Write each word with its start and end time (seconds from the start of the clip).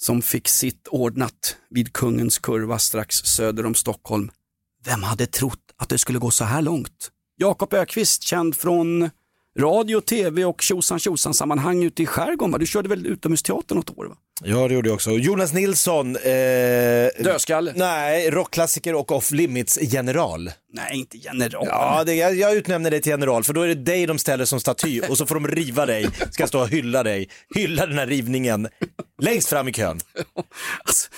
som 0.00 0.22
fick 0.22 0.48
sitt 0.48 0.88
ordnat 0.88 1.56
vid 1.70 1.92
kungens 1.92 2.38
kurva 2.38 2.78
strax 2.78 3.16
söder 3.16 3.66
om 3.66 3.74
Stockholm. 3.74 4.30
Vem 4.84 5.02
hade 5.02 5.26
trott 5.26 5.74
att 5.76 5.88
det 5.88 5.98
skulle 5.98 6.18
gå 6.18 6.30
så 6.30 6.44
här 6.44 6.62
långt? 6.62 7.10
Jakob 7.36 7.74
Ökvist, 7.74 8.22
känd 8.22 8.56
från 8.56 9.10
radio, 9.58 10.00
tv 10.00 10.44
och 10.44 10.62
tjosan 10.62 10.98
tjosan 10.98 11.34
sammanhang 11.34 11.82
ute 11.84 12.02
i 12.02 12.06
skärgården. 12.06 12.52
va? 12.52 12.58
Du 12.58 12.66
körde 12.66 12.88
väl 12.88 13.06
utomhusteater 13.06 13.74
något 13.74 13.98
år? 13.98 14.06
Va? 14.06 14.16
Ja, 14.44 14.68
det 14.68 14.74
gjorde 14.74 14.88
jag 14.88 14.94
också. 14.94 15.10
Jonas 15.10 15.52
Nilsson. 15.52 16.16
Eh, 16.16 16.22
Dödskalle? 17.24 17.72
Nej, 17.76 18.30
rockklassiker 18.30 18.94
och 18.94 19.12
off 19.12 19.30
limits 19.30 19.78
general. 19.82 20.50
Nej, 20.72 20.96
inte 20.98 21.18
general. 21.18 21.66
Ja, 21.66 22.04
det, 22.06 22.14
jag, 22.14 22.34
jag 22.34 22.54
utnämner 22.54 22.90
dig 22.90 23.00
till 23.02 23.10
general 23.10 23.44
för 23.44 23.52
då 23.52 23.62
är 23.62 23.68
det 23.68 23.74
dig 23.74 24.06
de 24.06 24.18
ställer 24.18 24.44
som 24.44 24.60
staty 24.60 25.00
och 25.00 25.18
så 25.18 25.26
får 25.26 25.34
de 25.34 25.48
riva 25.48 25.86
dig, 25.86 26.08
ska 26.30 26.46
stå 26.46 26.60
och 26.60 26.68
hylla 26.68 27.02
dig, 27.02 27.28
hylla 27.54 27.86
den 27.86 27.98
här 27.98 28.06
rivningen 28.06 28.68
längst 29.22 29.48
fram 29.48 29.68
i 29.68 29.72
kön. 29.72 30.00
Alltså, 30.84 31.08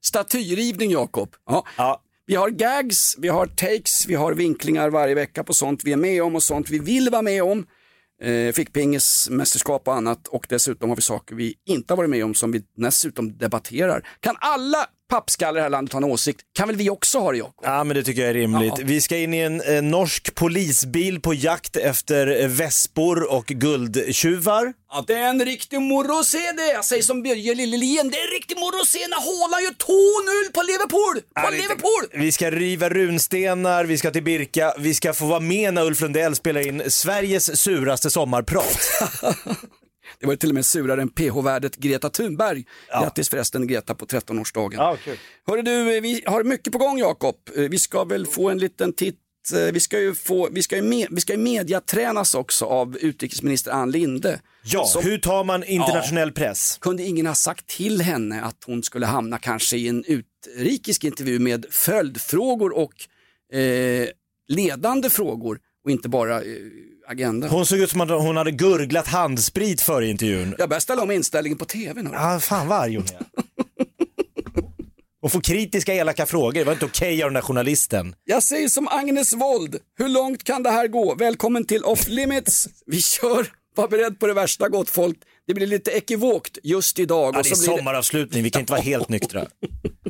statyrivning 0.00 0.90
Jakob. 0.90 1.34
Ja. 1.46 1.64
Ja. 1.76 2.02
Vi 2.26 2.34
har 2.34 2.50
gags, 2.50 3.16
vi 3.18 3.28
har 3.28 3.46
takes, 3.46 4.06
vi 4.06 4.14
har 4.14 4.32
vinklingar 4.34 4.90
varje 4.90 5.14
vecka 5.14 5.44
på 5.44 5.54
sånt 5.54 5.80
vi 5.84 5.92
är 5.92 5.96
med 5.96 6.22
om 6.22 6.34
och 6.36 6.42
sånt 6.42 6.70
vi 6.70 6.78
vill 6.78 7.10
vara 7.10 7.22
med 7.22 7.42
om. 7.42 7.66
Eh, 8.22 8.52
fick 8.52 8.72
pingis, 8.72 9.28
mästerskap 9.30 9.88
och 9.88 9.94
annat 9.94 10.28
och 10.28 10.46
dessutom 10.48 10.88
har 10.88 10.96
vi 10.96 11.02
saker 11.02 11.34
vi 11.34 11.54
inte 11.66 11.92
har 11.92 11.96
varit 11.96 12.10
med 12.10 12.24
om 12.24 12.34
som 12.34 12.52
vi 12.52 12.62
dessutom 12.76 13.38
debatterar. 13.38 14.08
Kan 14.20 14.36
alla 14.38 14.86
pappskallar 15.08 15.52
i 15.52 15.58
det 15.58 15.62
här 15.62 15.70
landet 15.70 15.92
ha 15.92 15.98
en 15.98 16.04
åsikt? 16.04 16.40
Kan 16.54 16.68
väl 16.68 16.76
vi 16.76 16.90
också 16.90 17.18
ha 17.18 17.32
det 17.32 17.38
Jakob? 17.38 17.54
Ja, 17.62 17.84
men 17.84 17.96
det 17.96 18.02
tycker 18.02 18.20
jag 18.20 18.30
är 18.30 18.34
rimligt. 18.34 18.74
Ja. 18.78 18.84
Vi 18.84 19.00
ska 19.00 19.16
in 19.16 19.34
i 19.34 19.38
en 19.38 19.60
eh, 19.60 19.82
norsk 19.82 20.34
polisbil 20.34 21.20
på 21.20 21.34
jakt 21.34 21.76
efter 21.76 22.42
eh, 22.42 22.48
vespor 22.48 23.32
och 23.32 23.46
guldtjuvar. 23.46 24.72
Ja, 24.90 25.04
det 25.06 25.14
är 25.14 25.28
en 25.28 25.44
riktig 25.44 25.78
att 26.20 26.26
se 26.26 26.52
det. 26.56 26.72
Jag 26.72 26.84
säger 26.84 27.02
som 27.02 27.22
Börje 27.22 27.54
Lillelien, 27.54 28.10
det 28.10 28.16
är 28.16 28.24
en 28.26 28.32
riktig 28.32 28.56
att 28.80 28.88
se 28.88 28.98
när 28.98 29.16
Haaland 29.16 29.64
gör 29.64 29.70
2-0 29.70 30.52
på 30.54 30.62
Liverpool. 30.62 31.14
På 31.14 31.40
Ja, 31.42 31.50
Liverpool! 31.50 32.20
Vi 32.22 32.32
ska 32.32 32.50
riva 32.50 32.88
runstenar, 32.88 33.84
vi 33.84 33.98
ska 33.98 34.10
till 34.10 34.22
Birka, 34.22 34.74
vi 34.78 34.94
ska 34.94 35.12
få 35.12 35.26
vara 35.26 35.40
med 35.40 35.74
när 35.74 35.84
Ulf 35.84 36.00
Lundell 36.00 36.36
spelar 36.36 36.68
in 36.68 36.82
Sveriges 36.90 37.60
suraste 37.60 38.10
sommarprat. 38.10 38.78
Det 40.20 40.26
var 40.26 40.36
till 40.36 40.48
och 40.48 40.54
med 40.54 40.64
surare 40.66 41.02
än 41.02 41.08
PH-värdet 41.08 41.76
Greta 41.76 42.10
Thunberg. 42.10 42.64
Grattis 42.90 43.28
förresten 43.28 43.66
Greta 43.66 43.94
på 43.94 44.06
13-årsdagen. 44.06 44.76
Ja, 44.76 44.96
kul. 45.04 45.16
Hörru 45.46 45.62
du, 45.62 45.96
eh, 45.96 46.02
vi 46.02 46.22
har 46.26 46.44
mycket 46.44 46.72
på 46.72 46.78
gång 46.78 46.98
Jakob. 46.98 47.36
Eh, 47.56 47.62
Vi 47.62 47.78
ska 47.78 48.04
väl 48.04 48.26
få 48.26 48.50
en 48.50 48.58
liten 48.58 48.92
titt 48.92 49.16
eh, 49.54 49.72
vi 49.72 49.80
ska 49.80 50.00
ju, 50.00 50.14
få, 50.14 50.48
vi 50.52 50.62
ska 50.62 50.76
ju, 50.76 50.82
med, 50.82 51.06
vi 51.10 51.20
ska 51.20 51.32
ju 51.32 51.38
mediatränas 51.38 52.34
också 52.34 52.64
av 52.64 52.96
utrikesminister 53.00 53.70
Ann 53.70 53.90
Linde. 53.90 54.40
Ja, 54.64 54.84
Som- 54.84 55.02
hur 55.04 55.18
tar 55.18 55.44
man 55.44 55.64
internationell 55.64 56.32
press? 56.32 56.78
Kunde 56.80 57.02
ingen 57.02 57.26
ha 57.26 57.34
sagt 57.34 57.66
till 57.66 58.00
henne 58.00 58.42
att 58.42 58.64
hon 58.66 58.82
skulle 58.82 59.06
hamna 59.06 59.38
kanske 59.38 59.76
i 59.76 59.88
en 59.88 60.04
utrikisk 60.06 61.04
intervju 61.04 61.38
med 61.38 61.66
följdfrågor 61.70 62.76
och 62.76 62.92
eh, 63.58 64.08
ledande 64.48 65.10
frågor 65.10 65.58
och 65.84 65.90
inte 65.90 66.08
bara 66.08 66.36
eh, 66.36 66.42
agenda. 67.08 67.48
Hon 67.48 67.66
såg 67.66 67.78
ut 67.78 67.90
som 67.90 68.00
att 68.00 68.10
hon 68.10 68.36
hade 68.36 68.50
gurglat 68.50 69.06
handsprit 69.06 69.80
före 69.80 70.06
intervjun. 70.06 70.54
Jag 70.58 70.68
börjar 70.68 70.80
ställa 70.80 71.02
om 71.02 71.10
inställningen 71.10 71.58
på 71.58 71.64
tvn. 71.64 72.06
hörru. 72.06 72.18
Ja, 72.18 72.40
fan 72.40 72.68
vad 72.68 72.78
arg 72.78 72.96
hon 72.96 73.04
är. 73.04 73.26
Och 75.22 75.32
få 75.32 75.40
kritiska 75.40 75.94
elaka 75.94 76.26
frågor, 76.26 76.52
det 76.52 76.64
var 76.64 76.72
inte 76.72 76.84
okej 76.84 77.22
av 77.22 77.28
den 77.28 77.34
där 77.34 77.40
journalisten. 77.40 78.14
Jag 78.24 78.42
säger 78.42 78.68
som 78.68 78.88
Agnes 78.88 79.32
Wold, 79.32 79.78
hur 79.98 80.08
långt 80.08 80.44
kan 80.44 80.62
det 80.62 80.70
här 80.70 80.88
gå? 80.88 81.14
Välkommen 81.14 81.64
till 81.64 81.84
Off 81.84 82.08
Limits. 82.08 82.68
Vi 82.86 83.02
kör, 83.02 83.46
var 83.74 83.88
beredd 83.88 84.18
på 84.20 84.26
det 84.26 84.34
värsta 84.34 84.68
gott 84.68 84.90
folk. 84.90 85.16
Det 85.46 85.54
blir 85.54 85.66
lite 85.66 85.90
ekivokt 85.90 86.58
just 86.62 86.98
idag. 86.98 87.34
Ja, 87.34 87.42
det 87.42 87.48
är 87.48 87.54
så 87.54 87.62
blir 87.62 87.72
det, 87.72 87.78
sommaravslutning, 87.78 88.42
vi 88.42 88.50
kan 88.50 88.60
inte 88.60 88.72
vara 88.72 88.82
helt 88.82 89.08
nyktra. 89.08 89.46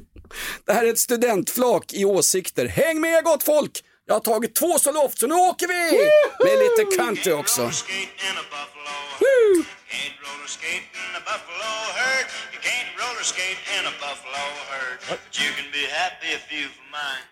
det 0.67 0.73
här 0.73 0.85
är 0.85 0.91
ett 0.91 0.99
studentflak 0.99 1.93
i 1.93 2.05
åsikter. 2.05 2.67
Häng 2.67 3.01
med 3.01 3.25
gott 3.25 3.43
folk! 3.43 3.85
Jag 4.09 4.15
har 4.15 4.21
tagit 4.21 4.55
två 4.55 4.79
så 4.79 4.93
loft 4.93 5.19
så 5.19 5.27
nu 5.27 5.35
åker 5.35 5.69
vi! 5.69 5.99
Med 6.45 6.59
lite 6.59 6.97
country 6.97 7.33
också. 7.33 7.63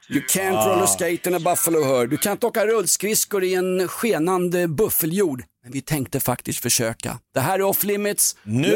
You 0.08 0.22
can't 0.28 0.66
roller 0.66 0.86
skate 0.86 1.28
in 1.28 1.34
a 1.34 1.38
buffalo 1.38 1.84
herd. 1.84 2.10
Du 2.10 2.16
kan 2.16 2.32
inte 2.32 2.46
åka 2.46 2.66
rullskridskor 2.66 3.44
i 3.44 3.54
en 3.54 3.88
skenande 3.88 4.68
buffeljord. 4.68 5.44
Men 5.62 5.72
vi 5.72 5.80
tänkte 5.80 6.20
faktiskt 6.20 6.62
försöka. 6.62 7.18
Det 7.34 7.40
här 7.40 7.58
är 7.58 7.62
Off 7.62 7.84
Limits. 7.84 8.36
Nu 8.42 8.72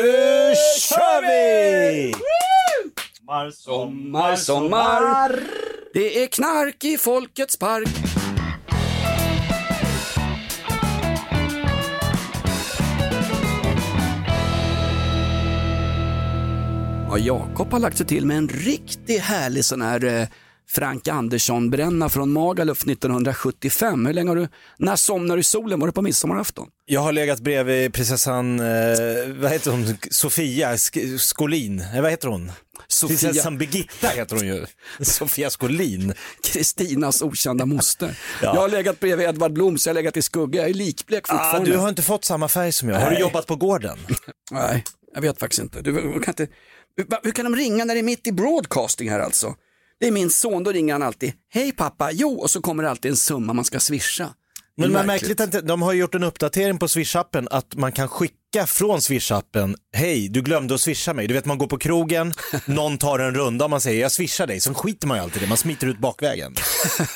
kör 0.78 1.22
vi! 1.22 2.14
Sommar, 3.52 4.36
sommar. 4.36 5.40
Det 5.94 6.22
är 6.22 6.26
knark 6.26 6.84
i 6.84 6.98
Folkets 6.98 7.56
park. 7.56 7.88
Ja, 17.12 17.18
Jakob 17.18 17.72
har 17.72 17.78
lagt 17.78 17.96
sig 17.96 18.06
till 18.06 18.26
med 18.26 18.36
en 18.38 18.48
riktigt 18.48 19.20
härlig 19.20 19.64
sån 19.64 19.82
här 19.82 20.04
eh, 20.04 20.28
Frank 20.68 21.08
Andersson-bränna 21.08 22.08
från 22.08 22.32
Magaluf 22.32 22.82
1975. 22.82 24.06
Hur 24.06 24.12
länge 24.14 24.28
har 24.30 24.36
du, 24.36 24.48
när 24.78 24.96
somnar 24.96 25.36
du 25.36 25.40
i 25.40 25.44
solen? 25.44 25.80
Var 25.80 25.86
det 25.86 25.92
på 25.92 26.02
midsommarafton? 26.02 26.68
Jag 26.86 27.00
har 27.00 27.12
legat 27.12 27.40
bredvid 27.40 27.92
prinsessan, 27.94 28.60
eh, 28.60 28.66
vad 29.40 29.50
heter 29.50 29.70
hon, 29.70 29.96
Sofia 30.10 30.72
Sk- 30.76 31.18
Skolin, 31.18 31.80
eh, 31.94 32.02
vad 32.02 32.10
heter 32.10 32.28
hon? 32.28 32.52
Prinsessan 33.06 33.58
Birgitta 33.58 34.08
heter 34.08 34.36
hon 34.36 34.46
ju. 34.46 34.66
Sofia 35.04 35.50
Skolin. 35.50 36.14
Kristinas 36.44 37.22
okända 37.22 37.66
moster. 37.66 38.18
Ja. 38.42 38.54
Jag 38.54 38.60
har 38.60 38.68
legat 38.68 39.00
bredvid 39.00 39.26
Edvard 39.28 39.52
Blom 39.52 39.78
så 39.78 39.88
jag 39.88 39.94
har 39.94 40.00
legat 40.02 40.16
i 40.16 40.22
skugga. 40.22 40.60
Jag 40.60 40.70
är 40.70 40.74
likblek 40.74 41.24
Ah, 41.28 41.32
fortfarande. 41.32 41.70
du 41.70 41.76
har 41.76 41.88
inte 41.88 42.02
fått 42.02 42.24
samma 42.24 42.48
färg 42.48 42.72
som 42.72 42.88
jag. 42.88 42.96
Har 42.96 43.06
du 43.06 43.12
Nej. 43.12 43.20
jobbat 43.20 43.46
på 43.46 43.56
gården? 43.56 43.98
Nej, 44.50 44.84
jag 45.14 45.20
vet 45.20 45.38
faktiskt 45.40 45.62
inte. 45.62 45.80
Du, 45.82 45.92
du 45.92 46.20
kan 46.20 46.32
inte... 46.32 46.48
Hur 47.22 47.30
kan 47.32 47.44
de 47.44 47.56
ringa 47.56 47.84
när 47.84 47.94
det 47.94 48.00
är 48.00 48.04
mitt 48.04 48.26
i 48.26 48.32
broadcasting 48.32 49.10
här 49.10 49.20
alltså? 49.20 49.54
Det 50.00 50.06
är 50.06 50.12
min 50.12 50.30
son, 50.30 50.64
då 50.64 50.72
ringer 50.72 50.92
han 50.94 51.02
alltid. 51.02 51.32
Hej 51.52 51.72
pappa, 51.72 52.10
jo, 52.12 52.34
och 52.40 52.50
så 52.50 52.60
kommer 52.60 52.82
det 52.82 52.90
alltid 52.90 53.10
en 53.10 53.16
summa 53.16 53.52
man 53.52 53.64
ska 53.64 53.80
swisha. 53.80 54.34
Är 54.84 54.88
Men 54.88 55.06
märkligt. 55.06 55.40
att 55.40 55.66
de 55.66 55.82
har 55.82 55.92
gjort 55.92 56.14
en 56.14 56.22
uppdatering 56.24 56.78
på 56.78 56.86
Swish-appen 56.86 57.48
att 57.50 57.74
man 57.74 57.92
kan 57.92 58.08
skicka 58.08 58.66
från 58.66 58.98
Swish-appen, 58.98 59.74
hej 59.92 60.28
du 60.28 60.42
glömde 60.42 60.74
att 60.74 60.80
swisha 60.80 61.14
mig. 61.14 61.26
Du 61.26 61.34
vet 61.34 61.44
man 61.44 61.58
går 61.58 61.66
på 61.66 61.78
krogen, 61.78 62.34
någon 62.66 62.98
tar 62.98 63.18
en 63.18 63.34
runda 63.34 63.64
och 63.64 63.70
man 63.70 63.80
säger 63.80 64.00
jag 64.00 64.12
swishar 64.12 64.46
dig, 64.46 64.60
så 64.60 64.74
skiter 64.74 65.06
man 65.06 65.16
ju 65.16 65.22
alltid 65.22 65.42
det, 65.42 65.48
man 65.48 65.56
smiter 65.58 65.86
ut 65.86 65.98
bakvägen. 65.98 66.54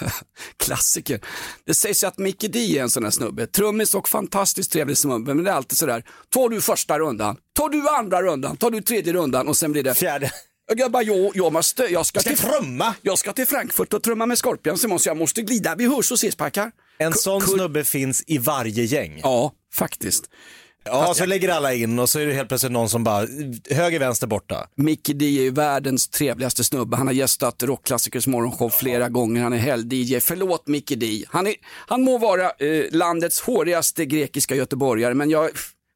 Klassiker. 0.57 1.21
Det 1.67 1.75
sägs 1.75 2.03
ju 2.03 2.09
att 2.09 2.19
Mickey 2.19 2.49
D 2.49 2.79
är 2.79 2.83
en 2.83 2.91
sån 2.91 3.05
här 3.05 3.11
snubbe. 3.11 3.47
Trummis 3.47 3.95
och 3.95 4.09
fantastiskt 4.09 4.73
trevlig 4.73 4.99
snubbe, 4.99 5.35
men 5.35 5.45
det 5.45 5.51
är 5.51 5.55
alltid 5.55 5.79
sådär. 5.79 6.05
Tar 6.29 6.49
du 6.49 6.61
första 6.61 6.99
rundan, 6.99 7.37
tar 7.57 7.69
du 7.69 7.89
andra 7.89 8.23
rundan, 8.23 8.57
tar 8.57 8.71
du 8.71 8.81
tredje 8.81 9.13
rundan 9.13 9.49
och 9.49 9.57
sen 9.57 9.73
blir 9.73 9.83
det... 9.83 9.95
Fjärde. 9.95 10.31
Jag 10.77 10.93
bara, 10.93 11.03
jo, 11.03 11.33
jag 11.35 11.53
måste, 11.53 11.83
jag 11.83 12.07
ska, 12.07 12.21
Ska 12.21 12.31
till, 12.31 12.39
trumma! 12.39 12.95
jag 13.03 13.19
ska 13.19 13.33
till 13.33 13.47
Frankfurt 13.47 13.93
och 13.93 14.03
trumma 14.03 14.27
med 14.27 14.39
Scorpions 14.39 14.84
imorgon 14.84 14.99
så 15.01 15.09
jag 15.09 15.17
måste 15.17 15.43
glida. 15.43 15.75
Vi 15.75 15.87
hörs 15.87 16.10
och 16.10 16.15
ses 16.15 16.37
pojkar. 16.37 16.71
En 16.99 17.13
sån 17.13 17.41
snubbe 17.41 17.85
finns 17.85 18.25
i 18.27 18.39
varje 18.39 18.85
gäng. 18.85 19.21
Ja, 19.23 19.53
faktiskt. 19.75 20.31
Ja, 20.85 21.15
så 21.15 21.27
lägger 21.27 21.49
alla 21.49 21.75
in 21.75 21.99
och 21.99 22.09
så 22.09 22.19
är 22.19 22.27
det 22.27 22.33
helt 22.33 22.49
plötsligt 22.49 22.73
någon 22.73 22.89
som 22.89 23.05
bara, 23.05 23.27
höger, 23.71 23.99
vänster, 23.99 24.27
borta. 24.27 24.69
Mickey 24.77 25.13
D 25.13 25.25
är 25.25 25.31
ju 25.31 25.51
världens 25.51 26.09
trevligaste 26.09 26.65
snubbe. 26.65 26.97
Han 26.97 27.07
har 27.07 27.15
gästat 27.15 27.63
Rockklassikers 27.63 28.27
morgonshow 28.27 28.71
flera 28.71 29.09
gånger. 29.09 29.43
Han 29.43 29.53
är 29.53 29.59
helg-DJ. 29.59 30.21
Förlåt 30.21 30.67
Mickey 30.67 30.97
D. 30.97 31.25
Han, 31.29 31.47
är, 31.47 31.55
han 31.87 32.03
må 32.03 32.19
vara 32.19 32.51
eh, 32.51 32.85
landets 32.91 33.41
hårigaste 33.41 34.05
grekiska 34.07 34.55
göteborgare, 34.55 35.15
men 35.15 35.31
jag, 35.31 35.51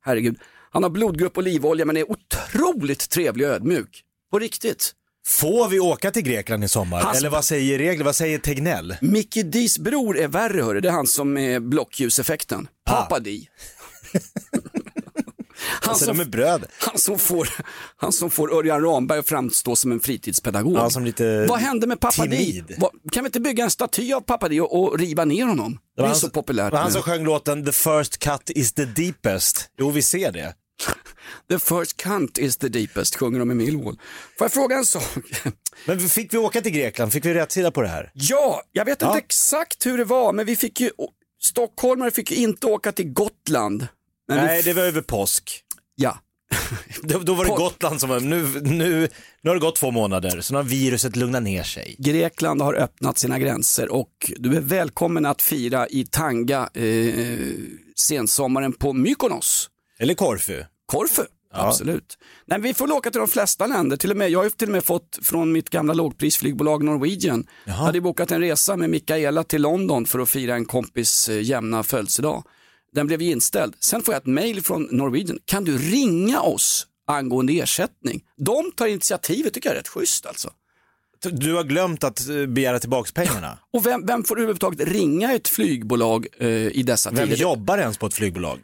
herregud, 0.05 0.39
han 0.71 0.83
har 0.83 0.91
blodgrupp 0.91 1.39
olivolja 1.39 1.85
men 1.85 1.97
är 1.97 2.11
otroligt 2.11 3.11
trevlig 3.11 3.47
och 3.47 3.53
ödmjuk. 3.53 4.03
På 4.31 4.39
riktigt. 4.39 4.95
Får 5.28 5.69
vi 5.69 5.80
åka 5.80 6.10
till 6.10 6.22
Grekland 6.22 6.64
i 6.64 6.69
sommar? 6.69 7.00
Hans- 7.02 7.16
Eller 7.19 7.28
vad 7.30 7.44
säger 7.44 7.78
regler? 7.78 8.04
Vad 8.04 8.16
säger 8.16 8.38
Tegnell? 8.38 8.96
Mickey 9.00 9.42
D's 9.42 9.80
bror 9.80 10.19
är 10.19 10.28
värre 10.28 10.62
hörru. 10.62 10.80
Det 10.80 10.88
är 10.88 10.92
han 10.92 11.06
som 11.06 11.38
är 11.38 11.60
blockljuseffekten. 11.60 12.69
Papa 12.86 13.19
D. 13.20 13.40
Alltså 15.82 16.04
som- 16.04 16.16
de 16.16 16.22
är 16.22 16.26
bröder. 16.28 16.69
Han 16.80 16.98
som 16.98 17.19
får, 17.19 17.48
han 17.96 18.12
som 18.12 18.30
får 18.30 18.54
Örjan 18.54 18.82
Ramberg 18.84 19.19
att 19.19 19.28
framstå 19.28 19.76
som 19.76 19.92
en 19.92 20.00
fritidspedagog. 20.00 20.76
Ja, 20.76 20.90
som 20.90 21.04
lite 21.04 21.46
Vad 21.48 21.58
hände 21.58 21.86
med 21.86 22.00
Pappa 22.00 22.26
Di? 22.26 22.64
Kan 23.12 23.25
vi 23.25 23.28
inte 23.28 23.40
bygga 23.40 23.64
en 23.64 23.70
staty 23.70 24.12
av 24.12 24.20
Pappa 24.20 24.48
Di 24.48 24.60
och, 24.60 24.82
och 24.82 24.98
riva 24.98 25.25
ner 25.25 25.44
honom? 25.44 25.78
Det, 25.96 26.02
är 26.02 26.06
han, 26.06 26.16
så 26.16 26.30
populärt 26.30 26.70
Det 26.70 26.76
han 26.78 26.86
nu. 26.86 26.92
som 26.92 27.02
sjöng 27.02 27.25
låten 27.25 27.64
The 27.64 27.72
first 27.72 28.19
cut 28.19 28.50
is 28.50 28.72
the 28.72 28.84
deepest. 28.84 29.66
Jo, 29.78 29.90
vi 29.90 30.02
ser 30.02 30.32
det. 30.32 30.54
The 31.50 31.58
first 31.58 31.96
cunt 31.96 32.38
is 32.38 32.56
the 32.56 32.69
deepest, 32.69 33.16
sjunger 33.16 33.38
de 33.38 33.50
i 33.50 33.54
Millwall. 33.54 33.98
Får 34.38 34.44
jag 34.44 34.52
fråga 34.52 34.76
en 34.76 34.84
sak? 34.84 35.02
Men 35.86 36.00
fick 36.00 36.34
vi 36.34 36.38
åka 36.38 36.60
till 36.60 36.72
Grekland? 36.72 37.12
Fick 37.12 37.25
vi 37.25 37.34
rätt 37.34 37.75
på 37.75 37.82
det 37.82 37.88
här? 37.88 38.10
Ja, 38.14 38.62
jag 38.72 38.84
vet 38.84 39.02
Ja. 39.02 39.06
inte 39.08 39.19
exakt 39.19 39.86
hur 39.86 39.98
det 39.98 40.04
var, 40.04 40.32
men 40.32 40.46
vi 40.46 40.56
fick 40.56 40.80
ju, 40.80 40.90
stockholmare 41.40 42.10
fick 42.10 42.30
ju 42.30 42.36
inte 42.36 42.66
åka 42.66 42.92
till 42.92 43.12
Gotland. 43.12 43.86
Nej, 44.28 44.62
det 44.62 44.72
var 44.72 44.82
över 44.82 45.00
påsk. 45.02 45.60
Ja, 45.94 46.19
Då, 47.02 47.19
då 47.19 47.34
var 47.34 47.44
det 47.44 47.50
Gotland 47.50 48.00
som 48.00 48.08
var, 48.08 48.20
nu, 48.20 48.46
nu, 48.62 49.08
nu 49.42 49.50
har 49.50 49.54
det 49.54 49.60
gått 49.60 49.76
två 49.76 49.90
månader, 49.90 50.40
så 50.40 50.52
nu 50.52 50.58
har 50.58 50.64
viruset 50.64 51.16
lugnat 51.16 51.42
ner 51.42 51.62
sig. 51.62 51.96
Grekland 51.98 52.62
har 52.62 52.75
öppnat 52.75 53.19
sina 53.19 53.38
gränser 53.38 53.88
och 53.88 54.32
du 54.36 54.56
är 54.56 54.60
välkommen 54.60 55.26
att 55.26 55.42
fira 55.42 55.88
i 55.88 56.06
Tanga 56.06 56.69
eh, 56.75 57.38
sensommaren 57.96 58.72
på 58.72 58.92
Mykonos. 58.92 59.70
Eller 59.98 60.14
Korfu. 60.14 60.64
Korfu, 60.93 61.23
absolut. 61.52 62.19
Nej, 62.46 62.61
vi 62.61 62.75
får 62.75 62.93
åka 62.93 63.11
till 63.11 63.19
de 63.19 63.29
flesta 63.29 63.67
länder, 63.67 63.96
till 63.96 64.11
och 64.11 64.17
med, 64.17 64.31
jag 64.31 64.43
har 64.43 64.50
till 64.50 64.69
och 64.69 64.73
med 64.73 64.85
fått 64.85 65.19
från 65.23 65.52
mitt 65.52 65.70
gamla 65.70 65.94
lågprisflygbolag 65.94 66.82
Norwegian, 66.85 67.46
jag 67.64 67.73
hade 67.73 68.00
bokat 68.00 68.31
en 68.31 68.40
resa 68.40 68.76
med 68.76 68.90
Mikaela 68.90 69.44
till 69.44 69.62
London 69.62 70.06
för 70.06 70.19
att 70.19 70.29
fira 70.29 70.55
en 70.55 70.64
kompis 70.64 71.29
eh, 71.29 71.40
jämna 71.43 71.82
födelsedag. 71.82 72.44
Den 72.93 73.06
blev 73.06 73.23
inställd. 73.23 73.75
Sen 73.81 74.02
får 74.02 74.14
jag 74.14 74.20
ett 74.20 74.26
mail 74.26 74.62
från 74.62 74.88
Norwegian, 74.90 75.38
kan 75.44 75.64
du 75.64 75.79
ringa 75.79 76.40
oss 76.40 76.87
angående 77.06 77.52
ersättning? 77.52 78.25
De 78.37 78.73
tar 78.73 78.87
initiativet, 78.87 79.55
tycker 79.55 79.69
jag 79.69 79.75
är 79.76 79.81
rätt 79.81 79.88
schysst 79.88 80.26
alltså. 80.26 80.50
Du 81.23 81.55
har 81.55 81.64
glömt 81.64 82.05
att 82.05 82.29
eh, 82.29 82.46
begära 82.46 82.79
tillbaks 82.79 83.12
pengarna. 83.12 83.58
Och 83.73 83.87
vem, 83.87 84.06
vem 84.06 84.25
får 84.25 84.37
överhuvudtaget 84.37 84.88
ringa 84.88 85.32
ett 85.35 85.49
flygbolag 85.49 86.26
eh, 86.38 86.49
i 86.49 86.82
dessa 86.82 87.11
Vem 87.11 87.29
tider? 87.29 87.43
jobbar 87.43 87.79
ens 87.79 87.99
på 87.99 88.06
ett 88.06 88.14
flygbolag? 88.14 88.58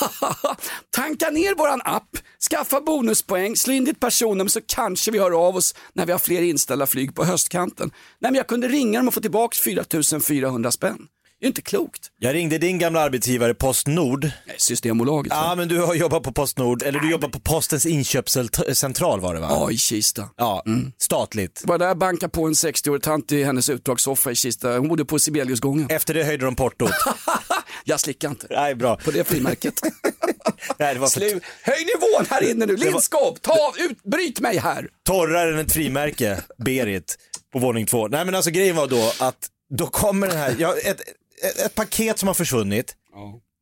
Tanka 0.90 1.30
ner 1.30 1.54
våran 1.54 1.80
app, 1.84 2.08
skaffa 2.50 2.80
bonuspoäng, 2.80 3.56
slå 3.56 3.72
in 3.72 3.84
ditt 3.84 4.00
personnummer 4.00 4.50
så 4.50 4.60
kanske 4.66 5.10
vi 5.10 5.18
hör 5.18 5.46
av 5.46 5.56
oss 5.56 5.74
när 5.92 6.06
vi 6.06 6.12
har 6.12 6.18
fler 6.18 6.42
inställda 6.42 6.86
flyg 6.86 7.14
på 7.14 7.24
höstkanten. 7.24 7.90
Nej 8.20 8.30
men 8.30 8.34
jag 8.34 8.46
kunde 8.46 8.68
ringa 8.68 8.98
dem 8.98 9.08
och 9.08 9.14
få 9.14 9.20
tillbaka 9.20 9.56
4400 9.64 10.70
spänn. 10.70 11.08
Det 11.40 11.44
är 11.44 11.46
ju 11.46 11.48
inte 11.48 11.62
klokt. 11.62 12.10
Jag 12.18 12.34
ringde 12.34 12.58
din 12.58 12.78
gamla 12.78 13.00
arbetsgivare 13.00 13.54
Postnord. 13.54 14.24
Nej, 14.24 14.56
Systembolaget. 14.58 15.32
Ja, 15.36 15.54
men 15.56 15.68
du 15.68 15.80
har 15.80 15.94
jobbat 15.94 16.22
på 16.22 16.32
Postnord, 16.32 16.82
eller 16.82 17.00
du 17.00 17.10
jobbar 17.10 17.28
på 17.28 17.40
Postens 17.40 17.86
inköpscentral 17.86 19.20
var 19.20 19.34
det 19.34 19.40
va? 19.40 19.46
Ja, 19.50 19.70
i 19.70 19.76
Kista. 19.76 20.28
Ja, 20.36 20.64
statligt. 20.98 21.62
Var 21.64 21.78
där 21.78 21.86
jag 21.86 21.98
bankade 21.98 22.30
på 22.30 22.46
en 22.46 22.52
60-årig 22.52 23.02
tant 23.02 23.32
i 23.32 23.44
hennes 23.44 23.68
utdragssoffa 23.68 24.30
i 24.30 24.34
Kista. 24.34 24.78
Hon 24.78 24.88
bodde 24.88 25.04
på 25.04 25.18
Sibeliusgången. 25.18 25.86
Efter 25.90 26.14
det 26.14 26.24
höjde 26.24 26.44
de 26.44 26.56
portot. 26.56 26.90
Jag 27.88 28.00
slickar 28.00 28.28
inte. 28.28 28.46
Nej, 28.50 28.74
bra. 28.74 28.96
På 28.96 29.10
det 29.10 29.24
frimärket. 29.24 29.80
Nej, 30.78 30.94
det 30.94 31.00
var 31.00 31.08
för 31.08 31.20
Slu, 31.20 31.40
höj 31.62 31.84
nivån 31.84 32.26
här 32.30 32.50
inne 32.50 32.66
nu. 32.66 32.76
Lindskov, 32.76 33.38
ta 33.40 33.72
ut, 33.78 34.02
bryt 34.02 34.40
mig 34.40 34.56
här. 34.58 34.88
torrare 35.04 35.52
än 35.52 35.58
ett 35.58 35.72
frimärke, 35.72 36.40
Berit, 36.58 37.18
på 37.52 37.58
våning 37.58 37.86
två. 37.86 38.08
Nej 38.08 38.24
men 38.24 38.34
alltså 38.34 38.50
grejen 38.50 38.76
var 38.76 38.86
då 38.86 39.12
att 39.20 39.48
då 39.70 39.86
kommer 39.86 40.26
den 40.28 40.36
här, 40.38 40.56
ja, 40.58 40.74
ett, 40.76 41.00
ett, 41.42 41.58
ett 41.66 41.74
paket 41.74 42.18
som 42.18 42.26
har 42.26 42.34
försvunnit. 42.34 42.94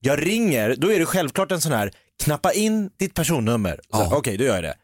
Jag 0.01 0.27
ringer, 0.27 0.77
då 0.79 0.93
är 0.93 0.99
det 0.99 1.07
självklart 1.07 1.53
en 1.53 1.61
sån 1.61 1.73
här, 1.73 1.93
knappa 2.25 2.53
in 2.53 2.91
ditt 2.99 3.15
personnummer. 3.15 3.81
Ja. 3.89 4.11
Okej, 4.17 4.37
då 4.37 4.45
gör 4.45 4.55
jag 4.55 4.65
det. 4.65 4.75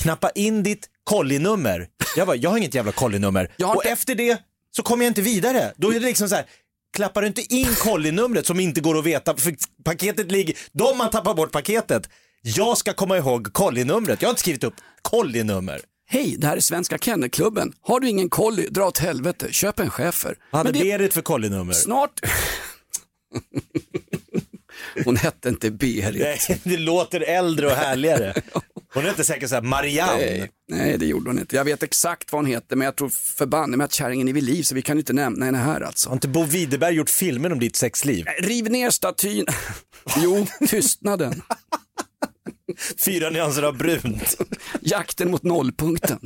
Knappa 0.00 0.30
in 0.30 0.62
ditt 0.62 0.88
kollinummer. 1.04 1.88
Jag 2.16 2.26
bara, 2.26 2.36
jag 2.36 2.50
har 2.50 2.58
inget 2.58 2.74
jävla 2.74 2.92
kollinummer. 2.92 3.50
Och 3.64 3.74
inte- 3.74 3.88
efter 3.88 4.14
det 4.14 4.38
så 4.76 4.82
kommer 4.82 5.04
jag 5.04 5.10
inte 5.10 5.22
vidare. 5.22 5.72
Då 5.76 5.88
är 5.90 5.94
det 6.00 6.06
liksom 6.06 6.28
så 6.28 6.34
här, 6.34 6.46
klappar 6.92 7.20
du 7.22 7.26
inte 7.26 7.54
in 7.54 7.74
kollinumret 7.78 8.46
som 8.46 8.60
inte 8.60 8.80
går 8.80 8.98
att 8.98 9.04
veta, 9.06 9.36
för 9.36 9.54
paketet 9.84 10.32
ligger, 10.32 10.56
de 10.72 11.00
har 11.00 11.08
tappat 11.08 11.36
bort 11.36 11.52
paketet. 11.52 12.08
Jag 12.42 12.78
ska 12.78 12.92
komma 12.92 13.16
ihåg 13.18 13.52
kollinumret. 13.52 14.22
Jag 14.22 14.28
har 14.28 14.30
inte 14.32 14.40
skrivit 14.40 14.64
upp 14.64 14.74
kollinummer. 15.02 15.80
Hej, 16.06 16.34
det 16.38 16.46
här 16.46 16.56
är 16.56 16.60
Svenska 16.60 16.98
Kennelklubben. 16.98 17.72
Har 17.80 18.00
du 18.00 18.08
ingen 18.08 18.30
collie, 18.30 18.68
dra 18.70 18.84
åt 18.86 18.98
helvete, 18.98 19.52
köp 19.52 19.80
en 19.80 19.90
schäfer. 19.90 20.36
Vad 20.50 20.58
hade 20.66 20.72
det- 20.78 20.84
Berit 20.84 21.14
för 21.14 21.22
kollinummer? 21.22 21.72
Snart... 21.72 22.20
Hon 25.04 25.16
hette 25.16 25.48
inte 25.48 25.70
Berit. 25.70 26.22
Nej, 26.48 26.60
det 26.64 26.76
låter 26.76 27.20
äldre 27.20 27.66
och 27.66 27.72
härligare. 27.72 28.34
Hon 28.94 29.04
heter 29.04 29.22
säkert 29.24 29.48
såhär 29.48 29.62
Marianne. 29.62 30.16
Nej, 30.16 30.50
nej, 30.68 30.98
det 30.98 31.06
gjorde 31.06 31.30
hon 31.30 31.38
inte. 31.38 31.56
Jag 31.56 31.64
vet 31.64 31.82
exakt 31.82 32.32
vad 32.32 32.38
hon 32.38 32.46
heter, 32.50 32.76
men 32.76 32.84
jag 32.84 32.96
tror 32.96 33.08
förbanne 33.08 33.76
mig 33.76 33.84
att 33.84 33.92
kärringen 33.92 34.28
är 34.28 34.32
vid 34.32 34.42
liv, 34.44 34.62
så 34.62 34.74
vi 34.74 34.82
kan 34.82 34.98
inte 34.98 35.12
nämna 35.12 35.44
henne 35.44 35.58
här 35.58 35.80
alltså. 35.80 36.08
Har 36.08 36.16
inte 36.16 36.28
Bo 36.28 36.42
Widerberg 36.44 36.94
gjort 36.94 37.10
filmer 37.10 37.52
om 37.52 37.58
ditt 37.58 37.76
sexliv? 37.76 38.26
Riv 38.38 38.70
ner 38.70 38.90
statyn. 38.90 39.46
Jo, 40.16 40.46
tystnaden. 40.68 41.42
Fyra 43.04 43.30
nyanser 43.30 43.62
av 43.62 43.76
brunt. 43.78 44.36
Jakten 44.80 45.30
mot 45.30 45.42
nollpunkten. 45.42 46.18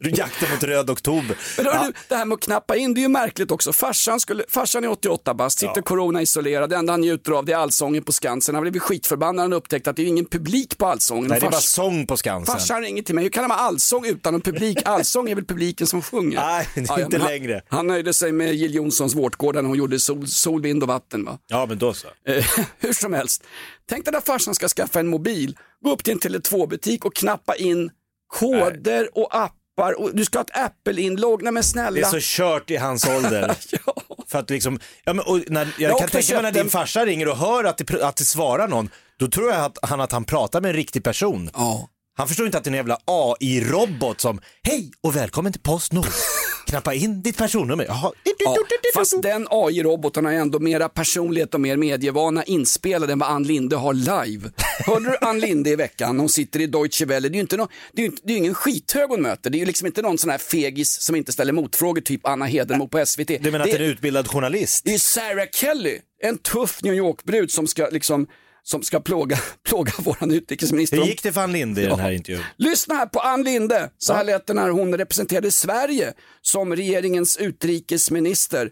Jakten 0.00 0.50
mot 0.50 0.62
röd 0.62 0.90
oktober. 0.90 1.36
Men 1.56 1.66
hör 1.66 1.74
Ja. 1.74 1.82
du, 1.86 1.92
det 2.08 2.14
här 2.14 2.24
med 2.24 2.34
att 2.34 2.40
knappa 2.40 2.76
in, 2.76 2.94
det 2.94 3.00
är 3.00 3.02
ju 3.02 3.08
märkligt 3.08 3.50
också. 3.50 3.72
Farsan, 3.72 4.20
skulle, 4.20 4.44
farsan 4.48 4.84
är 4.84 4.88
88 4.90 5.34
bast, 5.34 5.58
sitter 5.58 5.82
corona-isolerad, 5.82 6.70
det 6.70 6.76
enda 6.76 6.92
han 6.92 7.00
njuter 7.00 7.32
av 7.32 7.44
det 7.44 7.52
är 7.52 7.56
allsången 7.56 8.02
på 8.02 8.12
Skansen. 8.12 8.54
Han 8.54 8.62
blev 8.70 8.78
skitförbannad 8.78 9.34
när 9.34 9.42
han 9.42 9.52
upptäckte 9.52 9.90
att 9.90 9.96
det 9.96 10.02
är 10.02 10.06
ingen 10.06 10.24
publik 10.26 10.78
på 10.78 10.86
allsången. 10.86 11.28
Nej, 11.28 11.40
det 11.40 11.46
är 11.46 11.50
bara 11.50 11.60
sång 11.60 12.06
på 12.06 12.16
Skansen. 12.16 12.54
Farsan 12.54 12.82
ringer 12.82 13.02
till 13.02 13.14
mig, 13.14 13.24
hur 13.24 13.30
kan 13.30 13.42
det 13.42 13.48
vara 13.48 13.58
allsång 13.58 14.06
utan 14.06 14.34
en 14.34 14.40
publik? 14.40 14.78
Allsång 14.84 15.30
är 15.30 15.34
väl 15.34 15.44
publiken 15.44 15.86
som 15.86 16.02
sjunger? 16.02 16.40
Nej, 16.40 16.68
det 16.74 16.80
är 16.80 16.84
Ja, 16.88 16.98
ja, 16.98 17.04
inte 17.04 17.18
han, 17.18 17.30
längre. 17.30 17.62
Han 17.68 17.86
nöjde 17.86 18.14
sig 18.14 18.32
med 18.32 18.54
Jill 18.54 18.74
Johnsons 18.74 19.14
Vårtgårda 19.14 19.60
när 19.62 19.68
hon 19.68 19.78
gjorde 19.78 19.98
sol, 19.98 20.26
sol, 20.28 20.62
vind 20.62 20.82
och 20.82 20.88
vatten. 20.88 21.24
Va? 21.24 21.38
Ja, 21.46 21.66
men 21.66 21.78
då 21.78 21.94
så. 21.94 22.08
Eh, 22.26 22.44
hur 22.78 22.92
som 22.92 23.12
helst, 23.12 23.44
tänk 23.88 24.04
dig 24.04 24.12
när 24.12 24.20
farsan 24.20 24.54
ska 24.54 24.68
skaffa 24.68 25.00
en 25.00 25.08
mobil, 25.08 25.56
gå 25.84 25.92
upp 25.92 26.04
till 26.04 26.12
en 26.12 26.18
Tele2-butik 26.20 27.04
och 27.04 27.14
knappa 27.14 27.54
in 27.56 27.90
koder 28.26 29.18
och 29.18 29.28
appar. 29.36 29.57
Och 29.78 30.10
du 30.14 30.24
ska 30.24 30.38
ha 30.38 30.44
ett 30.44 30.56
Apple-inlogg, 30.56 31.42
nej 31.42 31.52
men 31.52 31.54
Det 31.54 31.60
är 31.60 31.62
snälla. 31.62 32.08
så 32.08 32.18
kört 32.20 32.70
i 32.70 32.76
hans 32.76 33.06
ålder. 33.08 33.56
Ja. 33.86 33.94
För 34.26 34.38
att 34.38 34.50
liksom, 34.50 34.80
ja, 35.04 35.12
men, 35.12 35.24
och 35.26 35.40
när, 35.46 35.68
jag, 35.78 35.90
Jag 35.90 35.98
kan 35.98 36.08
tänka 36.08 36.34
mig 36.34 36.42
när 36.42 36.52
din 36.52 36.70
farsa 36.70 37.06
ringer 37.06 37.28
och 37.28 37.36
hör 37.36 37.64
att 37.64 37.78
det, 37.78 38.02
att 38.04 38.16
det 38.16 38.24
svarar 38.24 38.68
någon, 38.68 38.90
då 39.18 39.28
tror 39.28 39.50
jag 39.52 39.64
att 39.64 39.78
han, 39.82 40.00
att 40.00 40.12
han 40.12 40.24
pratar 40.24 40.60
med 40.60 40.68
en 40.68 40.76
riktig 40.76 41.04
person. 41.04 41.50
Ja. 41.54 41.88
Han 42.16 42.28
förstår 42.28 42.46
inte 42.46 42.58
att 42.58 42.64
det 42.64 42.68
är 42.68 42.72
en 42.72 42.76
jävla 42.76 42.98
AI-robot 43.04 44.20
som, 44.20 44.40
hej 44.62 44.92
och 45.00 45.16
välkommen 45.16 45.52
till 45.52 45.62
Postnord. 45.62 46.06
Knappa 46.68 46.94
in 46.94 47.22
ditt 47.22 47.36
personnummer. 47.36 47.84
Jaha. 47.84 48.12
Ja, 48.38 48.56
fast 48.94 49.22
den 49.22 49.46
AI-roboten 49.50 50.24
har 50.24 50.32
ändå 50.32 50.58
mera 50.58 50.88
personlighet 50.88 51.54
och 51.54 51.60
mer 51.60 51.76
medievana 51.76 52.44
inspelad 52.44 53.10
än 53.10 53.18
vad 53.18 53.28
Ann 53.28 53.42
Linde 53.42 53.76
har 53.76 53.94
live. 53.94 54.50
Hörde 54.86 55.10
du 55.10 55.16
Ann 55.20 55.40
Linde 55.40 55.70
i 55.70 55.76
veckan? 55.76 56.18
Hon 56.18 56.28
sitter 56.28 56.60
i 56.60 56.66
Deutsche 56.66 57.04
Welle. 57.04 57.28
Det 57.28 57.32
är 57.32 57.36
ju 57.36 57.40
inte 57.40 57.56
någon, 57.56 57.68
det 57.92 58.04
är 58.04 58.12
det 58.22 58.32
är 58.32 58.32
ju 58.32 58.38
ingen 58.38 58.54
skithög 58.54 59.08
hon 59.08 59.22
möter. 59.22 59.50
Det 59.50 59.56
är 59.56 59.60
ju 59.60 59.66
liksom 59.66 59.86
inte 59.86 60.02
någon 60.02 60.18
sån 60.18 60.30
här 60.30 60.38
fegis 60.38 61.00
som 61.00 61.16
inte 61.16 61.32
ställer 61.32 61.52
motfrågor, 61.52 62.00
typ 62.00 62.26
Anna 62.26 62.46
Hedenmo 62.46 62.88
på 62.88 63.06
SVT. 63.06 63.26
Du 63.26 63.50
menar 63.50 63.58
att 63.58 63.64
det, 63.64 63.78
det 63.78 63.82
är 63.82 63.86
en 63.86 63.90
utbildad 63.90 64.28
journalist? 64.28 64.84
det 64.84 64.94
är 64.94 64.98
Sarah 64.98 65.46
Kelly, 65.52 65.98
en 66.22 66.38
tuff 66.38 66.82
New 66.82 66.94
York-brud 66.94 67.50
som 67.50 67.66
ska 67.66 67.88
liksom 67.88 68.26
som 68.70 68.82
ska 68.82 69.00
plåga, 69.00 69.38
plåga 69.68 69.92
våran 69.98 70.30
utrikesminister. 70.30 70.96
Hur 70.96 71.04
gick 71.04 71.22
det 71.22 71.32
för 71.32 71.40
Ann 71.40 71.52
Linde 71.52 71.82
i 71.82 71.86
den 71.86 71.98
här 71.98 72.10
intervjun? 72.10 72.44
Lyssna 72.56 72.94
här 72.94 73.06
på 73.06 73.20
Ann 73.20 73.42
Linde. 73.42 73.90
Så 73.98 74.12
här 74.12 74.24
lät 74.24 74.46
det 74.46 74.54
när 74.54 74.68
hon 74.68 74.96
representerade 74.96 75.52
Sverige 75.52 76.12
som 76.42 76.76
regeringens 76.76 77.36
utrikesminister 77.36 78.70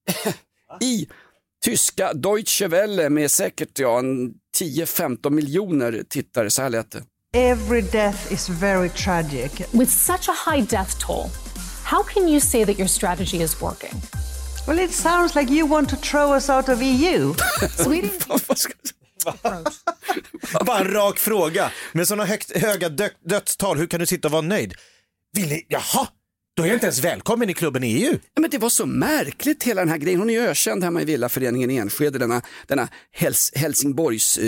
i 0.80 1.08
tyska 1.64 2.12
Deutsche 2.12 2.68
Welle 2.68 3.10
med 3.10 3.30
säkert 3.30 3.78
ja, 3.78 3.98
en 3.98 4.34
10-15 4.60 5.30
miljoner 5.30 6.04
tittare. 6.08 6.50
Så 6.50 6.62
här 6.62 6.70
lät 6.70 6.90
det. 6.90 7.02
Every 7.36 7.80
death 7.80 8.32
is 8.32 8.48
very 8.48 8.88
tragic. 8.88 9.52
With 9.72 9.92
such 9.92 10.28
a 10.28 10.50
high 10.50 10.66
death 10.66 11.06
toll, 11.06 11.28
how 11.84 12.02
can 12.02 12.28
you 12.28 12.40
say 12.40 12.66
that 12.66 12.78
your 12.78 12.88
strategy 12.88 13.42
is 13.42 13.62
working? 13.62 14.02
Well, 14.66 14.78
it 14.78 14.92
sounds 14.92 15.34
like 15.34 15.52
you 15.52 15.66
want 15.66 15.88
to 15.90 15.96
throw 15.96 16.32
us 16.34 16.48
out 16.50 16.68
of 16.68 16.82
EU. 16.82 17.34
Sweden. 17.84 18.10
Bara 20.66 20.78
en 20.78 20.90
rak 20.92 21.18
fråga. 21.18 21.72
Med 21.92 22.08
sådana 22.08 22.24
högt, 22.24 22.56
höga 22.56 22.88
dö 22.88 23.08
dödstal, 23.28 23.78
hur 23.78 23.86
kan 23.86 24.00
du 24.00 24.06
sitta 24.06 24.28
och 24.28 24.32
vara 24.32 24.42
nöjd? 24.42 24.74
Vill 25.32 25.48
ni, 25.48 25.66
jaha, 25.68 26.08
då 26.56 26.62
är 26.62 26.66
jag 26.66 26.76
inte 26.76 26.86
ens 26.86 26.98
välkommen 27.00 27.50
i 27.50 27.54
klubben 27.54 27.82
EU. 27.84 28.12
Ja, 28.34 28.40
Men 28.40 28.50
det 28.50 28.58
var 28.58 28.68
så 28.68 28.86
märkligt 28.86 29.62
hela 29.62 29.80
den 29.80 29.88
här 29.88 29.98
grejen. 29.98 30.20
Hon 30.20 30.30
är 30.30 30.34
ju 30.34 30.40
ökänd 30.48 30.84
hemma 30.84 31.02
i 31.02 31.04
villaföreningen 31.04 31.70
i 31.70 31.76
Enskede, 31.76 32.18
denna, 32.18 32.42
denna 32.66 32.88
Hels 33.12 33.52
Helsingborgs 33.54 34.38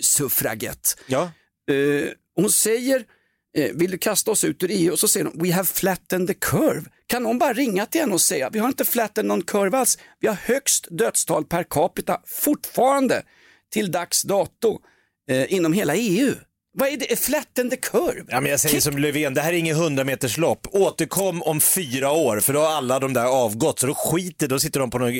suffragett. 0.00 0.98
Ja. 1.06 1.22
Eh, 1.70 2.08
hon 2.36 2.50
säger, 2.50 3.04
Eh, 3.56 3.70
vill 3.74 3.90
du 3.90 3.98
kasta 3.98 4.30
oss 4.30 4.44
ut 4.44 4.62
ur 4.62 4.68
EU? 4.70 4.92
Och 4.92 4.98
så 4.98 5.08
säger 5.08 5.24
de, 5.24 5.48
we 5.48 5.54
have 5.54 5.66
flattened 5.66 6.28
the 6.28 6.34
curve. 6.34 6.82
Kan 7.06 7.22
någon 7.22 7.38
bara 7.38 7.52
ringa 7.52 7.86
till 7.86 8.00
henne 8.00 8.12
och 8.14 8.20
säga, 8.20 8.50
vi 8.52 8.58
har 8.58 8.68
inte 8.68 8.84
flattened 8.84 9.28
någon 9.28 9.42
kurva 9.42 9.78
alls. 9.78 9.98
Vi 10.20 10.28
har 10.28 10.34
högst 10.34 10.86
dödstal 10.90 11.44
per 11.44 11.62
capita 11.64 12.20
fortfarande 12.26 13.22
till 13.72 13.90
dags 13.90 14.22
dato. 14.22 14.78
eh, 15.30 15.52
inom 15.52 15.72
hela 15.72 15.94
EU. 15.96 16.34
Vad 16.78 16.88
är 16.88 16.96
det? 16.96 17.20
Flatten 17.20 17.70
the 17.70 17.76
curve? 17.76 18.24
Ja, 18.28 18.40
men 18.40 18.50
jag 18.50 18.60
säger 18.60 18.80
som 18.80 18.98
Löfven, 18.98 19.34
det 19.34 19.40
här 19.40 19.52
är 19.52 19.56
ingen 19.56 19.76
100 19.76 20.04
meters 20.04 20.38
lopp. 20.38 20.66
Återkom 20.72 21.42
om 21.42 21.60
fyra 21.60 22.10
år 22.10 22.40
för 22.40 22.52
då 22.52 22.60
har 22.60 22.68
alla 22.68 22.98
de 22.98 23.12
där 23.12 23.24
avgått. 23.24 23.78
Så 23.78 23.86
då 23.86 23.94
skiter, 23.94 24.48
då 24.48 24.58
sitter 24.58 24.80
de 24.80 24.90
på 24.90 24.98
någon 24.98 25.12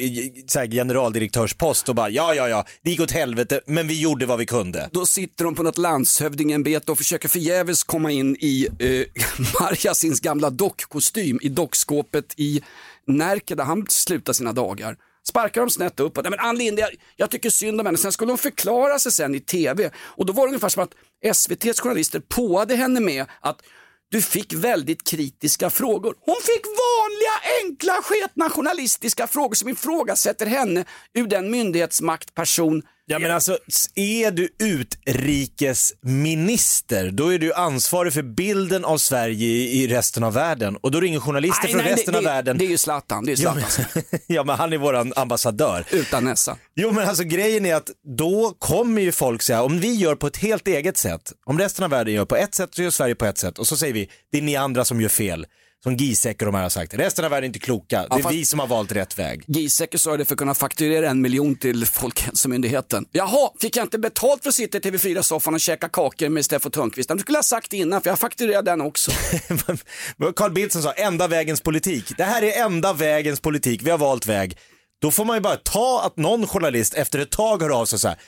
så 0.47 0.59
här, 0.59 0.67
generaldirektörspost 0.67 1.89
och 1.89 1.95
bara 1.95 2.11
ja, 2.11 2.35
ja, 2.35 2.49
ja, 2.49 2.65
det 2.83 2.91
gick 2.91 3.01
åt 3.01 3.11
helvete, 3.11 3.61
men 3.67 3.89
vi 3.89 4.01
gjorde 4.01 4.27
vad 4.27 4.39
vi 4.39 4.47
kunde. 4.47 4.89
Då 4.93 5.07
sitter 5.07 5.45
de 5.45 5.55
på 5.55 5.63
något 5.63 5.79
landshövdingeämbete 5.79 6.93
och 6.93 6.99
försöker 6.99 7.29
förgäves 7.29 7.85
komma 7.85 8.11
in 8.11 8.37
i 8.41 8.69
eh, 8.79 9.23
Marjasins 9.61 10.21
gamla 10.21 10.51
dockkostym 10.51 11.39
i 11.43 11.49
dockskåpet 11.49 12.35
i 12.37 12.63
Närke 13.07 13.55
där 13.55 13.65
han 13.65 13.87
slutar 13.89 14.33
sina 14.33 14.53
dagar. 14.53 14.97
Sparkar 15.29 15.61
de 15.61 15.71
snett 15.71 16.01
upp. 16.01 16.17
Nej, 16.17 16.31
men 16.31 16.39
Ann 16.39 16.59
Linde, 16.59 16.81
jag, 16.81 16.91
jag 17.17 17.31
tycker 17.31 17.51
synd 17.51 17.81
om 17.81 17.87
henne. 17.87 17.99
Sen 17.99 18.13
skulle 18.13 18.31
hon 18.31 18.39
förklara 18.39 18.99
sig 18.99 19.13
sen 19.13 19.35
i 19.35 19.41
tv. 19.41 19.91
Och 19.97 20.27
då 20.27 20.33
var 20.33 20.43
det 20.43 20.49
ungefär 20.49 20.69
som 20.69 20.83
att 20.83 20.95
SVTs 21.25 21.81
journalister 21.81 22.21
påade 22.21 22.75
henne 22.75 23.01
med 23.01 23.27
att 23.41 23.63
du 24.11 24.23
fick 24.23 24.53
väldigt 24.53 25.05
kritiska 25.05 25.71
frågor. 25.71 26.15
Hon 26.21 26.37
fick 26.43 26.65
vanliga, 26.65 27.65
enkla, 27.65 28.03
sketna 28.03 28.51
journalistiska 28.51 29.27
frågor 29.27 29.55
som 29.55 29.69
ifrågasätter 29.69 30.47
henne 30.47 30.85
ur 31.15 31.27
den 31.27 31.51
myndighetsmaktperson 31.51 32.83
Ja 33.11 33.19
men 33.19 33.31
alltså, 33.31 33.59
är 33.95 34.31
du 34.31 34.49
utrikesminister, 34.59 37.11
då 37.11 37.35
är 37.35 37.39
du 37.39 37.53
ansvarig 37.53 38.13
för 38.13 38.23
bilden 38.23 38.85
av 38.85 38.99
Sverige 38.99 39.47
i 39.49 39.87
resten 39.87 40.25
av 40.25 40.35
världen. 40.35 40.77
Och 40.77 40.91
då 40.91 41.05
ingen 41.05 41.21
journalister 41.21 41.65
Nej, 41.65 41.73
från 41.73 41.83
nej, 41.83 41.93
resten 41.93 42.13
det, 42.13 42.19
av 42.19 42.25
det, 42.25 42.31
världen. 42.31 42.59
Det 42.59 42.65
är 42.65 42.69
ju 42.69 42.79
Zlatan, 42.79 43.25
det 43.25 43.33
är 43.33 43.43
Ja 43.43 43.53
Zlatan. 43.53 43.85
men, 43.95 44.05
ja 44.27 44.45
men 44.45 44.57
han 44.57 44.73
är 44.73 44.79
våran 44.79 45.13
ambassadör. 45.17 45.85
Utan 45.91 46.25
näsa. 46.25 46.57
Jo 46.77 46.93
men 46.93 47.09
alltså 47.09 47.25
grejen 47.25 47.67
är 47.67 47.75
att 47.75 47.91
då 48.17 48.55
kommer 48.59 49.03
ju 49.03 49.13
folk 49.13 49.43
säga, 49.43 49.63
om 49.63 49.81
vi 49.81 49.95
gör 49.95 50.15
på 50.15 50.27
ett 50.27 50.37
helt 50.37 50.69
eget 50.69 50.97
sätt, 50.97 51.33
om 51.47 51.59
resten 51.59 51.85
av 51.85 51.91
världen 51.91 52.15
gör 52.15 52.25
på 52.25 52.37
ett 52.37 52.55
sätt 52.55 52.75
så 52.75 52.83
gör 52.83 52.91
Sverige 52.91 53.15
på 53.15 53.27
ett 53.27 53.39
sätt 53.39 53.59
och 53.59 53.67
så 53.67 53.77
säger 53.77 53.95
vi, 53.95 54.09
det 54.33 54.39
är 54.39 54.43
ni 54.43 54.57
andra 54.57 54.85
som 54.85 55.01
gör 55.01 55.09
fel. 55.09 55.47
Som 55.83 55.97
Giesecke 55.97 56.45
och 56.45 56.53
de 56.53 56.57
här 56.57 56.63
har 56.63 56.71
sagt, 56.71 56.95
resten 56.95 57.25
av 57.25 57.31
världen 57.31 57.45
är 57.45 57.47
inte 57.47 57.59
kloka, 57.59 58.07
det 58.11 58.17
är 58.17 58.23
fast- 58.23 58.35
vi 58.35 58.45
som 58.45 58.59
har 58.59 58.67
valt 58.67 58.93
rätt 58.93 59.19
väg. 59.19 59.45
Giesecke 59.47 59.99
sa 59.99 60.17
det 60.17 60.25
för 60.25 60.35
att 60.35 60.39
kunna 60.39 60.55
fakturera 60.55 61.11
en 61.11 61.21
miljon 61.21 61.57
till 61.57 61.87
Folkhälsomyndigheten. 61.87 63.07
Jaha, 63.13 63.51
fick 63.61 63.77
jag 63.77 63.85
inte 63.85 63.99
betalt 63.99 64.43
för 64.43 64.49
att 64.49 64.55
sitta 64.55 64.79
i 64.79 64.81
TV4-soffan 64.81 65.55
och 65.55 65.61
käka 65.61 65.89
kakor 65.89 66.29
med 66.29 66.45
Steffo 66.45 66.71
Törnqvist? 66.71 67.09
Det 67.09 67.19
skulle 67.19 67.39
ha 67.39 67.43
sagt 67.43 67.73
innan 67.73 68.03
för 68.03 68.11
jag 68.11 68.19
fakturerar 68.19 68.63
den 68.63 68.81
också. 68.81 69.11
Carl 70.37 70.53
Bildt 70.53 70.73
som 70.73 70.83
sa, 70.83 70.93
enda 70.93 71.29
vägens 71.29 71.61
politik. 71.61 72.13
Det 72.17 72.25
här 72.25 72.43
är 72.43 72.65
enda 72.65 72.93
vägens 72.93 73.41
politik, 73.41 73.83
vi 73.83 73.91
har 73.91 73.99
valt 73.99 74.27
väg. 74.27 74.59
Då 75.01 75.11
får 75.11 75.25
man 75.25 75.37
ju 75.37 75.41
bara 75.41 75.57
ta 75.57 76.03
att 76.07 76.17
någon 76.17 76.47
journalist 76.47 76.95
efter 76.95 77.19
ett 77.19 77.31
tag 77.31 77.63
hör 77.63 77.71
av 77.71 77.87
sig 77.87 77.99
så 77.99 78.09
här, 78.09 78.19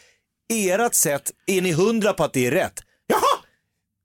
ert 0.52 0.94
sätt, 0.94 1.30
är 1.46 1.62
ni 1.62 1.72
hundra 1.72 2.12
på 2.12 2.24
att 2.24 2.32
det 2.32 2.46
är 2.46 2.50
rätt? 2.50 2.80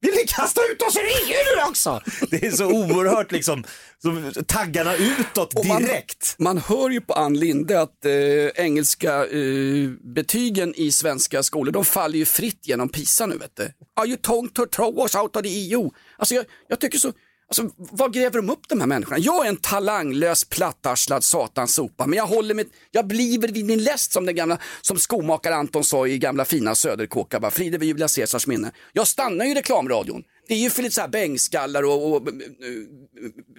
Vill 0.06 0.14
ni 0.16 0.28
kasta 0.28 0.62
ut 0.72 0.82
oss 0.82 0.96
ur 0.98 1.02
EU 1.02 1.36
nu 1.58 1.70
också? 1.70 2.02
Det 2.30 2.46
är 2.46 2.52
så 2.52 2.66
oerhört 2.66 3.32
liksom, 3.32 3.64
som 4.02 4.32
taggarna 4.48 4.96
utåt 4.96 5.54
Och 5.54 5.66
man- 5.66 5.82
direkt. 5.82 6.36
Man 6.40 6.58
hör 6.58 6.90
ju 6.90 7.02
på 7.02 7.14
Ann 7.14 7.34
Linde 7.40 7.82
att 7.82 8.06
eh, 8.06 8.66
engelska 8.66 9.26
eh, 9.26 9.90
betygen 10.02 10.74
i 10.76 10.92
svenska 10.92 11.44
skolor, 11.44 11.72
de 11.72 11.86
faller 11.86 12.18
ju 12.18 12.26
fritt 12.26 12.60
genom 12.68 12.90
PISA 12.90 13.26
nu 13.26 13.38
vet 13.38 13.56
du. 13.56 13.72
Are 13.96 14.08
you 14.08 14.18
trying 14.18 14.50
to 14.50 14.66
throw 14.66 15.00
us 15.00 15.16
out 15.16 15.36
of 15.36 15.42
the 15.42 15.50
EU? 15.50 15.92
Alltså 16.18 16.36
jag, 16.36 16.46
jag 16.68 16.80
tycker 16.80 16.98
så, 16.98 17.12
alltså 17.48 17.76
vad 17.78 18.14
gräver 18.14 18.42
de 18.42 18.50
upp 18.50 18.70
de 18.70 18.80
här 18.80 18.88
människorna? 18.88 19.20
Jag 19.20 19.46
är 19.46 19.50
en 19.50 19.58
talanglös 19.58 20.46
plattarslad 20.46 21.24
satansopa, 21.24 22.08
men 22.08 22.18
jag 22.18 22.28
håller 22.28 22.56
mig, 22.56 22.66
jag 22.92 23.08
blir 23.08 23.40
vid 23.40 23.66
min 23.66 23.84
läst 23.84 24.12
som 24.12 24.26
den 24.26 24.36
gamla, 24.36 24.58
som 24.82 24.98
skomakare 24.98 25.56
Anton 25.56 25.84
sa 25.84 26.08
i 26.08 26.18
gamla 26.18 26.46
fina 26.46 26.76
Söderkåka, 26.76 27.40
bara 27.40 27.52
fride 27.52 27.78
vid 27.78 27.88
Julia 27.88 28.08
Caesars 28.08 28.48
minne. 28.48 28.72
Jag 28.94 29.08
stannar 29.08 29.46
ju 29.46 29.52
i 29.52 29.56
reklamradion. 29.56 30.24
Det 30.48 30.54
är 30.54 30.58
ju 30.58 30.70
för 30.70 30.84
lite 30.84 30.96
så 30.96 31.02
här 31.02 31.08
bängskallar 31.08 31.84
och, 31.84 32.14
och 32.16 32.28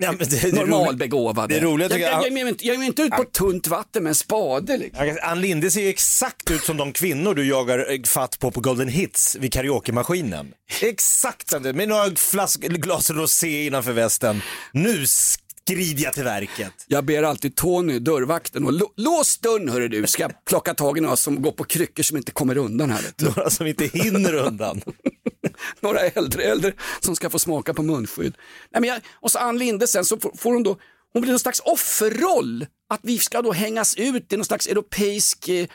Ja, 0.01 0.13
men 0.19 0.29
det- 0.29 0.53
normalbegåvade. 0.53 1.55
det 1.55 1.61
roliga 1.61 1.89
jag, 1.91 2.01
jag- 2.01 2.33
jag, 2.33 2.39
jag, 2.49 2.57
jag 2.63 2.79
mig 2.79 2.87
inte 2.87 3.03
ut 3.03 3.11
på 3.11 3.25
tunt 3.25 3.67
vatten 3.67 4.03
med 4.03 4.11
en 4.11 4.15
spade. 4.15 4.77
Liksom. 4.77 5.19
Ann 5.23 5.41
Linde 5.41 5.71
ser 5.71 5.81
ju 5.81 5.89
exakt 5.89 6.51
ut 6.51 6.63
som 6.65 6.77
de 6.77 6.93
kvinnor 6.93 7.35
du 7.35 7.47
jagar 7.49 7.93
eh, 7.93 8.03
fatt 8.03 8.39
på 8.39 8.51
på 8.51 8.61
Golden 8.61 8.89
Hits 8.89 9.37
vid 9.41 9.53
karaokemaskinen. 9.53 10.53
Exakt 10.83 11.51
som 11.51 11.63
med 11.63 11.89
några 11.89 12.17
flask, 12.17 12.61
glas 12.61 13.11
rosé 13.11 13.67
innanför 13.67 13.93
västen. 13.93 14.43
Nu 14.73 15.05
skrider 15.07 16.05
jag 16.05 16.13
till 16.15 16.25
verket. 16.25 16.73
Jag 16.87 17.05
ber 17.05 17.23
alltid 17.23 17.55
Tony, 17.57 17.99
dörrvakten, 17.99 18.65
och 18.65 18.73
lå- 18.73 18.93
lås 18.97 19.39
dörren 19.39 19.69
hörru 19.69 19.89
du. 19.89 20.07
Ska 20.07 20.23
jag 20.23 20.45
plocka 20.45 20.75
tag 20.75 20.99
i 20.99 21.01
några 21.01 21.17
som 21.17 21.43
går 21.43 21.53
på 21.53 21.65
kryckor 21.65 22.03
som 22.03 22.17
inte 22.17 22.33
kommer 22.33 22.57
undan 22.59 22.91
här. 22.91 23.03
Några 23.19 23.51
som 23.51 23.67
inte 23.67 23.87
hinner 23.87 24.35
undan. 24.35 24.83
några 25.81 26.01
äldre 26.01 26.43
äldre 26.43 26.73
som 27.01 27.17
ska 27.17 27.31
få 27.31 27.39
smaka 27.39 27.75
på 27.75 27.83
munskydd. 27.83 28.37
Nej, 28.71 28.81
men 28.81 28.91
jag, 28.91 29.01
och 29.13 29.31
så 29.31 29.39
Ann 29.39 29.59
Linde 29.59 29.87
sen 29.87 30.05
så 30.05 30.19
får, 30.19 30.33
får 30.37 30.53
hon 30.53 30.63
då, 30.63 30.79
hon 31.13 31.23
blir 31.23 31.33
någon 31.33 31.41
slags 31.41 31.61
offerroll. 31.61 32.67
Att 32.89 33.01
vi 33.03 33.19
ska 33.19 33.43
då 33.43 33.53
hängas 33.53 33.95
ut 33.97 34.33
i 34.33 34.37
någon 34.37 34.45
slags 34.45 34.67
europeisk 34.67 35.49
eh, 35.49 35.67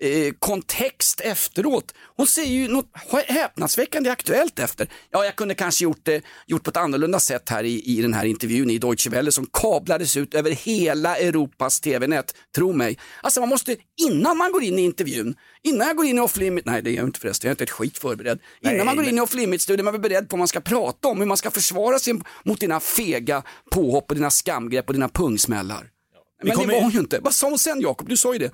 eh, 0.00 0.32
kontext 0.38 1.20
efteråt. 1.20 1.94
Hon 2.16 2.26
säger 2.26 2.52
ju 2.52 2.68
något 2.68 2.90
häpnadsväckande 3.26 4.10
aktuellt 4.10 4.58
efter. 4.58 4.88
Ja, 5.10 5.24
jag 5.24 5.36
kunde 5.36 5.54
kanske 5.54 5.84
gjort 5.84 6.00
det 6.02 6.24
gjort 6.46 6.62
på 6.62 6.70
ett 6.70 6.76
annorlunda 6.76 7.20
sätt 7.20 7.48
här 7.48 7.64
i, 7.64 7.82
i 7.84 8.02
den 8.02 8.14
här 8.14 8.24
intervjun 8.24 8.70
i 8.70 8.78
Deutsche 8.78 9.10
Welle 9.10 9.32
som 9.32 9.46
kablades 9.52 10.16
ut 10.16 10.34
över 10.34 10.50
hela 10.50 11.16
Europas 11.16 11.80
tv-nät. 11.80 12.34
Tro 12.54 12.72
mig. 12.72 12.98
Alltså 13.22 13.40
man 13.40 13.48
måste, 13.48 13.76
innan 14.08 14.36
man 14.36 14.52
går 14.52 14.62
in 14.62 14.78
i 14.78 14.82
intervjun, 14.82 15.34
innan 15.62 15.86
jag 15.86 15.96
går 15.96 16.06
in 16.06 16.18
i 16.18 16.20
off 16.20 16.36
limit, 16.36 16.66
nej 16.66 16.82
det 16.82 16.90
gör 16.90 16.96
jag 16.96 17.08
inte 17.08 17.20
förresten, 17.20 17.48
jag 17.48 17.50
är 17.50 17.54
inte 17.54 17.64
ett 17.64 17.70
skit 17.70 17.98
förberedd. 17.98 18.38
Innan 18.60 18.86
man 18.86 18.96
går 18.96 19.08
in 19.08 19.18
i 19.18 19.20
off 19.20 19.34
limit-studion, 19.34 19.84
man 19.84 19.94
är 19.94 19.98
beredd 19.98 20.28
på 20.28 20.36
vad 20.36 20.38
man 20.38 20.48
ska 20.48 20.60
prata 20.60 21.08
om, 21.08 21.18
hur 21.18 21.26
man 21.26 21.36
ska 21.36 21.50
försvara 21.50 21.98
sig 21.98 22.14
mot 22.44 22.60
dina 22.60 22.80
fega 22.80 23.42
påhopp 23.70 24.10
och 24.10 24.14
dina 24.14 24.30
skamgrepp 24.30 24.86
och 24.88 24.92
dina 24.94 25.08
pungsmällar. 25.08 25.90
Men 26.42 26.52
kommer- 26.56 26.68
det 26.68 26.74
var 26.74 26.82
hon 26.82 26.90
ju 26.90 26.98
inte. 26.98 27.18
Vad 27.22 27.34
sa 27.34 27.48
hon 27.48 27.58
sen 27.58 27.80
Jakob? 27.80 28.08
Du 28.08 28.16
sa 28.16 28.32
ju 28.32 28.38
det. 28.38 28.50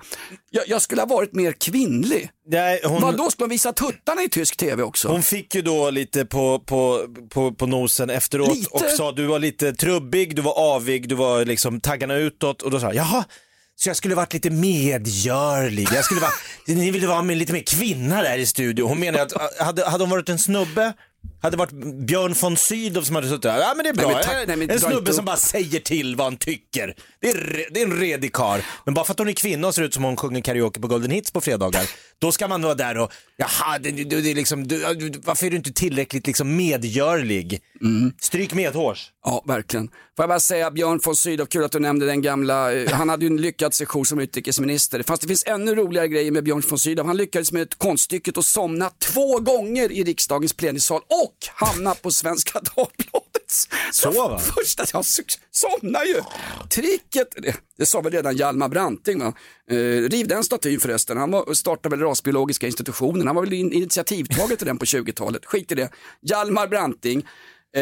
Jag, 0.51 0.63
jag 0.67 0.81
skulle 0.81 1.01
ha 1.01 1.05
varit 1.07 1.33
mer 1.33 1.51
kvinnlig. 1.51 2.29
Nej, 2.47 2.81
hon, 2.83 3.01
Vad 3.01 3.17
då 3.17 3.29
skulle 3.31 3.43
hon 3.43 3.49
visa 3.49 3.73
tuttarna 3.73 4.23
i 4.23 4.29
tysk 4.29 4.57
tv 4.57 4.83
också? 4.83 5.07
hon 5.07 5.23
fick 5.23 5.55
ju 5.55 5.61
då 5.61 5.89
lite 5.89 6.25
på, 6.25 6.59
på, 6.59 7.07
på, 7.29 7.51
på 7.53 7.65
nosen 7.65 8.09
efteråt 8.09 8.55
Lite? 8.57 8.69
och 8.71 8.81
sa 8.97 9.11
du 9.11 9.25
var 9.25 9.39
lite 9.39 9.73
trubbig, 9.73 10.35
du 10.35 10.41
var 10.41 10.53
avig, 10.59 11.09
du 11.09 11.15
var 11.15 11.45
liksom 11.45 11.79
taggarna 11.81 12.15
utåt 12.15 12.61
och 12.61 12.71
då 12.71 12.79
sa 12.79 12.85
jag, 12.85 12.95
jaha, 12.95 13.23
så 13.75 13.89
jag 13.89 13.95
skulle 13.95 14.15
varit 14.15 14.33
lite 14.33 14.49
medgörlig. 14.49 15.87
Jag 15.93 16.05
skulle 16.05 16.21
vara, 16.21 16.31
ni 16.67 16.91
ville 16.91 17.07
vara 17.07 17.21
med 17.21 17.37
lite 17.37 17.53
mer 17.53 17.61
kvinna 17.63 18.21
där 18.21 18.37
i 18.37 18.45
studion. 18.45 18.89
Hon 18.89 18.99
menar 18.99 19.19
att 19.19 19.33
hade, 19.59 19.85
hade 19.85 20.03
hon 20.03 20.09
varit 20.11 20.29
en 20.29 20.39
snubbe 20.39 20.93
hade 21.41 21.55
det 21.55 21.59
varit 21.59 22.05
Björn 22.07 22.35
von 22.41 22.57
Sydow 22.57 23.01
som 23.03 23.15
hade 23.15 23.27
suttit 23.27 23.41
där, 23.41 23.57
ja 23.59 23.73
men 23.75 23.83
det 23.83 23.89
är 23.89 23.93
bra, 23.93 24.07
Nej, 24.11 24.25
men 24.27 24.47
nej, 24.47 24.57
men 24.57 24.61
en 24.61 24.67
dra 24.67 24.79
snubbe 24.79 24.97
inte 24.99 25.13
som 25.13 25.19
upp- 25.23 25.25
bara 25.25 25.37
säger 25.37 25.79
till 25.79 26.15
vad 26.15 26.25
han 26.25 26.37
tycker. 26.37 26.95
Det 27.21 27.29
är, 27.29 27.33
re- 27.35 27.65
det 27.71 27.81
är 27.81 27.85
en 27.85 27.99
redig 27.99 28.33
karl. 28.33 28.59
Men 28.85 28.93
bara 28.93 29.05
för 29.05 29.11
att 29.13 29.19
hon 29.19 29.27
är 29.29 29.33
kvinna 29.33 29.67
och 29.67 29.75
ser 29.75 29.83
ut 29.83 29.93
som 29.93 30.03
hon 30.03 30.17
sjunger 30.17 30.41
karaoke 30.41 30.79
på 30.79 30.87
Golden 30.87 31.11
Hits 31.11 31.31
på 31.31 31.41
fredagar, 31.41 31.83
då 32.19 32.31
ska 32.31 32.47
man 32.47 32.61
vara 32.61 32.75
där 32.75 32.97
och, 32.97 33.11
jaha, 33.37 33.79
det, 33.79 33.91
det, 33.91 34.03
det 34.21 34.31
är 34.31 34.35
liksom, 34.35 34.67
du, 34.67 34.93
du, 34.93 35.19
varför 35.25 35.45
är 35.45 35.49
du 35.51 35.57
inte 35.57 35.73
tillräckligt 35.73 36.27
liksom 36.27 36.55
medgörlig? 36.55 37.61
Stryk 38.21 38.53
medhårs. 38.53 39.11
Ja, 39.25 39.43
verkligen. 39.47 39.87
Får 39.87 40.23
jag 40.23 40.29
bara 40.29 40.39
säga 40.39 40.71
Björn 40.71 40.99
von 41.03 41.15
Sydow, 41.15 41.45
kul 41.45 41.63
att 41.63 41.71
du 41.71 41.79
nämnde 41.79 42.05
den 42.05 42.21
gamla, 42.21 42.73
eh, 42.73 42.91
han 42.91 43.09
hade 43.09 43.25
ju 43.25 43.31
en 43.31 43.37
lyckad 43.41 43.73
session 43.73 44.05
som 44.05 44.19
utrikesminister. 44.19 45.03
Fast 45.03 45.21
det 45.21 45.27
finns 45.27 45.43
ännu 45.45 45.75
roligare 45.75 46.07
grejer 46.07 46.31
med 46.31 46.43
Björn 46.43 46.63
von 46.69 46.79
Sydow. 46.79 47.05
Han 47.05 47.17
lyckades 47.17 47.51
med 47.51 47.61
ett 47.61 47.75
konststycket 47.77 48.37
att 48.37 48.45
somna 48.45 48.89
två 48.99 49.39
gånger 49.39 49.91
i 49.91 50.03
riksdagens 50.03 50.53
plenisal 50.53 51.01
och 51.23 51.35
hamna 51.67 51.95
på 51.95 52.11
Svenska 52.11 52.59
Dagbladets 52.59 53.69
Så, 53.91 54.11
va? 54.11 54.39
första, 54.39 54.85
ja, 54.93 54.99
s- 54.99 55.19
somnar 55.51 56.03
ju. 56.03 56.21
Tricket, 56.69 57.27
det, 57.37 57.55
det 57.77 57.85
sa 57.85 58.01
väl 58.01 58.11
redan 58.13 58.35
Hjalmar 58.37 58.69
Branting 58.69 59.19
va? 59.19 59.33
Eh, 59.71 59.75
riv 60.09 60.27
den 60.27 60.43
statyn 60.43 60.79
förresten, 60.79 61.17
han 61.17 61.31
var, 61.31 61.53
startade 61.53 61.95
väl 61.95 62.05
rasbiologiska 62.07 62.65
institutionen, 62.67 63.27
han 63.27 63.35
var 63.35 63.43
väl 63.43 63.53
in, 63.53 63.71
initiativtagare 63.73 64.55
till 64.55 64.67
den 64.67 64.77
på 64.77 64.85
20-talet. 64.85 65.45
Skit 65.45 65.71
i 65.71 65.75
det. 65.75 65.89
Hjalmar 66.21 66.67
Branting, 66.67 67.19
eh, 67.75 67.81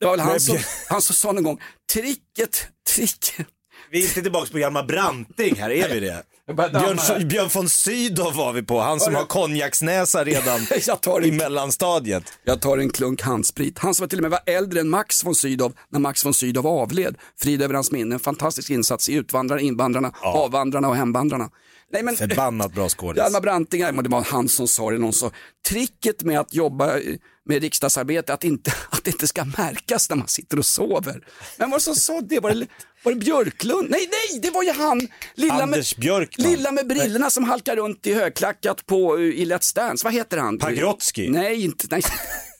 det 0.00 0.06
var 0.06 0.10
väl 0.10 0.20
han 0.20 0.40
som, 0.40 0.58
han 0.88 1.02
som 1.02 1.14
sa 1.14 1.32
någon 1.32 1.44
gång, 1.44 1.60
tricket, 1.92 2.66
tricket. 2.94 3.46
Vi 3.90 3.98
är 3.98 4.02
inte 4.08 4.22
tillbaka 4.22 4.52
på 4.52 4.58
Hjalmar 4.58 4.82
Branting 4.84 5.54
här, 5.56 5.70
är 5.70 5.94
vi 5.94 6.00
det? 6.00 6.22
Björn. 6.56 7.28
Björn 7.28 7.48
von 7.54 7.68
Sydow 7.68 8.36
var 8.36 8.52
vi 8.52 8.62
på, 8.62 8.80
han 8.80 9.00
som 9.00 9.14
har 9.14 9.24
konjaksnäsa 9.24 10.24
redan 10.24 10.66
Jag 10.86 11.00
tar 11.00 11.24
i 11.24 11.32
mellanstadiet. 11.32 12.24
Jag 12.44 12.60
tar 12.60 12.78
en 12.78 12.90
klunk 12.90 13.22
handsprit. 13.22 13.78
Han 13.78 13.94
som 13.94 14.08
till 14.08 14.18
och 14.18 14.22
med 14.22 14.30
var 14.30 14.40
äldre 14.46 14.80
än 14.80 14.88
Max 14.88 15.24
von 15.24 15.34
Sydow 15.34 15.72
när 15.88 16.00
Max 16.00 16.24
von 16.24 16.34
Sydow 16.34 16.66
avled. 16.66 17.16
Frid 17.40 17.62
över 17.62 17.74
hans 17.74 17.90
minne. 17.92 18.14
En 18.14 18.20
fantastisk 18.20 18.70
insats 18.70 19.08
i 19.08 19.14
Utvandrarna, 19.14 19.60
Invandrarna, 19.60 20.12
Avvandrarna 20.22 20.88
och 20.88 20.96
Hemvandrarna. 20.96 21.50
Nej, 21.92 22.02
men, 22.02 22.16
Förbannat 22.16 22.74
bra 22.74 22.88
skådis. 22.88 23.18
Hjalmar 23.18 23.40
Branting, 23.40 23.80
det 23.80 24.08
var 24.08 24.22
han 24.22 24.48
som 24.48 24.68
sa 24.68 24.90
det, 24.90 24.98
någon 24.98 25.12
sa, 25.12 25.30
tricket 25.68 26.22
med 26.22 26.40
att 26.40 26.54
jobba 26.54 26.98
med 27.44 27.62
riksdagsarbete, 27.62 28.32
att, 28.34 28.44
inte, 28.44 28.72
att 28.90 29.04
det 29.04 29.10
inte 29.10 29.26
ska 29.26 29.44
märkas 29.44 30.10
när 30.10 30.16
man 30.16 30.28
sitter 30.28 30.58
och 30.58 30.66
sover. 30.66 31.24
Men 31.56 31.70
vad 31.70 31.82
som 31.82 31.94
sa 31.94 32.20
det? 32.20 32.40
Var 32.40 32.50
det, 32.50 32.66
var 33.02 33.12
det 33.12 33.18
Björklund? 33.18 33.90
Nej, 33.90 34.08
nej, 34.10 34.40
det 34.40 34.50
var 34.50 34.62
ju 34.62 34.72
han! 34.72 35.08
Lilla 35.34 35.62
Anders 35.62 35.96
med, 35.96 36.02
Björkman. 36.02 36.50
Lilla 36.50 36.72
med 36.72 36.86
brillorna 36.86 37.30
som 37.30 37.44
halkar 37.44 37.76
runt 37.76 38.06
i 38.06 38.14
högklackat 38.14 38.86
på, 38.86 39.18
eh, 39.18 39.22
i 39.22 39.44
Let's 39.44 39.74
Dance. 39.74 40.04
Vad 40.04 40.14
heter 40.14 40.38
han? 40.38 40.58
Pagrotsky? 40.58 41.30
Nej, 41.30 41.64
inte, 41.64 41.86
nej, 41.90 42.02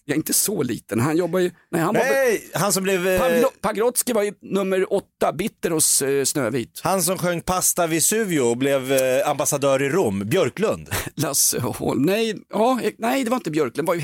jag 0.05 0.15
är 0.15 0.17
inte 0.17 0.33
så 0.33 0.63
liten. 0.63 1.01
Han 1.01 1.17
jobbar 1.17 1.39
ju, 1.39 1.51
nej 1.71 1.81
han 1.83 1.95
var 1.95 2.03
Nej, 2.03 2.51
han 2.55 2.73
som 2.73 2.83
blev... 2.83 3.09
eh, 3.09 3.45
Pagrotsky 3.61 4.13
var 4.13 4.23
ju 4.23 4.33
nummer 4.43 4.93
åtta, 4.93 5.33
bitter 5.33 5.71
hos 5.71 6.03
eh, 6.03 6.25
Snövit. 6.25 6.81
Han 6.85 7.03
som 7.03 7.19
sjöng 7.19 7.41
Pasta 7.41 7.87
Vesuvio 7.87 8.41
och 8.41 8.57
blev 8.57 8.93
eh, 8.93 9.29
ambassadör 9.31 9.83
i 9.83 9.89
Rom, 9.89 10.19
Björklund. 10.29 10.89
Lasse 11.15 11.61
Holm, 11.61 12.03
nej, 12.03 12.37
ja, 12.51 12.81
eh, 12.83 12.93
nej 12.99 13.25
det 13.25 13.31
var 13.31 13.37
inte 13.37 13.51
Björklund, 13.51 13.89
var 13.89 13.95
ju, 13.95 14.03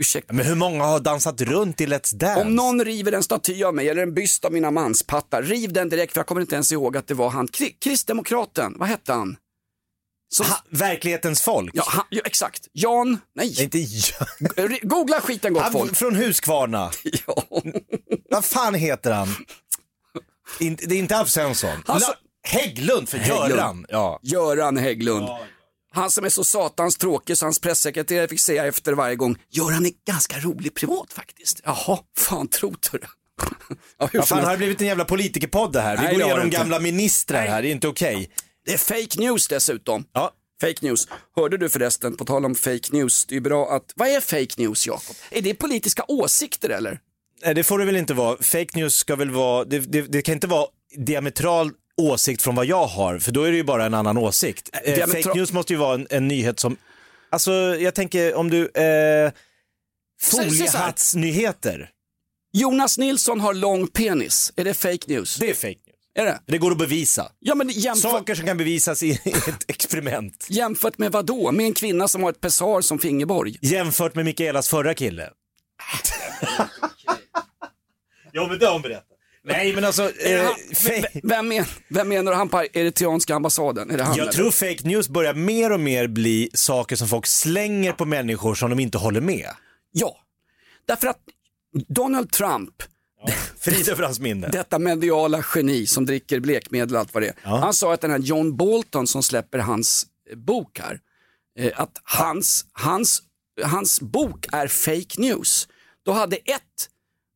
ursäkta. 0.00 0.32
Men 0.32 0.46
hur 0.46 0.54
många 0.54 0.84
har 0.84 1.00
dansat 1.00 1.40
runt 1.40 1.80
i 1.80 1.86
Let's 1.86 2.14
Dance? 2.14 2.40
Om 2.42 2.54
någon 2.56 2.84
river 2.84 3.12
en 3.12 3.22
staty 3.22 3.64
av 3.64 3.74
mig 3.74 3.88
eller 3.88 4.02
en 4.02 4.14
byst 4.14 4.44
av 4.44 4.52
mina 4.52 4.70
manspattar, 4.70 5.42
riv 5.42 5.72
den 5.72 5.88
direkt 5.88 6.12
för 6.12 6.20
jag 6.20 6.26
kommer 6.26 6.40
inte 6.40 6.54
ens 6.54 6.72
ihåg 6.72 6.96
att 6.96 7.06
det 7.06 7.14
var 7.14 7.30
han, 7.30 7.48
Kri- 7.48 7.76
Kristdemokraten, 7.84 8.74
vad 8.78 8.88
hette 8.88 9.12
han? 9.12 9.36
Som, 10.34 10.46
Ha, 10.46 10.56
verklighetens 10.70 11.42
folk? 11.42 11.70
ja, 11.74 11.84
han, 11.86 12.04
ja, 12.10 12.22
exakt, 12.24 12.68
Jan, 12.72 13.18
nej, 13.34 13.62
inte. 13.62 13.78
Ri- 13.78 14.86
googla 14.86 15.20
skiten 15.20 15.52
gott 15.54 15.62
Han 15.62 15.72
folk. 15.72 15.96
från 15.96 16.16
Huskvarna. 16.16 16.90
Ja. 17.26 17.42
Vad 18.30 18.44
fan 18.44 18.74
heter 18.74 19.12
han? 19.12 19.28
In, 20.60 20.76
det 20.82 20.94
är 20.94 20.98
inte 20.98 21.16
Alf 21.16 21.28
Svensson. 21.30 21.82
La- 21.86 22.00
Hägglund 22.46 23.08
för 23.08 23.18
Hägglund. 23.18 23.50
Göran. 23.50 23.86
Ja. 23.88 24.20
Göran 24.22 24.76
Hägglund. 24.76 25.28
Han 25.92 26.10
som 26.10 26.24
är 26.24 26.28
så 26.28 26.44
satans 26.44 26.96
tråkig 26.96 27.38
så 27.38 27.46
hans 27.46 27.58
pressekreterare 27.58 28.28
fick 28.28 28.40
säga 28.40 28.66
efter 28.66 28.92
varje 28.92 29.16
gång, 29.16 29.36
Göran 29.50 29.86
är 29.86 29.92
ganska 30.06 30.38
rolig 30.38 30.74
privat 30.74 31.12
faktiskt. 31.12 31.60
Jaha, 31.64 31.98
fan 32.18 32.48
tror 32.48 32.76
du 32.92 32.98
ja, 33.98 34.08
hur 34.12 34.18
Ja, 34.18 34.22
fan, 34.26 34.38
har 34.38 34.42
det 34.42 34.48
helst. 34.48 34.58
blivit 34.58 34.80
en 34.80 34.86
jävla 34.86 35.04
politikerpodd 35.04 35.72
det 35.72 35.80
här? 35.80 35.96
Vi 35.96 36.02
Nej, 36.02 36.14
går 36.14 36.20
har 36.22 36.28
igenom 36.28 36.50
gamla 36.50 36.78
ministrar 36.78 37.46
här, 37.46 37.62
det 37.62 37.68
är 37.68 37.72
inte 37.72 37.88
okej. 37.88 38.30
Det 38.66 38.72
är 38.72 38.78
fake 38.78 39.20
news 39.20 39.48
dessutom. 39.48 40.04
Ja. 40.12 40.32
Fake 40.60 40.86
news. 40.86 41.08
Hörde 41.36 41.56
du 41.56 41.68
förresten, 41.68 42.16
på 42.16 42.24
tal 42.24 42.44
om 42.44 42.54
fake 42.54 42.88
news, 42.90 43.24
det 43.24 43.36
är 43.36 43.40
bra 43.40 43.70
att, 43.70 43.92
vad 43.94 44.08
är 44.08 44.20
fake 44.20 44.62
news 44.62 44.86
Jakob? 44.86 45.16
Är 45.30 45.42
det 45.42 45.54
politiska 45.54 46.04
åsikter 46.08 46.68
eller? 46.70 46.98
Nej, 47.44 47.54
det 47.54 47.64
får 47.64 47.78
det 47.78 47.84
väl 47.84 47.96
inte 47.96 48.14
vara. 48.14 48.36
Fake 48.42 48.78
news 48.78 48.94
ska 48.94 49.16
väl 49.16 49.30
vara, 49.30 49.64
det, 49.64 49.78
det, 49.78 50.02
det 50.02 50.22
kan 50.22 50.34
inte 50.34 50.46
vara 50.46 50.66
diametral 50.96 51.70
åsikt 51.96 52.42
från 52.42 52.54
vad 52.54 52.66
jag 52.66 52.86
har, 52.86 53.18
för 53.18 53.32
då 53.32 53.42
är 53.42 53.50
det 53.50 53.56
ju 53.56 53.64
bara 53.64 53.84
en 53.86 53.94
annan 53.94 54.18
åsikt. 54.18 54.70
Eh, 54.72 54.94
diametral- 54.94 55.22
Fake 55.22 55.38
news 55.38 55.52
måste 55.52 55.72
ju 55.72 55.78
vara 55.78 55.94
en, 55.94 56.06
en 56.10 56.28
nyhet 56.28 56.60
som, 56.60 56.76
alltså 57.30 57.52
jag 57.80 57.94
tänker 57.94 58.34
om 58.34 58.50
du, 58.50 58.68
eh, 58.68 59.32
foliehattsnyheter, 60.22 61.90
Jonas 62.52 62.98
Nilsson 62.98 63.40
har 63.40 63.54
lång 63.54 63.86
penis, 63.86 64.52
är 64.56 64.64
det 64.64 64.74
fake 64.74 65.04
news? 65.06 65.36
det 65.36 65.50
är 65.50 65.54
fake. 65.54 65.83
Är 66.14 66.24
det? 66.24 66.40
Det 66.46 66.58
går 66.58 66.70
att 66.70 66.78
bevisa. 66.78 67.32
Ja 67.40 67.54
men 67.54 67.68
jämfört, 67.68 68.10
Saker 68.10 68.34
som 68.34 68.46
kan 68.46 68.56
bevisas 68.56 69.02
i 69.02 69.10
ett 69.24 69.70
experiment. 69.70 70.46
jämfört 70.50 70.98
med 70.98 71.12
vad 71.12 71.26
då? 71.26 71.52
Med 71.52 71.66
en 71.66 71.72
kvinna 71.74 72.08
som 72.08 72.22
har 72.22 72.30
ett 72.30 72.40
pessar 72.40 72.80
som 72.80 72.98
fingerborg? 72.98 73.58
Jämfört 73.62 74.14
med 74.14 74.24
Mikaelas 74.24 74.68
förra 74.68 74.94
kille. 74.94 75.30
jo 78.32 78.46
men 78.48 78.58
det 78.58 78.66
har 78.66 78.72
hon 78.72 78.82
berättat. 78.82 79.08
Nej 79.46 79.74
men 79.74 79.84
alltså, 79.84 80.02
eh, 80.20 80.44
han, 80.44 80.54
vem, 81.22 81.48
men, 81.48 81.64
vem 81.88 82.08
menar 82.08 82.32
du 82.32 82.38
han 82.38 82.48
på 82.48 82.64
eritreanska 82.72 83.34
ambassaden? 83.34 83.90
Är 83.90 83.96
det 83.96 84.04
han 84.04 84.16
jag 84.16 84.22
eller? 84.22 84.32
tror 84.32 84.50
fake 84.50 84.88
news 84.88 85.08
börjar 85.08 85.34
mer 85.34 85.72
och 85.72 85.80
mer 85.80 86.06
bli 86.06 86.50
saker 86.54 86.96
som 86.96 87.08
folk 87.08 87.26
slänger 87.26 87.92
på 87.92 88.04
människor 88.04 88.54
som 88.54 88.70
de 88.70 88.80
inte 88.80 88.98
håller 88.98 89.20
med. 89.20 89.48
Ja, 89.92 90.16
därför 90.86 91.06
att 91.06 91.18
Donald 91.88 92.32
Trump, 92.32 92.70
Frid 93.58 93.88
över 93.88 94.02
hans 94.02 94.20
minne. 94.20 94.48
detta 94.48 94.78
mediala 94.78 95.44
geni 95.54 95.86
som 95.86 96.06
dricker 96.06 96.40
blekmedel 96.40 96.94
och 96.94 97.00
allt 97.00 97.14
vad 97.14 97.22
det 97.22 97.28
är. 97.28 97.34
Han 97.42 97.74
sa 97.74 97.94
att 97.94 98.00
den 98.00 98.10
här 98.10 98.18
John 98.18 98.56
Bolton 98.56 99.06
som 99.06 99.22
släpper 99.22 99.58
hans 99.58 100.06
eh, 100.30 100.36
bok 100.36 100.78
här, 100.78 101.00
eh, 101.58 101.72
att 101.80 102.00
hans, 102.04 102.66
hans, 102.72 103.22
hans 103.62 104.00
bok 104.00 104.46
är 104.52 104.68
fake 104.68 105.20
news. 105.20 105.68
Då 106.04 106.12
hade 106.12 106.36
ett, 106.36 106.88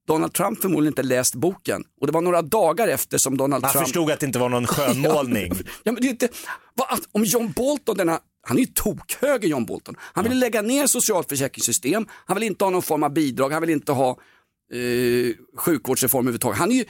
Donald 0.07 0.33
Trump 0.33 0.61
förmodligen 0.63 0.93
inte 0.93 1.03
läst 1.03 1.35
boken 1.35 1.85
och 2.01 2.07
det 2.07 2.13
var 2.13 2.21
några 2.21 2.43
dagar 2.43 2.89
efter 2.89 3.19
som 3.19 3.37
Donald 3.37 3.65
Han 3.65 3.73
Trump 3.73 3.87
förstod 3.87 4.11
att 4.11 4.21
det 4.21 4.27
inte 4.27 4.39
var 4.39 4.49
någon 4.49 4.67
skönmålning. 4.77 5.53
Ja, 5.83 5.93
men 5.93 6.03
det 6.03 6.09
är 6.09 6.11
inte, 6.11 6.29
vad, 6.75 7.01
om 7.13 7.25
John 7.25 7.53
Bolton, 7.53 7.97
denna, 7.97 8.21
han 8.43 8.57
är 8.57 8.61
ju 8.61 8.67
tokhöger 8.67 9.49
John 9.49 9.65
Bolton, 9.65 9.95
han 10.01 10.25
vill 10.25 10.39
lägga 10.39 10.63
ner 10.63 10.87
socialförsäkringssystem, 10.87 12.07
han 12.11 12.35
vill 12.37 12.45
inte 12.45 12.65
ha 12.65 12.71
någon 12.71 12.83
form 12.83 13.03
av 13.03 13.13
bidrag, 13.13 13.51
han 13.53 13.61
vill 13.61 13.71
inte 13.71 13.93
ha 13.93 14.19
eh, 14.75 15.35
sjukvårdsreform 15.57 16.21
överhuvudtaget. 16.27 16.59
Han 16.59 16.71
är 16.73 16.75
ju, 16.77 16.85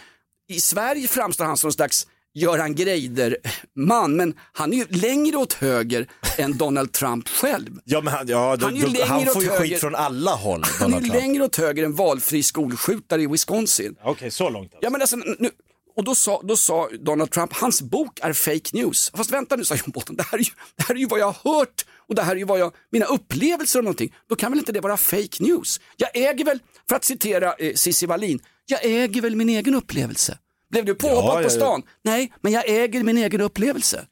I 0.49 0.61
Sverige 0.61 1.09
framstår 1.09 1.45
han 1.45 1.57
som 1.57 1.69
en 1.69 1.73
slags 1.73 2.07
Göran 2.35 2.75
Greider-man, 2.75 4.17
men 4.17 4.35
han 4.53 4.73
är 4.73 4.77
ju 4.77 4.85
längre 4.89 5.37
åt 5.37 5.53
höger 5.53 6.07
än 6.39 6.57
Donald 6.59 6.93
Trump 6.93 7.29
själv. 7.29 7.79
Ja, 7.85 8.01
men 8.01 8.13
han, 8.15 8.29
ja, 8.29 8.57
då, 8.57 8.67
Han 8.67 8.77
är 8.77 8.81
då, 8.99 9.05
han 9.05 9.27
får 9.27 9.43
ju 9.43 9.49
höger. 9.51 9.63
skit 9.63 9.81
från 9.81 9.95
alla 9.95 10.31
håll. 10.35 10.63
Han 10.65 10.75
är 10.75 10.81
Donald 10.81 11.05
ju 11.05 11.11
Trump. 11.11 11.23
längre 11.23 11.45
åt 11.45 11.57
höger 11.57 11.85
än 11.85 11.95
valfri 11.95 12.43
skolskjutare 12.43 13.23
i 13.23 13.27
Wisconsin. 13.27 13.97
Okej, 14.03 14.31
så 14.31 14.51
långt. 14.51 14.65
Alltså. 14.75 14.79
Ja, 14.83 14.91
men 14.91 15.01
alltså, 15.01 15.17
nu, 15.17 15.51
och 15.99 16.05
då 16.05 16.15
sa, 16.15 16.43
då 16.45 16.57
sa 16.57 16.89
Donald 17.01 17.31
Trump, 17.31 17.53
hans 17.53 17.83
bok 17.83 18.19
är 18.23 18.33
fake 18.33 18.71
news. 18.73 19.11
Fast 19.15 19.31
vänta 19.31 19.57
nu, 19.57 19.65
sa 19.65 19.75
John 19.75 19.91
Bolton, 19.91 20.17
det 20.17 20.23
här, 20.23 20.39
är 20.39 20.43
ju, 20.43 20.51
det 20.77 20.83
här 20.83 20.95
är 20.95 20.99
ju 20.99 21.07
vad 21.07 21.21
jag 21.21 21.33
har 21.33 21.59
hört 21.59 21.87
och 22.09 22.15
det 22.15 22.23
här 22.23 22.33
är 22.33 22.37
ju 22.37 22.45
vad 22.45 22.59
jag, 22.59 22.75
mina 22.93 23.07
upplevelser 23.07 23.79
av 23.79 23.85
någonting. 23.85 24.15
Då 24.29 24.37
kan 24.37 24.53
väl 24.53 24.59
inte 24.59 24.73
det 24.73 24.81
vara 24.81 24.97
fake 24.97 25.43
news? 25.43 25.81
Jag 25.97 26.11
äger 26.15 26.45
väl, 26.45 26.59
för 26.89 26.97
att 26.97 27.05
citera 27.05 27.55
eh, 27.55 27.75
Cissi 27.75 28.07
Wallin, 28.07 28.41
jag 28.67 28.85
äger 28.85 29.21
väl 29.21 29.37
min 29.37 29.49
egen 29.49 29.75
upplevelse. 29.75 30.39
Blev 30.71 30.85
du 30.85 30.95
påhoppad 30.95 31.35
Ja, 31.35 31.39
ja, 31.39 31.45
på 31.45 31.51
stan? 31.51 31.83
Nej, 32.05 32.33
men 32.41 32.53
jag 32.53 32.69
äger 32.69 33.03
min 33.03 33.19
egen 33.19 33.41
upplevelse. 33.41 34.07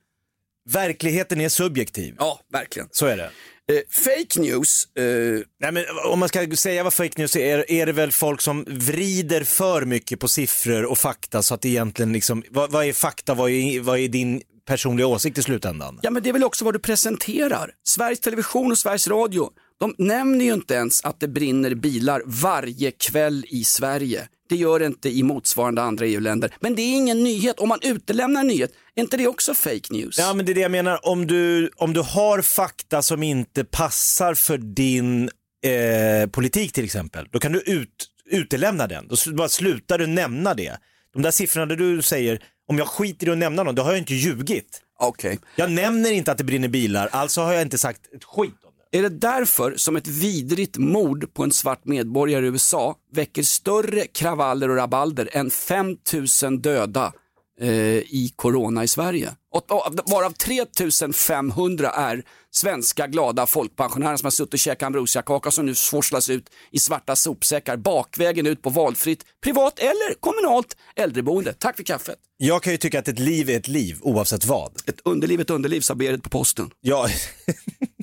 Verkligheten 0.68 1.40
är 1.40 1.48
subjektiv. 1.48 2.14
Ja, 2.18 2.40
verkligen. 2.52 2.88
Så 2.92 3.06
är 3.06 3.16
det. 3.16 3.30
Eh, 3.72 3.80
fake 3.90 4.40
news, 4.40 4.96
eh, 4.96 5.40
Nej, 5.60 5.72
men 5.72 5.84
om 6.04 6.18
man 6.18 6.28
ska 6.28 6.56
säga 6.56 6.82
vad 6.82 6.94
fake 6.94 7.12
news 7.16 7.36
är, 7.36 7.70
är 7.70 7.86
det 7.86 7.92
väl 7.92 8.12
folk 8.12 8.40
som 8.40 8.64
vrider 8.68 9.44
för 9.44 9.84
mycket 9.84 10.20
på 10.20 10.28
siffror 10.28 10.84
och 10.84 10.98
fakta 10.98 11.42
så 11.42 11.54
att 11.54 11.64
egentligen 11.64 12.12
liksom, 12.12 12.42
vad, 12.50 12.70
vad 12.70 12.84
är 12.84 12.92
fakta, 12.92 13.34
vad 13.34 13.50
är, 13.50 13.80
vad 13.80 13.98
är 13.98 14.08
din 14.08 14.42
personliga 14.66 15.06
åsikt 15.06 15.38
i 15.38 15.42
slutändan? 15.42 16.00
Ja 16.02 16.10
men 16.10 16.22
det 16.22 16.28
är 16.28 16.32
väl 16.32 16.44
också 16.44 16.64
vad 16.64 16.74
du 16.74 16.78
presenterar. 16.78 17.70
Sveriges 17.84 18.20
Television 18.20 18.70
och 18.70 18.78
Sveriges 18.78 19.08
Radio, 19.08 19.50
de 19.80 19.94
nämner 19.98 20.44
ju 20.44 20.54
inte 20.54 20.74
ens 20.74 21.04
att 21.04 21.20
det 21.20 21.28
brinner 21.28 21.74
bilar 21.74 22.22
varje 22.24 22.90
kväll 22.90 23.44
i 23.48 23.64
Sverige. 23.64 24.28
Det 24.48 24.56
gör 24.56 24.78
det 24.78 24.86
inte 24.86 25.08
i 25.08 25.22
motsvarande 25.22 25.82
andra 25.82 26.06
EU-länder. 26.06 26.54
Men 26.60 26.74
det 26.74 26.82
är 26.82 26.96
ingen 26.96 27.24
nyhet. 27.24 27.60
Om 27.60 27.68
man 27.68 27.78
utelämnar 27.82 28.40
en 28.40 28.46
nyhet, 28.46 28.72
är 28.94 29.02
inte 29.02 29.16
det 29.16 29.26
också 29.26 29.54
fake 29.54 29.86
news? 29.90 30.18
Ja 30.18 30.34
men 30.34 30.46
det 30.46 30.52
är 30.52 30.54
det 30.54 30.60
jag 30.60 30.70
menar, 30.70 31.08
om 31.08 31.26
du, 31.26 31.70
om 31.76 31.92
du 31.92 32.00
har 32.00 32.42
fakta 32.42 33.02
som 33.02 33.22
inte 33.22 33.64
passar 33.64 34.34
för 34.34 34.58
din 34.58 35.30
eh, 35.64 36.30
politik 36.30 36.72
till 36.72 36.84
exempel, 36.84 37.28
då 37.30 37.38
kan 37.38 37.52
du 37.52 37.60
ut, 37.60 38.06
utelämna 38.30 38.86
den. 38.86 39.08
Då 39.08 39.32
bara 39.32 39.48
slutar 39.48 39.98
du 39.98 40.06
nämna 40.06 40.54
det. 40.54 40.76
De 41.12 41.22
där 41.22 41.30
siffrorna 41.30 41.66
där 41.66 41.76
du 41.76 42.02
säger, 42.02 42.42
om 42.68 42.78
jag 42.78 42.88
skiter 42.88 43.26
i 43.26 43.30
att 43.30 43.38
nämna 43.38 43.64
dem, 43.64 43.74
då 43.74 43.82
har 43.82 43.90
jag 43.90 43.98
inte 43.98 44.14
ljugit. 44.14 44.82
Okej. 44.98 45.38
Jag 45.56 45.70
nämner 45.70 46.12
inte 46.12 46.32
att 46.32 46.38
det 46.38 46.44
brinner 46.44 46.68
bilar, 46.68 47.08
alltså 47.12 47.40
har 47.40 47.52
jag 47.52 47.62
inte 47.62 47.78
sagt 47.78 48.00
ett 48.14 48.24
skit. 48.24 48.54
Är 48.92 49.02
det 49.02 49.08
därför 49.08 49.76
som 49.76 49.96
ett 49.96 50.06
vidrigt 50.06 50.76
mord 50.76 51.34
på 51.34 51.44
en 51.44 51.52
svart 51.52 51.84
medborgare 51.84 52.46
i 52.46 52.48
USA 52.48 52.96
väcker 53.12 53.42
större 53.42 54.06
kravaller 54.06 54.68
och 54.68 54.76
rabalder 54.76 55.28
än 55.32 55.50
5000 55.50 56.60
döda 56.60 57.12
eh, 57.60 57.68
i 57.96 58.32
corona 58.36 58.84
i 58.84 58.88
Sverige? 58.88 59.30
Och, 59.52 59.72
och, 59.72 60.00
varav 60.06 60.30
3500 60.30 61.90
är 61.90 62.22
svenska 62.50 63.06
glada 63.06 63.46
folkpensionärer 63.46 64.16
som 64.16 64.26
har 64.26 64.30
suttit 64.30 64.54
och 64.54 64.58
käkat 64.58 64.86
ambrosiakaka 64.86 65.50
som 65.50 65.66
nu 65.66 65.74
forslas 65.74 66.30
ut 66.30 66.50
i 66.70 66.78
svarta 66.78 67.16
sopsäckar 67.16 67.76
bakvägen 67.76 68.46
ut 68.46 68.62
på 68.62 68.70
valfritt 68.70 69.24
privat 69.42 69.78
eller 69.78 70.20
kommunalt 70.20 70.76
äldreboende. 70.96 71.52
Tack 71.52 71.76
för 71.76 71.84
kaffet. 71.84 72.18
Jag 72.36 72.62
kan 72.62 72.72
ju 72.72 72.76
tycka 72.76 72.98
att 72.98 73.08
ett 73.08 73.18
liv 73.18 73.50
är 73.50 73.56
ett 73.56 73.68
liv 73.68 73.98
oavsett 74.00 74.44
vad. 74.44 74.72
Ett 74.86 75.00
underliv, 75.04 75.40
ett 75.40 75.50
underliv, 75.50 75.80
sa 75.80 75.94
Berit 75.94 76.22
på 76.22 76.28
posten. 76.28 76.70
Ja, 76.80 77.08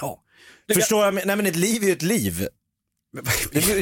Ja. 0.00 0.22
förstår 0.74 1.04
jag? 1.04 1.14
men- 1.14 1.22
Nej 1.26 1.36
men 1.36 1.46
ett 1.46 1.56
liv 1.56 1.82
är 1.82 1.86
ju 1.86 1.92
ett 1.92 2.02
liv. 2.02 2.48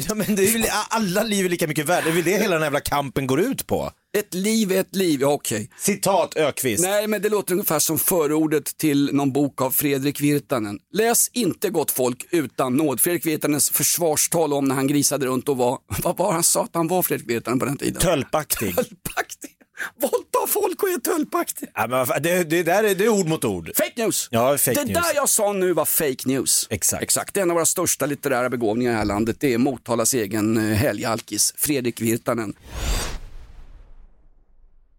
Ja, 0.08 0.14
men 0.14 0.36
det 0.36 0.48
är 0.48 0.52
väl, 0.52 0.64
alla 0.88 1.22
liv 1.22 1.44
är 1.44 1.48
lika 1.48 1.66
mycket 1.66 1.86
värda, 1.86 2.04
det 2.04 2.10
är 2.10 2.14
väl 2.14 2.24
det 2.24 2.30
hela 2.30 2.42
den 2.54 2.58
här 2.62 2.66
jävla 2.66 2.80
kampen 2.80 3.26
går 3.26 3.40
ut 3.40 3.66
på. 3.66 3.90
Ett 4.18 4.34
liv 4.34 4.72
är 4.72 4.80
ett 4.80 4.96
liv, 4.96 5.20
ja 5.20 5.28
okej. 5.28 5.70
Citat 5.78 6.36
Ökvist. 6.36 6.82
Nej, 6.84 7.06
men 7.06 7.22
det 7.22 7.28
låter 7.28 7.52
ungefär 7.52 7.78
som 7.78 7.98
förordet 7.98 8.76
till 8.78 9.10
någon 9.12 9.32
bok 9.32 9.60
av 9.62 9.70
Fredrik 9.70 10.20
Virtanen. 10.20 10.78
Läs 10.92 11.28
inte 11.32 11.70
Gott 11.70 11.90
folk 11.90 12.26
utan 12.30 12.74
nåd. 12.76 13.00
Fredrik 13.00 13.26
Virtanens 13.26 13.70
försvarstal 13.70 14.52
om 14.52 14.64
när 14.64 14.74
han 14.74 14.86
grisade 14.86 15.26
runt 15.26 15.48
och 15.48 15.56
var, 15.56 15.78
vad 16.02 16.16
var 16.16 16.32
han 16.32 16.42
sa 16.42 16.64
att 16.64 16.74
han 16.74 16.88
var 16.88 17.02
Fredrik 17.02 17.30
Virtanen 17.30 17.58
på 17.58 17.64
den 17.64 17.76
tiden? 17.76 18.00
Tölpaktig. 18.00 18.76
Tölpaktig. 18.76 19.50
Våldta 20.00 20.46
folk 20.48 20.82
och 20.82 20.88
är 20.88 20.98
tölpaktig. 20.98 21.68
Ja, 21.74 21.86
men, 21.86 22.22
det, 22.22 22.44
det, 22.44 22.62
där 22.62 22.84
är, 22.84 22.94
det 22.94 23.04
är 23.04 23.08
ord 23.08 23.28
mot 23.28 23.44
ord. 23.44 23.70
Fake 23.76 23.92
news. 24.04 24.28
Ja, 24.30 24.58
fake 24.58 24.80
det 24.80 24.84
news. 24.84 24.94
där 24.94 25.14
jag 25.14 25.28
sa 25.28 25.52
nu 25.52 25.72
var 25.72 25.84
fake 25.84 26.28
news. 26.28 26.66
Exakt. 26.70 27.02
Exakt. 27.02 27.36
En 27.36 27.50
av 27.50 27.54
våra 27.54 27.66
största 27.66 28.06
litterära 28.06 28.50
begåvningar 28.50 28.90
i 28.90 28.94
det 28.94 28.98
här 28.98 29.04
landet 29.04 29.36
det 29.40 29.54
är 29.54 29.58
Motalas 29.58 30.14
egen 30.14 30.56
eh, 30.56 30.76
helgalkis, 30.76 31.54
Fredrik 31.56 32.00
Virtanen. 32.00 32.54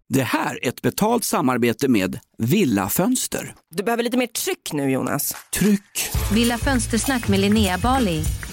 Det 0.09 0.23
här 0.23 0.65
är 0.65 0.69
ett 0.69 0.81
betalt 0.81 1.23
samarbete 1.23 1.87
med 1.87 2.19
Villa 2.37 2.89
Fönster. 2.89 3.55
Du 3.75 3.83
behöver 3.83 4.03
lite 4.03 4.17
mer 4.17 4.27
tryck 4.27 4.73
nu 4.73 4.91
Jonas. 4.91 5.35
Tryck! 5.53 6.09
Villa 6.33 6.57
Fönstersnack 6.57 7.27
med 7.27 7.39
Linnea 7.39 7.77
Bali. 7.77 8.23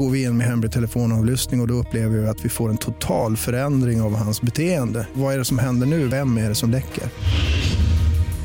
Går 0.00 0.10
vi 0.10 0.22
in 0.22 0.36
med 0.36 0.46
hemlig 0.46 0.72
telefonavlyssning 0.72 1.60
och, 1.60 1.64
och 1.64 1.68
då 1.68 1.74
upplever 1.74 2.18
vi 2.18 2.28
att 2.28 2.44
vi 2.44 2.48
får 2.48 2.68
en 2.70 2.76
total 2.76 3.36
förändring 3.36 4.02
av 4.02 4.14
hans 4.16 4.42
beteende. 4.42 5.06
Vad 5.12 5.34
är 5.34 5.38
det 5.38 5.44
som 5.44 5.58
händer 5.58 5.86
nu? 5.86 6.08
Vem 6.08 6.38
är 6.38 6.48
det 6.48 6.54
som 6.54 6.70
läcker? 6.70 7.04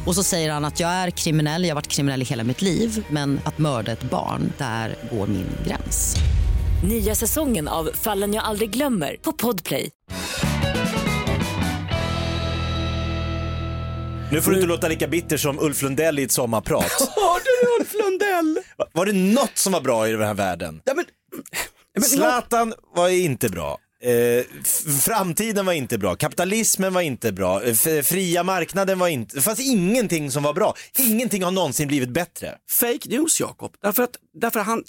Och 0.05 0.15
så 0.15 0.23
säger 0.23 0.51
han 0.51 0.65
att 0.65 0.79
jag 0.79 0.89
är 0.89 1.09
kriminell, 1.09 1.63
jag 1.63 1.69
har 1.69 1.75
varit 1.75 1.87
kriminell 1.87 2.21
i 2.21 2.25
hela 2.25 2.43
mitt 2.43 2.61
liv 2.61 3.05
men 3.09 3.39
att 3.45 3.57
mörda 3.57 3.91
ett 3.91 4.03
barn, 4.09 4.53
där 4.57 4.95
går 5.11 5.27
min 5.27 5.45
gräns. 5.67 6.15
Nya 6.89 7.15
säsongen 7.15 7.67
av 7.67 7.89
Fallen 7.93 8.33
jag 8.33 8.43
aldrig 8.43 8.69
glömmer 8.71 9.15
på 9.21 9.31
Podplay. 9.31 9.89
Nu 14.31 14.41
får 14.41 14.51
du 14.51 14.57
inte 14.57 14.67
låta 14.67 14.87
lika 14.87 15.07
bitter 15.07 15.37
som 15.37 15.59
Ulf 15.59 15.81
Lundell 15.81 16.19
i 16.19 16.23
ett 16.23 16.31
sommarprat. 16.31 16.91
Hörde 17.15 17.45
du 17.61 17.81
Ulf 17.81 17.93
Lundell? 17.93 18.59
Va- 18.77 18.85
Var 18.93 19.05
det 19.05 19.13
något 19.13 19.57
som 19.57 19.73
var 19.73 19.81
bra 19.81 20.07
i 20.07 20.11
den 20.11 20.21
här 20.21 20.33
världen? 20.33 20.81
Ja, 20.85 20.93
men, 20.95 21.05
men, 21.93 22.03
Zlatan 22.03 22.73
var 22.95 23.09
inte 23.09 23.49
bra. 23.49 23.79
Eh, 24.01 24.45
framtiden 24.99 25.65
var 25.65 25.73
inte 25.73 25.97
bra, 25.97 26.15
kapitalismen 26.15 26.93
var 26.93 27.01
inte 27.01 27.31
bra, 27.31 27.63
eh, 27.63 27.71
f- 27.85 28.05
fria 28.07 28.43
marknaden 28.43 28.99
var 28.99 29.07
inte, 29.07 29.35
det 29.35 29.41
fanns 29.41 29.59
ingenting 29.59 30.31
som 30.31 30.43
var 30.43 30.53
bra. 30.53 30.75
Ingenting 30.97 31.43
har 31.43 31.51
någonsin 31.51 31.87
blivit 31.87 32.09
bättre. 32.09 32.57
Fake 32.69 33.09
news 33.09 33.39
Jakob, 33.39 33.75
därför 33.83 34.03
att, 34.03 34.17
därför 34.33 34.59
han, 34.59 34.83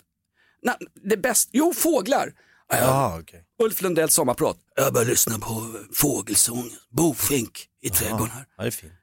na, 0.62 0.76
det 1.10 1.16
bäst, 1.16 1.48
jo 1.52 1.74
fåglar. 1.74 2.32
Ah, 2.72 3.18
okay. 3.18 3.40
Ulf 3.62 3.82
Lundells 3.82 4.14
sommarprat. 4.14 4.56
Jag 4.76 4.92
började 4.92 5.10
lyssna 5.10 5.38
på 5.38 5.66
fågelsång, 5.94 6.70
bofink 6.90 7.66
i 7.82 7.90
trädgården 7.90 8.30
här. 8.30 8.46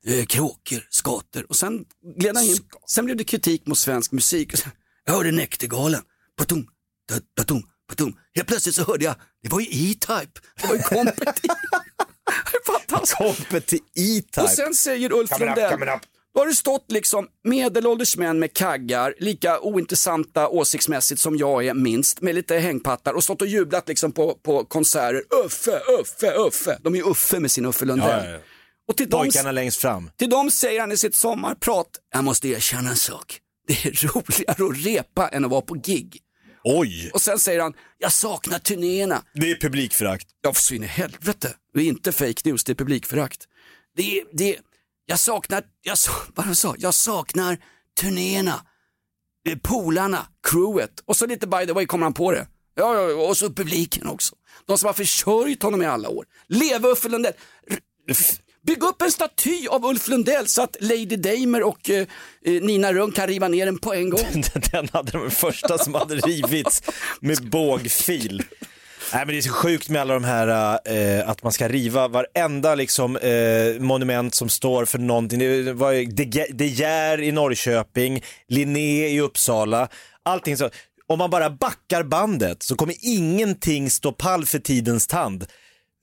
Ja. 0.01 0.13
Eh, 0.13 0.25
kråkor, 0.25 0.87
skator 0.89 1.45
och 1.49 1.55
sen 1.55 1.85
gled 2.17 2.35
han 2.35 2.45
in. 2.45 2.57
Sen 2.87 3.05
blev 3.05 3.17
det 3.17 3.23
kritik 3.23 3.67
mot 3.67 3.77
svensk 3.77 4.11
musik. 4.11 4.53
Jag 5.05 5.13
hörde 5.13 5.31
Näktergalen. 5.31 6.01
Patum, 6.37 6.67
da-. 7.47 8.11
Helt 8.35 8.47
plötsligt 8.47 8.75
så 8.75 8.83
hörde 8.83 9.05
jag, 9.05 9.15
det 9.43 9.49
var 9.49 9.59
ju 9.59 9.65
E-Type. 9.65 10.39
Det 10.61 10.67
var 10.67 10.75
ju 10.75 10.81
fantastiskt. 12.65 13.17
Kompet 13.17 13.65
till 13.65 13.79
E-Type. 13.95 14.41
Och 14.41 14.49
sen 14.49 14.73
säger 14.73 15.11
Ulf 15.11 15.39
Lundell, 15.39 15.79
då 16.33 16.39
har 16.39 16.47
det 16.47 16.55
stått 16.55 16.91
liksom 16.91 17.27
medelålders 17.43 18.17
män 18.17 18.39
med 18.39 18.53
kaggar, 18.53 19.13
lika 19.19 19.59
ointressanta 19.59 20.47
åsiktsmässigt 20.47 21.21
som 21.21 21.37
jag 21.37 21.65
är 21.65 21.73
minst, 21.73 22.21
med 22.21 22.35
lite 22.35 22.55
hängpattar 22.55 23.13
och 23.13 23.23
stått 23.23 23.41
och 23.41 23.47
jublat 23.47 23.87
liksom 23.87 24.11
på, 24.11 24.33
på 24.33 24.65
konserter. 24.65 25.23
Uffe, 25.45 25.81
Uffe, 26.01 26.33
Uffe. 26.47 26.77
De 26.81 26.93
är 26.93 26.97
ju 26.97 27.03
Uffe 27.03 27.39
med 27.39 27.51
sin 27.51 27.65
Uffe 27.65 27.85
Lundell. 27.85 28.09
Ja, 28.09 28.25
ja, 28.25 28.31
ja. 28.31 28.39
Och 28.87 28.97
till 28.97 29.09
dem, 29.09 29.19
Pojkarna 29.19 29.51
längst 29.51 29.77
fram. 29.81 30.09
till 30.17 30.29
dem 30.29 30.51
säger 30.51 30.79
han 30.79 30.91
i 30.91 30.97
sitt 30.97 31.15
sommarprat, 31.15 31.87
jag 32.13 32.23
måste 32.23 32.47
erkänna 32.47 32.89
en 32.89 32.95
sak. 32.95 33.39
Det 33.67 33.85
är 33.85 34.07
roligare 34.07 34.65
att 34.65 34.85
repa 34.85 35.27
än 35.27 35.45
att 35.45 35.51
vara 35.51 35.61
på 35.61 35.73
gig. 35.73 36.17
Oj, 36.63 37.09
Och 37.13 37.21
sen 37.21 37.39
säger 37.39 37.59
han, 37.61 37.73
jag 37.97 38.11
saknar 38.13 38.59
turnéerna. 38.59 39.23
det 39.33 39.51
är 39.51 39.55
publikförakt. 39.55 40.27
Ja, 40.41 40.53
för 40.53 40.61
så 40.61 40.73
in 40.73 40.83
i 40.83 40.87
helvete. 40.87 41.55
Det 41.73 41.79
är 41.79 41.85
inte 41.85 42.11
fake 42.11 42.41
news, 42.49 42.63
det 42.63 42.71
är 42.71 42.75
publikförakt. 42.75 43.47
Det 43.95 44.19
är, 44.19 44.25
det 44.33 44.55
är, 44.55 44.61
jag 45.05 45.19
saknar, 45.19 45.63
jag, 45.81 45.97
sa- 45.97 46.11
vad 46.35 46.45
han 46.45 46.55
sa, 46.55 46.75
jag 46.77 46.93
saknar 46.93 47.57
turnéerna, 48.01 48.65
polarna, 49.61 50.27
crewet 50.51 50.99
och 51.05 51.17
så 51.17 51.25
lite 51.25 51.47
by 51.47 51.65
the 51.65 51.73
way 51.73 51.85
kommer 51.85 52.05
han 52.05 52.13
på 52.13 52.31
det. 52.31 52.47
Ja, 52.75 52.95
ja, 52.95 53.09
ja, 53.09 53.27
och 53.29 53.37
så 53.37 53.49
publiken 53.53 54.07
också. 54.07 54.35
De 54.65 54.77
som 54.77 54.87
har 54.87 54.93
försörjt 54.93 55.63
honom 55.63 55.81
i 55.81 55.85
alla 55.85 56.09
år. 56.09 56.25
Leve 56.47 56.87
Uffe 56.87 57.09
Lundell. 57.09 57.33
Bygg 58.65 58.83
upp 58.83 59.01
en 59.01 59.11
staty 59.11 59.67
av 59.67 59.85
Ulf 59.85 60.07
Lundell 60.07 60.47
så 60.47 60.61
att 60.61 60.77
Lady 60.79 61.05
Damer 61.05 61.63
och 61.63 61.89
eh, 61.89 62.07
eh, 62.45 62.61
Nina 62.61 62.93
Rung 62.93 63.11
kan 63.11 63.27
riva 63.27 63.47
ner 63.47 63.65
den 63.65 63.77
på 63.77 63.93
en 63.93 64.09
gång. 64.09 64.43
Den 64.71 64.89
hade 64.93 65.11
de 65.11 65.31
första 65.31 65.77
som 65.77 65.93
hade 65.93 66.15
rivits 66.15 66.81
med 67.19 67.49
bågfil. 67.49 68.43
Nej 69.13 69.25
men 69.25 69.27
det 69.27 69.39
är 69.39 69.41
så 69.41 69.53
sjukt 69.53 69.89
med 69.89 70.01
alla 70.01 70.13
de 70.13 70.23
här, 70.23 70.79
eh, 70.85 71.29
att 71.29 71.43
man 71.43 71.51
ska 71.51 71.67
riva 71.67 72.07
varenda 72.07 72.75
liksom, 72.75 73.17
eh, 73.17 73.81
monument 73.81 74.35
som 74.35 74.49
står 74.49 74.85
för 74.85 74.99
någonting. 74.99 75.39
Det 75.39 75.73
var 75.73 75.93
De 75.93 76.47
De 76.53 76.67
Geer 76.67 77.21
i 77.21 77.31
Norrköping, 77.31 78.23
Linné 78.47 79.07
i 79.07 79.19
Uppsala, 79.19 79.87
allting 80.23 80.57
så. 80.57 80.69
Om 81.07 81.19
man 81.19 81.29
bara 81.29 81.49
backar 81.49 82.03
bandet 82.03 82.63
så 82.63 82.75
kommer 82.75 82.95
ingenting 83.01 83.89
stå 83.89 84.11
pall 84.11 84.45
för 84.45 84.59
tidens 84.59 85.07
tand. 85.07 85.45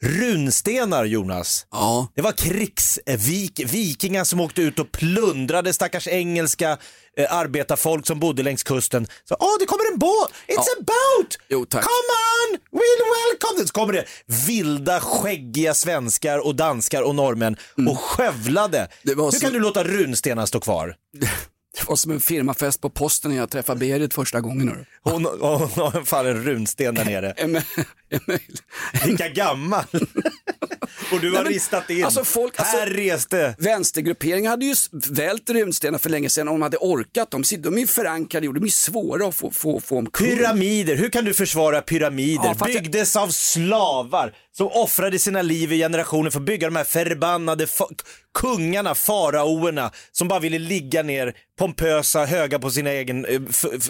Runstenar 0.04 1.04
Jonas. 1.04 1.66
Ja. 1.70 2.08
Det 2.14 2.22
var 2.22 2.32
krigsvik, 2.32 3.60
vikingar 3.72 4.24
som 4.24 4.40
åkte 4.40 4.62
ut 4.62 4.78
och 4.78 4.92
plundrade 4.92 5.72
stackars 5.72 6.08
engelska 6.08 6.78
eh, 7.16 7.34
arbetarfolk 7.34 8.06
som 8.06 8.20
bodde 8.20 8.42
längs 8.42 8.62
kusten. 8.62 9.06
Så, 9.28 9.36
åh, 9.40 9.56
det 9.60 9.66
kommer 9.66 9.92
en 9.92 9.98
båt! 9.98 10.30
It's 10.48 10.54
Ja. 10.54 10.62
a 10.62 10.84
boat! 10.86 11.38
Jo, 11.48 11.64
tack. 11.64 11.82
Come 11.84 11.92
on! 12.54 12.58
We'll 12.80 13.30
welcome! 13.32 13.66
så 13.66 13.72
kommer 13.72 13.92
det 13.92 14.04
vilda 14.46 15.00
skäggiga 15.00 15.74
svenskar 15.74 16.46
och 16.46 16.54
danskar 16.56 17.02
och 17.02 17.14
norrmän 17.14 17.56
och 17.88 18.00
skövlade. 18.00 18.88
Hur 19.02 19.30
så- 19.30 19.40
kan 19.40 19.52
du 19.52 19.60
låta 19.60 19.84
runstenar 19.84 20.46
stå 20.46 20.60
kvar? 20.60 20.94
Det 21.78 21.88
var 21.88 21.96
som 21.96 22.12
en 22.12 22.20
firmafest 22.20 22.80
på 22.80 22.90
posten 22.90 23.30
när 23.30 23.38
jag 23.38 23.50
träffade 23.50 23.80
Berit 23.80 24.14
första 24.14 24.40
gången. 24.40 24.86
Hon 25.02 25.24
hon 25.24 25.68
har 25.70 26.04
fan 26.04 26.26
en 26.26 26.44
runsten 26.44 26.94
där 26.94 27.04
nere. 27.04 27.34
Lika 29.06 29.28
gammal. 29.28 29.84
och 31.12 31.20
du 31.20 31.32
har 31.36 31.44
ristat 31.44 31.90
in. 31.90 32.04
Alltså 32.04 32.24
folk, 32.24 32.54
alltså, 32.60 32.76
Här 32.76 32.86
reste. 32.86 33.54
Vänstergrupperingar 33.58 34.50
hade 34.50 34.64
ju 34.66 34.74
vält 35.10 35.50
runstenar 35.50 35.98
för 35.98 36.10
länge 36.10 36.28
sedan 36.30 36.48
om 36.48 36.54
de 36.54 36.62
hade 36.62 36.76
orkat. 36.76 37.30
De, 37.30 37.42
de 37.58 37.78
är 37.78 37.86
förankrade, 37.86 38.48
och 38.48 38.54
de 38.54 38.64
är 38.64 38.68
svåra 38.68 39.26
att 39.28 39.34
få, 39.34 39.50
få, 39.50 39.80
få 39.80 39.98
omkull. 39.98 40.26
Pyramider, 40.26 40.96
hur 40.96 41.08
kan 41.10 41.24
du 41.24 41.34
försvara 41.34 41.80
pyramider? 41.82 42.44
Ja, 42.44 42.54
fast 42.58 42.74
jag- 42.74 42.82
Byggdes 42.82 43.16
av 43.16 43.28
slavar 43.28 44.34
som 44.56 44.68
offrade 44.68 45.18
sina 45.18 45.42
liv 45.42 45.72
i 45.72 45.78
generationer 45.78 46.30
för 46.30 46.40
att 46.40 46.46
bygga 46.46 46.66
de 46.66 46.76
här 46.76 46.84
förbannade 46.84 47.66
fa- 47.66 48.00
kungarna, 48.34 48.94
faraoerna 48.94 49.90
som 50.12 50.28
bara 50.28 50.40
ville 50.40 50.58
ligga 50.58 51.02
ner 51.02 51.34
pompösa, 51.58 52.24
höga 52.24 52.58
på 52.58 52.70
sin 52.70 52.86
egen 52.86 53.24
eh, 53.24 53.40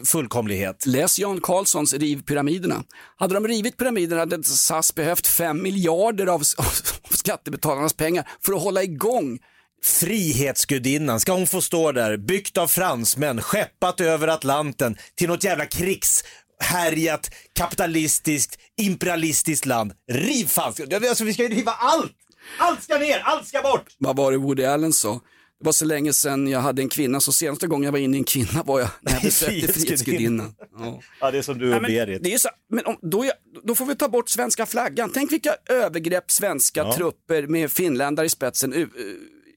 fullkomlighet. 0.04 0.86
Läs 0.86 1.18
Jan 1.18 1.40
Carlssons 1.40 1.94
Riv 1.94 2.22
pyramiderna. 2.22 2.84
Hade 3.16 3.34
de 3.34 3.48
rivit 3.48 3.76
pyramiderna 3.76 4.20
hade 4.20 4.44
SAS 4.44 4.94
behövt 4.94 5.26
5 5.26 5.62
miljarder 5.62 6.26
av, 6.26 6.42
av 6.58 6.72
skattebetalarnas 7.10 7.92
pengar 7.94 8.28
för 8.44 8.52
att 8.52 8.62
hålla 8.62 8.82
igång. 8.82 9.38
Frihetsgudinnan, 9.84 11.20
ska 11.20 11.32
hon 11.32 11.46
få 11.46 11.60
stå 11.60 11.92
där, 11.92 12.16
byggt 12.16 12.58
av 12.58 12.68
fransmän, 12.68 13.42
skeppat 13.42 14.00
över 14.00 14.28
Atlanten 14.28 14.96
till 15.14 15.28
något 15.28 15.44
jävla 15.44 15.66
krigshärjat, 16.64 17.30
kapitalistiskt, 17.52 18.58
imperialistiskt 18.76 19.66
land. 19.66 19.92
Riv 20.12 20.46
fan, 20.46 20.72
alltså 21.08 21.24
vi 21.24 21.34
ska 21.34 21.42
ju 21.42 21.48
riva 21.48 21.70
allt! 21.72 22.12
Allt 22.58 22.82
ska 22.82 22.98
ner, 22.98 23.18
allt 23.24 23.48
ska 23.48 23.62
bort! 23.62 23.86
Vad 23.98 24.16
var 24.16 24.32
det 24.32 24.38
Woody 24.38 24.64
Allen 24.64 24.92
sa? 24.92 25.20
Det 25.60 25.64
var 25.66 25.72
så 25.72 25.84
länge 25.84 26.12
sedan 26.12 26.46
jag 26.48 26.60
hade 26.60 26.82
en 26.82 26.88
kvinna, 26.88 27.20
så 27.20 27.32
senaste 27.32 27.66
gången 27.66 27.84
jag 27.84 27.92
var 27.92 27.98
inne 27.98 28.16
i 28.16 28.18
en 28.20 28.24
kvinna 28.24 28.62
var 28.62 28.80
jag 28.80 28.88
när 29.00 29.12
jag 29.12 29.22
besökte 29.22 29.72
Frihetsgudinnan. 29.72 30.54
Ja. 30.78 31.00
Ja, 31.20 31.30
det 31.30 31.38
är 31.38 31.42
som 31.42 31.58
du 31.58 31.74
och 31.74 31.82
Berit. 31.82 32.22
det 32.22 32.34
är 32.34 32.38
så, 32.38 32.48
men 32.70 32.86
om, 32.86 32.96
då, 33.02 33.24
är, 33.24 33.32
då 33.64 33.74
får 33.74 33.86
vi 33.86 33.96
ta 33.96 34.08
bort 34.08 34.28
svenska 34.28 34.66
flaggan. 34.66 35.10
Tänk 35.14 35.32
vilka 35.32 35.54
övergrepp 35.68 36.30
svenska 36.30 36.80
Ja. 36.80 36.94
trupper 36.96 37.46
med 37.46 37.72
finländare 37.72 38.26
i 38.26 38.28
spetsen 38.28 38.72
uh, 38.74 38.86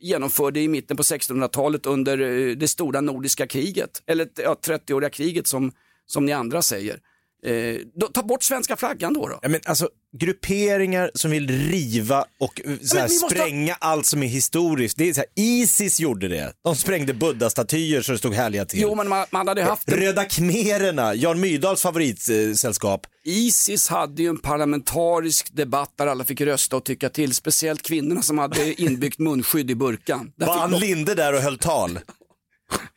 genomförde 0.02 0.60
i 0.60 0.68
mitten 0.68 0.98
på 0.98 1.04
1600-talet 1.04 1.86
under 1.86 2.20
eh, 2.20 2.56
det 2.56 2.68
stora 2.68 3.02
nordiska 3.02 3.48
kriget. 3.48 4.04
Eller 4.08 4.28
ja, 4.36 4.56
30-åriga 4.66 5.10
kriget 5.10 5.48
som, 5.48 5.72
som 6.14 6.26
ni 6.26 6.32
andra 6.32 6.62
säger. 6.62 7.00
Eh, 7.46 7.76
då, 7.96 8.08
ta 8.08 8.24
bort 8.24 8.44
svenska 8.44 8.76
flaggan 8.78 9.14
då. 9.14 9.28
då. 9.28 9.40
Ja, 9.42 9.50
men 9.50 9.60
alltså, 9.66 9.90
grupperingar 10.18 11.12
som 11.14 11.32
vill 11.32 11.48
riva 11.70 12.26
och 12.40 12.62
eh, 12.66 12.72
så 12.82 12.98
här, 12.98 13.08
spränga 13.08 13.76
allt 13.80 14.06
som 14.06 14.24
är 14.24 14.28
historiskt. 14.28 14.98
Det 14.98 15.10
är 15.10 15.14
så 15.14 15.20
här, 15.20 15.30
Isis 15.36 16.00
gjorde 16.00 16.28
det. 16.28 16.54
De 16.64 16.76
sprängde 16.76 17.14
buddha-statyer 17.14 18.02
så 18.02 18.12
det 18.12 18.18
stod 18.18 18.34
härliga 18.34 18.66
till. 18.66 18.80
Jo, 18.82 18.96
men 18.96 19.10
man, 19.10 19.26
man 19.32 19.48
hade 19.48 19.64
haft 19.64 19.88
en 19.88 19.98
Röda 19.98 20.26
khmererna, 20.26 21.16
Jan 21.16 21.40
Myrdals 21.40 21.82
favoritsällskap. 21.82 23.08
Isis 23.26 23.88
hade 23.90 24.22
ju 24.24 24.30
en 24.30 24.38
parlamentarisk 24.40 25.56
debatt 25.56 25.94
där 25.98 26.08
alla 26.08 26.24
fick 26.24 26.42
rösta 26.42 26.76
och 26.78 26.86
tycka 26.86 27.10
till, 27.10 27.34
speciellt 27.34 27.84
kvinnorna 27.84 28.22
som 28.22 28.38
hade 28.38 28.82
inbyggt 28.82 29.20
munskydd 29.20 29.72
i 29.72 29.76
burkan. 29.76 30.32
Där 30.36 30.46
Var 30.48 30.58
Ann 30.58 30.72
de- 30.72 30.80
Linde 30.82 31.16
där 31.16 31.34
och 31.34 31.40
höll 31.42 31.58
tal? 31.58 32.00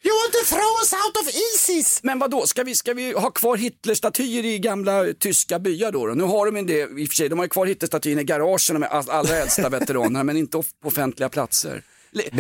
You 0.05 0.15
want 0.15 0.33
to 0.33 0.55
throw 0.55 0.73
us 0.83 0.93
out 0.93 1.17
of 1.17 1.35
Isis? 1.55 2.01
Men 2.03 2.19
vad 2.19 2.31
då 2.31 2.47
ska 2.47 2.63
vi, 2.65 2.75
ska 2.75 2.95
vi 2.95 3.13
ha 3.13 3.31
kvar 3.31 3.57
Hitlerstatyer 3.57 4.45
i 4.45 4.59
gamla 4.59 5.05
tyska 5.21 5.59
byar 5.59 5.93
då? 5.93 6.07
då? 6.07 6.15
Nu 6.15 6.23
har 6.25 6.47
de 6.47 6.57
en 6.57 6.67
det, 6.67 6.81
i 6.81 7.05
och 7.05 7.09
för 7.09 7.15
sig, 7.15 7.29
de 7.29 7.39
har 7.39 7.45
ju 7.45 7.49
kvar 7.49 7.67
Hitlerstatyn 7.67 8.19
i 8.19 8.25
garagen 8.25 8.81
med 8.81 8.89
all- 8.89 9.11
allra 9.11 9.37
äldsta 9.37 9.69
veteranerna, 9.69 10.25
men 10.25 10.37
inte 10.37 10.59
på 10.59 10.65
offentliga 10.89 11.29
platser. 11.29 11.83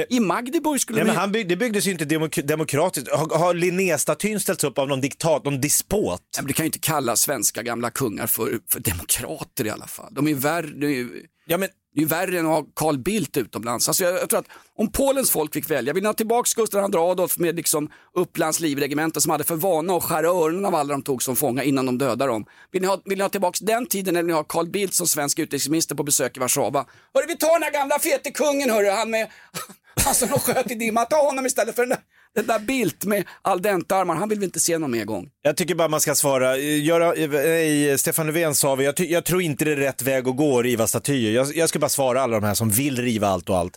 I 0.09 0.21
Magdeburg 0.21 0.81
skulle 0.81 0.97
Nej, 0.99 1.05
de 1.05 1.07
men 1.07 1.15
ju- 1.15 1.21
han 1.21 1.33
bygg, 1.33 1.49
det 1.49 1.57
byggdes 1.57 1.87
ju 1.87 1.91
inte 1.91 2.05
demok 2.05 2.39
demokratiskt. 2.45 3.11
Har, 3.11 3.39
har 3.39 3.55
Linnéstatyn 3.55 4.41
ställts 4.41 4.65
upp 4.65 4.79
av 4.79 4.89
någon 4.89 5.01
diktat, 5.01 5.45
någon 5.45 5.61
dispot? 5.61 6.21
Ja, 6.37 6.43
men 6.43 6.47
Du 6.47 6.53
kan 6.53 6.65
ju 6.65 6.67
inte 6.69 6.79
kalla 6.79 7.17
svenska 7.17 7.63
gamla 7.63 7.91
kungar 7.91 8.27
för, 8.27 8.59
för 8.71 8.81
demokrater 8.81 9.67
i 9.67 9.71
alla 9.71 9.87
fall. 9.87 10.09
De 10.15 10.27
är 10.27 10.31
ju 10.31 10.37
värre, 10.37 10.87
ju, 10.93 11.23
Ja, 11.49 11.59
men 11.59 11.69
det 11.97 12.01
är 12.01 12.03
ju 12.03 12.09
värre 12.09 12.39
än 12.39 12.47
att 12.47 12.53
ha 12.53 12.65
Carl 12.75 12.99
Bildt 12.99 13.37
utomlands. 13.37 13.89
Alltså 13.89 14.05
jag, 14.05 14.15
jag 14.15 14.31
tror 14.31 14.41
att 14.41 14.47
om 14.79 14.93
Polens 14.93 15.31
folk 15.31 15.53
fick 15.55 15.71
välja, 15.71 15.93
vill 15.93 16.03
ni 16.03 16.07
ha 16.07 16.15
tillbaka 16.15 16.51
Gustav 16.57 16.91
II 16.91 17.01
Adolf 17.01 17.39
med 17.39 17.57
liksom 17.57 17.91
Upplands 18.15 18.61
livregemente 18.61 19.21
som 19.21 19.31
hade 19.31 19.45
för 19.45 19.57
vana 19.57 19.97
att 19.97 20.05
skära 20.05 20.27
öronen 20.27 20.65
av 20.65 20.75
alla 20.75 20.95
de 20.95 21.03
tog 21.03 21.23
som 21.23 21.37
fånga 21.37 21.63
innan 21.63 21.87
de 21.87 21.99
dödade 21.99 22.33
dem. 22.33 22.47
Vill 22.73 22.83
ni 22.83 22.89
ha, 22.89 23.01
vill 23.05 23.19
ni 23.19 23.23
ha 23.23 23.29
tillbaka 23.29 23.59
den 23.61 23.87
tiden 23.87 24.17
eller 24.17 24.23
vill 24.23 24.33
ni 24.33 24.37
ha 24.37 24.45
Carl 24.45 24.67
Bildt 24.67 24.95
som 24.95 25.07
svensk 25.07 25.39
utrikesminister 25.39 25.95
på 25.95 26.03
besök 26.03 26.37
i 26.37 26.41
Warszawa? 26.41 26.87
Hörru, 27.15 27.27
vi 27.29 27.37
tar 27.37 27.53
den 27.53 27.63
här 27.63 27.73
gamla 27.73 27.99
fete 27.99 28.31
kungen, 28.31 28.71
hörru, 28.71 28.91
han 28.91 29.11
med, 29.11 29.31
han 30.05 30.15
som 30.15 30.29
de 30.29 30.39
sköt 30.39 30.71
i 30.71 30.75
dimma, 30.75 31.05
ta 31.05 31.27
honom 31.27 31.47
istället 31.47 31.75
för 31.75 31.83
den 31.83 31.89
där, 31.89 31.99
den 32.37 32.47
där 32.47 32.59
Bildt 32.59 33.05
med 33.05 33.25
al 33.43 33.63
dente-armar, 33.63 34.15
han 34.15 34.29
vill 34.29 34.39
vi 34.39 34.45
inte 34.45 34.61
se 34.61 34.79
någon 34.79 34.91
mer 34.91 35.05
gång. 35.05 35.29
Jag 35.43 35.57
tycker 35.57 35.75
bara 35.75 35.89
man 35.89 36.01
ska 36.01 36.15
svara. 36.15 36.57
Göra, 36.59 37.13
nej, 37.29 37.99
Stefan 37.99 38.27
Löfven 38.27 38.55
sa 38.55 38.75
vi, 38.75 38.85
jag, 38.85 39.01
jag 39.01 39.25
tror 39.25 39.43
inte 39.43 39.65
det 39.65 39.73
är 39.73 39.77
rätt 39.77 40.03
väg 40.03 40.29
att 40.29 40.37
gå 40.37 40.59
att 40.59 40.65
riva 40.65 40.87
statyer. 40.87 41.33
Jag, 41.33 41.57
jag 41.57 41.69
ska 41.69 41.79
bara 41.79 41.89
svara 41.89 42.23
alla 42.23 42.41
de 42.41 42.47
här 42.47 42.55
som 42.55 42.71
vill 42.71 43.03
riva 43.03 43.29
allt 43.29 43.49
och 43.49 43.57
allt. 43.59 43.77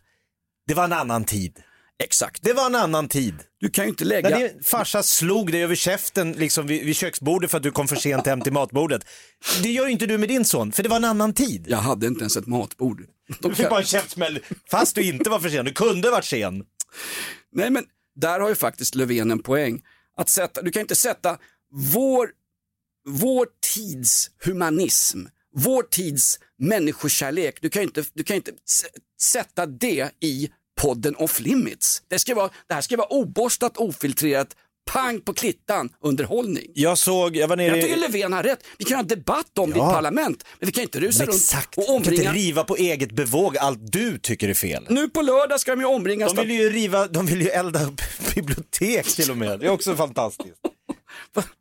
Det 0.67 0.73
var 0.73 0.83
en 0.83 0.93
annan 0.93 1.23
tid. 1.23 1.59
Exakt. 2.03 2.43
Det 2.43 2.53
var 2.53 2.65
en 2.65 2.75
annan 2.75 3.07
tid. 3.07 3.35
Du 3.59 3.69
kan 3.69 3.85
ju 3.85 3.89
inte 3.89 4.05
lägga... 4.05 4.29
När 4.29 4.37
din 4.39 4.63
farsa 4.63 5.03
slog 5.03 5.51
dig 5.51 5.63
över 5.63 5.75
käften 5.75 6.31
liksom 6.31 6.67
vid, 6.67 6.85
vid 6.85 6.95
köksbordet 6.95 7.51
för 7.51 7.57
att 7.57 7.63
du 7.63 7.71
kom 7.71 7.87
för 7.87 7.95
sent 7.95 8.25
hem 8.27 8.41
till 8.41 8.53
matbordet. 8.53 9.05
Det 9.63 9.69
gör 9.71 9.85
ju 9.85 9.91
inte 9.91 10.05
du 10.05 10.17
med 10.17 10.29
din 10.29 10.45
son, 10.45 10.71
för 10.71 10.83
det 10.83 10.89
var 10.89 10.97
en 10.97 11.05
annan 11.05 11.33
tid. 11.33 11.65
Jag 11.69 11.77
hade 11.77 12.07
inte 12.07 12.19
ens 12.21 12.37
ett 12.37 12.47
matbord. 12.47 13.01
De 13.39 13.49
Du 13.49 13.55
fick 13.55 13.63
kan- 13.65 13.69
bara 13.69 13.79
en 13.79 13.85
käftsmäll 13.85 14.39
fast 14.71 14.95
du 14.95 15.01
inte 15.03 15.29
var 15.29 15.39
för 15.39 15.49
sen. 15.49 15.65
Du 15.65 15.71
kunde 15.73 16.09
varit 16.11 16.25
sen. 16.25 16.63
Nej 17.55 17.69
men 17.69 17.83
där 18.19 18.39
har 18.39 18.49
ju 18.49 18.55
faktiskt 18.55 18.95
Löfven 18.95 19.31
en 19.31 19.39
poäng. 19.39 19.81
Att 20.17 20.29
sätta, 20.29 20.61
du 20.61 20.71
kan 20.71 20.81
inte 20.81 20.95
sätta 20.95 21.37
vår, 21.93 22.29
vår 23.07 23.47
tids 23.75 24.31
humanism, 24.45 25.19
vår 25.55 25.83
tids 25.83 26.39
människokärlek, 26.57 27.61
du 27.61 27.69
kan 27.69 27.81
ju 27.81 27.87
inte, 27.87 28.03
du 28.13 28.23
kan 28.23 28.35
inte 28.35 28.51
sätta 29.21 29.65
det 29.65 30.11
i 30.19 30.49
podden 30.81 31.15
off 31.15 31.39
limits. 31.39 32.03
Det, 32.07 32.19
ska 32.19 32.35
vara, 32.35 32.49
det 32.67 32.73
här 32.73 32.81
ska 32.81 32.97
vara 32.97 33.07
oborstat, 33.07 33.77
ofiltrerat, 33.77 34.55
pang 34.91 35.21
på 35.21 35.33
klittan 35.33 35.89
underhållning. 36.03 36.63
Jag 36.73 36.97
såg, 36.97 37.35
jag 37.37 37.47
var 37.47 37.55
nere 37.55 37.67
Jag 37.67 37.81
tycker 37.81 37.97
i... 37.97 37.99
Löfven 37.99 38.33
har 38.33 38.43
rätt. 38.43 38.59
Vi 38.77 38.85
kan 38.85 38.95
ha 38.95 39.01
en 39.01 39.07
debatt 39.07 39.57
om 39.57 39.69
det 39.71 39.75
i 39.75 39.79
Ja. 39.79 39.93
parlament, 39.93 40.45
men 40.59 40.67
vi 40.67 40.71
kan 40.71 40.83
inte 40.83 40.99
rusa 40.99 41.19
Men 41.19 41.27
runt 41.27 41.35
exakt, 41.41 41.77
och 41.77 41.83
du 41.83 41.87
kan 41.87 41.95
inte 41.95 42.09
omringa. 42.11 42.33
riva 42.33 42.63
på 42.63 42.75
eget 42.75 43.11
bevåg 43.11 43.57
allt 43.57 43.91
du 43.91 44.17
tycker 44.17 44.49
är 44.49 44.53
fel. 44.53 44.85
Nu 44.89 45.09
på 45.09 45.21
lördag 45.21 45.59
ska 45.59 45.71
de 45.71 45.79
ju 45.79 45.85
omringas 45.87 46.33
De 46.33 46.47
vill 46.47 46.59
ju 46.59 46.69
riva, 46.69 47.07
de 47.07 47.25
vill 47.25 47.41
ju 47.41 47.49
elda 47.49 47.83
upp 47.85 48.01
bibliotek 48.35 49.05
till 49.15 49.31
och 49.31 49.37
med. 49.37 49.59
Det 49.59 49.65
är 49.65 49.69
också 49.71 49.95
fantastiskt. 49.95 50.59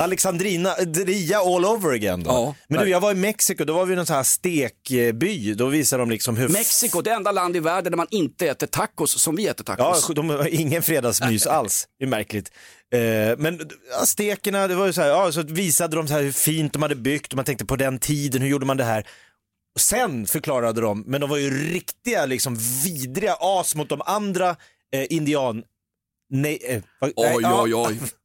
Alexandrina, 0.00 0.74
Dria 0.74 1.38
all 1.38 1.64
over 1.64 1.92
again 1.92 2.22
då. 2.22 2.30
Ja, 2.30 2.54
Men 2.68 2.84
du, 2.84 2.90
jag 2.90 3.00
var 3.00 3.12
i 3.12 3.14
Mexiko, 3.14 3.64
då 3.64 3.72
var 3.72 3.86
vi 3.86 3.92
i 3.92 3.96
någon 3.96 4.06
sån 4.06 4.16
här 4.16 4.22
stekby. 4.22 5.54
Då 5.54 5.66
visade 5.66 6.02
de 6.02 6.10
liksom 6.10 6.36
hur... 6.36 6.48
Mexiko, 6.48 7.02
det 7.02 7.10
enda 7.10 7.32
land 7.32 7.56
i 7.56 7.60
världen 7.60 7.92
där 7.92 7.96
man 7.96 8.06
inte 8.10 8.46
äter 8.48 8.66
tacos 8.66 9.22
som 9.22 9.36
vi 9.36 9.48
äter 9.48 9.64
tacos. 9.64 10.04
Ja, 10.08 10.14
de 10.14 10.30
har 10.30 10.54
ingen 10.54 10.82
fredagsmys 10.82 11.46
alls. 11.46 11.88
Det 11.98 12.04
är 12.04 12.08
märkligt. 12.08 12.52
Eh, 12.94 13.38
men 13.38 13.70
aztekerna, 14.00 14.68
det 14.68 14.74
var 14.74 14.86
ju 14.86 14.92
så 14.92 15.00
här, 15.00 15.08
ja, 15.08 15.32
så 15.32 15.42
visade 15.42 15.96
de 15.96 16.08
så 16.08 16.14
här 16.14 16.22
hur 16.22 16.32
fint 16.32 16.72
de 16.72 16.82
hade 16.82 16.94
byggt 16.94 17.32
och 17.32 17.36
man 17.36 17.44
tänkte 17.44 17.64
på 17.64 17.76
den 17.76 17.98
tiden, 17.98 18.42
hur 18.42 18.48
gjorde 18.48 18.66
man 18.66 18.76
det 18.76 18.84
här? 18.84 19.06
Och 19.74 19.80
sen 19.80 20.26
förklarade 20.26 20.80
de, 20.80 21.04
men 21.06 21.20
de 21.20 21.30
var 21.30 21.36
ju 21.36 21.72
riktiga 21.72 22.26
liksom 22.26 22.56
vidriga 22.84 23.36
as 23.40 23.74
mot 23.74 23.88
de 23.88 24.02
andra 24.04 24.56
eh, 24.92 25.06
indian... 25.10 25.62
Nej, 26.32 26.58
eh, 26.64 26.82
nej, 27.00 27.12
Oj, 27.16 27.42
ja. 27.42 27.62
oj, 27.62 27.74
oj. 27.74 27.98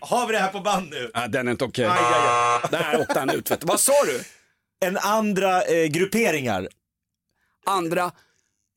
Har 0.00 0.26
vi 0.26 0.32
det 0.32 0.38
här 0.38 0.52
på 0.52 0.60
band 0.60 0.90
nu? 0.90 1.10
Nej, 1.14 1.28
den 1.28 1.46
är 1.46 1.52
inte 1.52 1.64
okej. 1.64 1.86
Aj. 1.90 2.60
Där 2.70 3.00
åkte 3.00 3.18
han 3.18 3.30
ut. 3.30 3.50
Vet 3.50 3.60
du. 3.60 3.66
Vad 3.66 3.80
sa 3.80 3.92
du? 4.04 4.22
En 4.86 4.96
andra 4.98 5.62
eh, 5.62 5.86
grupperingar. 5.86 6.68
Andra 7.66 8.12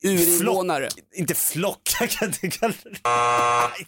urinvånare. 0.04 0.90
Inte 1.16 1.36
flock, 1.36 1.82
jag 2.00 2.10
kan 2.10 2.28
inte 2.28 2.48
kalla 2.50 2.74
det. 2.84 2.90
Nej, 3.04 3.88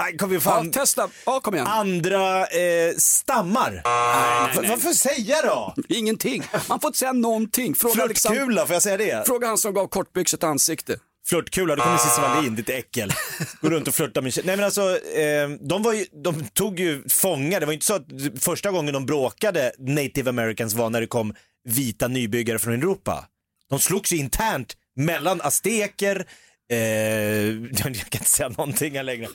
Nej, 0.00 0.16
kom 0.16 0.30
vi 0.30 0.40
fan. 0.40 0.66
Ja, 0.66 0.80
testa. 0.80 1.08
Ja, 1.26 1.40
kom 1.40 1.54
igen. 1.54 1.66
Andra 1.66 2.46
eh, 2.46 2.94
stammar. 2.96 3.82
nej, 3.84 4.56
nej. 4.60 4.70
Vad 4.70 4.80
får 4.80 4.88
jag 4.88 4.96
säga 4.96 5.36
då? 5.42 5.74
Ingenting. 5.88 6.42
Man 6.68 6.80
får 6.80 6.88
inte 6.88 6.98
säga 6.98 7.12
någonting. 7.12 7.74
Fråga, 7.74 8.02
Alexander, 8.02 8.40
Flörtkula, 8.40 8.66
får 8.66 8.74
jag 8.74 8.82
säga 8.82 8.96
det? 8.96 9.26
fråga 9.26 9.46
han 9.46 9.58
som 9.58 9.74
gav 9.74 9.86
kortbyxigt 9.88 10.44
ansikte. 10.44 10.98
Flörtkula, 11.26 11.76
då 11.76 11.82
kommer 11.82 11.98
Cissi 11.98 12.20
Wallin, 12.20 12.54
ditt 12.54 12.70
äckel. 12.70 13.12
Gå 13.60 13.70
runt 13.70 13.88
och 13.88 13.94
flörta 13.94 14.20
med. 14.20 14.32
Nej 14.44 14.56
men 14.56 14.64
alltså, 14.64 14.98
eh, 14.98 15.48
de, 15.60 15.82
var 15.82 15.92
ju, 15.92 16.06
de 16.24 16.44
tog 16.44 16.80
ju 16.80 17.08
fångar. 17.08 17.60
Det 17.60 17.66
var 17.66 17.72
ju 17.72 17.76
inte 17.76 17.86
så 17.86 17.94
att 17.94 18.06
första 18.38 18.70
gången 18.70 18.94
de 18.94 19.06
bråkade, 19.06 19.72
native 19.78 20.30
americans, 20.30 20.74
var 20.74 20.90
när 20.90 21.00
det 21.00 21.06
kom 21.06 21.34
vita 21.68 22.08
nybyggare 22.08 22.58
från 22.58 22.74
Europa. 22.74 23.26
De 23.70 23.78
slogs 23.78 24.12
ju 24.12 24.16
internt 24.16 24.76
mellan 24.96 25.40
azteker, 25.40 26.26
eh, 26.70 26.78
jag 26.78 27.78
kan 27.78 27.94
inte 27.94 28.24
säga 28.24 28.48
någonting 28.48 28.96
här 28.96 29.02
längre. 29.02 29.28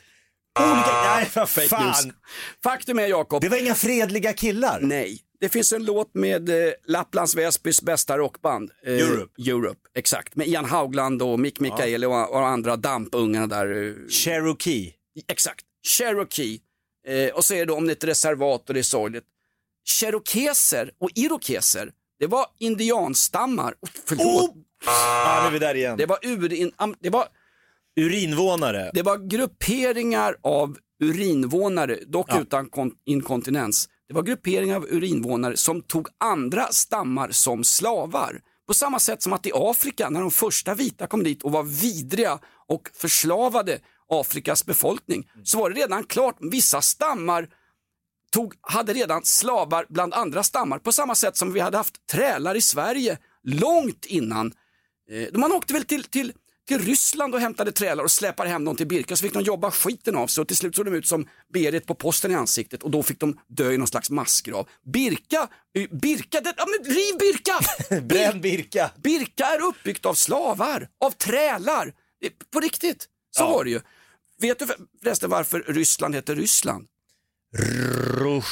Olika, 0.60 1.02
nej 1.16 1.30
vad 1.36 1.50
Fake 1.50 1.68
fan. 1.68 1.86
news. 1.86 2.16
Faktum 2.64 3.00
är 3.00 3.08
Jakob. 3.08 3.42
Det 3.42 3.50
var 3.50 3.58
inga 3.58 3.76
fredliga 3.76 4.34
killar. 4.34 4.80
Nej. 4.82 5.20
Det 5.40 5.50
finns 5.50 5.72
en 5.74 5.86
låt 5.86 6.14
med 6.14 6.50
eh, 6.50 6.74
Lapplands 6.88 7.36
Väsbys 7.36 7.82
bästa 7.82 8.18
rockband. 8.18 8.72
Eh, 8.86 8.94
Europe. 8.94 9.42
Europe, 9.52 9.80
exakt. 9.96 10.36
Med 10.36 10.48
Ian 10.48 10.66
Haugland 10.66 11.22
och 11.22 11.40
Mick 11.40 11.60
Mikaeli 11.60 12.06
och, 12.06 12.32
och 12.32 12.48
andra 12.48 12.76
dampungarna 12.76 13.48
där. 13.48 13.88
eh, 13.88 13.94
Cherokee. 14.10 14.94
Exakt. 15.28 15.66
Cherokee. 15.98 16.60
Eh, 17.08 17.34
och 17.36 17.46
så 17.46 17.54
är 17.54 17.66
det 17.66 17.74
om 17.74 17.86
det 17.88 17.92
är 17.92 17.96
ett 17.96 18.04
reservat 18.04 18.68
och 18.68 18.74
det 18.74 18.80
är 18.80 18.84
sorgligt. 18.84 19.24
Cherokeser 20.02 20.92
och 21.00 21.10
irokeser, 21.16 21.92
det 22.20 22.28
var 22.28 22.46
indianstammar. 22.60 23.72
Oh, 23.82 23.90
förlåt. 24.06 24.52
Ja, 24.86 25.40
nu 25.42 25.48
är 25.48 25.52
vi 25.52 25.60
där 25.60 25.76
igen. 25.76 25.98
Det 25.98 26.06
var 26.06 26.20
urin... 26.24 26.72
am- 26.78 26.96
Det 27.00 27.10
var, 27.10 27.28
Urinvånare. 27.96 28.92
det 28.94 29.02
var 29.02 29.18
grupperingar 29.18 30.36
av 30.44 30.78
urinvånare, 31.04 32.00
dock 32.08 32.42
utan 32.42 32.70
kon- 32.70 32.92
inkontinens. 33.06 33.90
Det 34.08 34.14
var 34.14 34.24
grupperingar 34.24 34.76
av 34.76 34.86
urinvånare 34.86 35.58
som 35.58 35.82
tog 35.82 36.08
andra 36.18 36.68
stammar 36.72 37.32
som 37.32 37.64
slavar. 37.64 38.42
På 38.68 38.74
samma 38.74 39.00
sätt 39.00 39.22
som 39.22 39.34
att 39.34 39.46
i 39.46 39.52
Afrika, 39.54 40.10
när 40.10 40.22
de 40.22 40.32
första 40.32 40.74
vita 40.74 41.08
kom 41.08 41.24
dit 41.24 41.44
och 41.44 41.52
var 41.52 41.64
vidriga 41.64 42.40
och 42.68 42.90
förslavade 42.94 43.80
Afrikas 44.10 44.66
befolkning, 44.66 45.30
så 45.44 45.58
var 45.58 45.70
det 45.70 45.76
redan 45.82 46.04
klart, 46.04 46.38
vissa 46.40 46.82
stammar 46.82 47.50
tog, 48.32 48.54
hade 48.62 48.94
redan 48.94 49.26
slavar 49.26 49.86
bland 49.90 50.14
andra 50.14 50.44
stammar 50.44 50.80
på 50.80 50.92
samma 50.92 51.16
sätt 51.16 51.38
som 51.38 51.54
vi 51.54 51.60
hade 51.60 51.78
haft 51.78 52.08
trälar 52.08 52.56
i 52.56 52.62
Sverige 52.62 53.18
långt 53.44 54.06
innan. 54.06 54.54
Eh, 55.12 55.40
man 55.40 55.52
åkte 55.52 55.74
väl 55.74 55.84
till, 55.84 56.04
till, 56.04 56.34
till 56.68 56.80
Ryssland 56.80 57.34
och 57.36 57.42
hämtade 57.42 57.72
trälar 57.72 58.04
och 58.04 58.12
släpade 58.12 58.50
hem 58.50 58.66
dem 58.66 58.76
till 58.76 58.88
Birka 58.88 59.16
så 59.16 59.22
fick 59.22 59.34
de 59.34 59.44
jobba 59.44 59.72
skiten 59.72 60.16
av 60.16 60.28
sig 60.28 60.42
och 60.42 60.48
till 60.48 60.58
slut 60.58 60.76
såg 60.76 60.86
de 60.86 60.94
ut 60.96 61.08
som 61.08 61.28
Berit 61.54 61.86
på 61.86 61.96
posten 61.96 62.32
i 62.32 62.36
ansiktet 62.36 62.84
och 62.84 62.92
då 62.92 63.04
fick 63.04 63.20
de 63.20 63.40
dö 63.48 63.72
i 63.72 63.78
någon 63.78 63.88
slags 63.88 64.10
massgrav. 64.10 64.70
Birka, 64.94 65.48
eh, 65.76 65.90
Birka, 65.92 66.42
det, 66.42 66.54
ja, 66.58 66.66
men 66.66 66.96
riv 66.96 67.18
Birka! 67.20 67.60
Bränn 68.02 68.42
Birka. 68.42 68.92
Birka 69.04 69.46
är 69.46 69.62
uppbyggt 69.62 70.06
av 70.06 70.14
slavar, 70.14 70.88
av 71.06 71.12
trälar. 71.12 71.94
På 72.54 72.60
riktigt, 72.60 73.08
så 73.38 73.44
Ja. 73.44 73.50
var 73.52 73.64
det 73.64 73.70
ju. 73.70 73.82
Vet 74.42 74.60
du 74.60 74.68
för- 74.68 74.78
förresten 75.04 75.30
varför 75.30 75.60
Ryssland 75.68 76.16
heter 76.16 76.36
Ryssland? 76.36 76.88
Rush. 77.58 78.48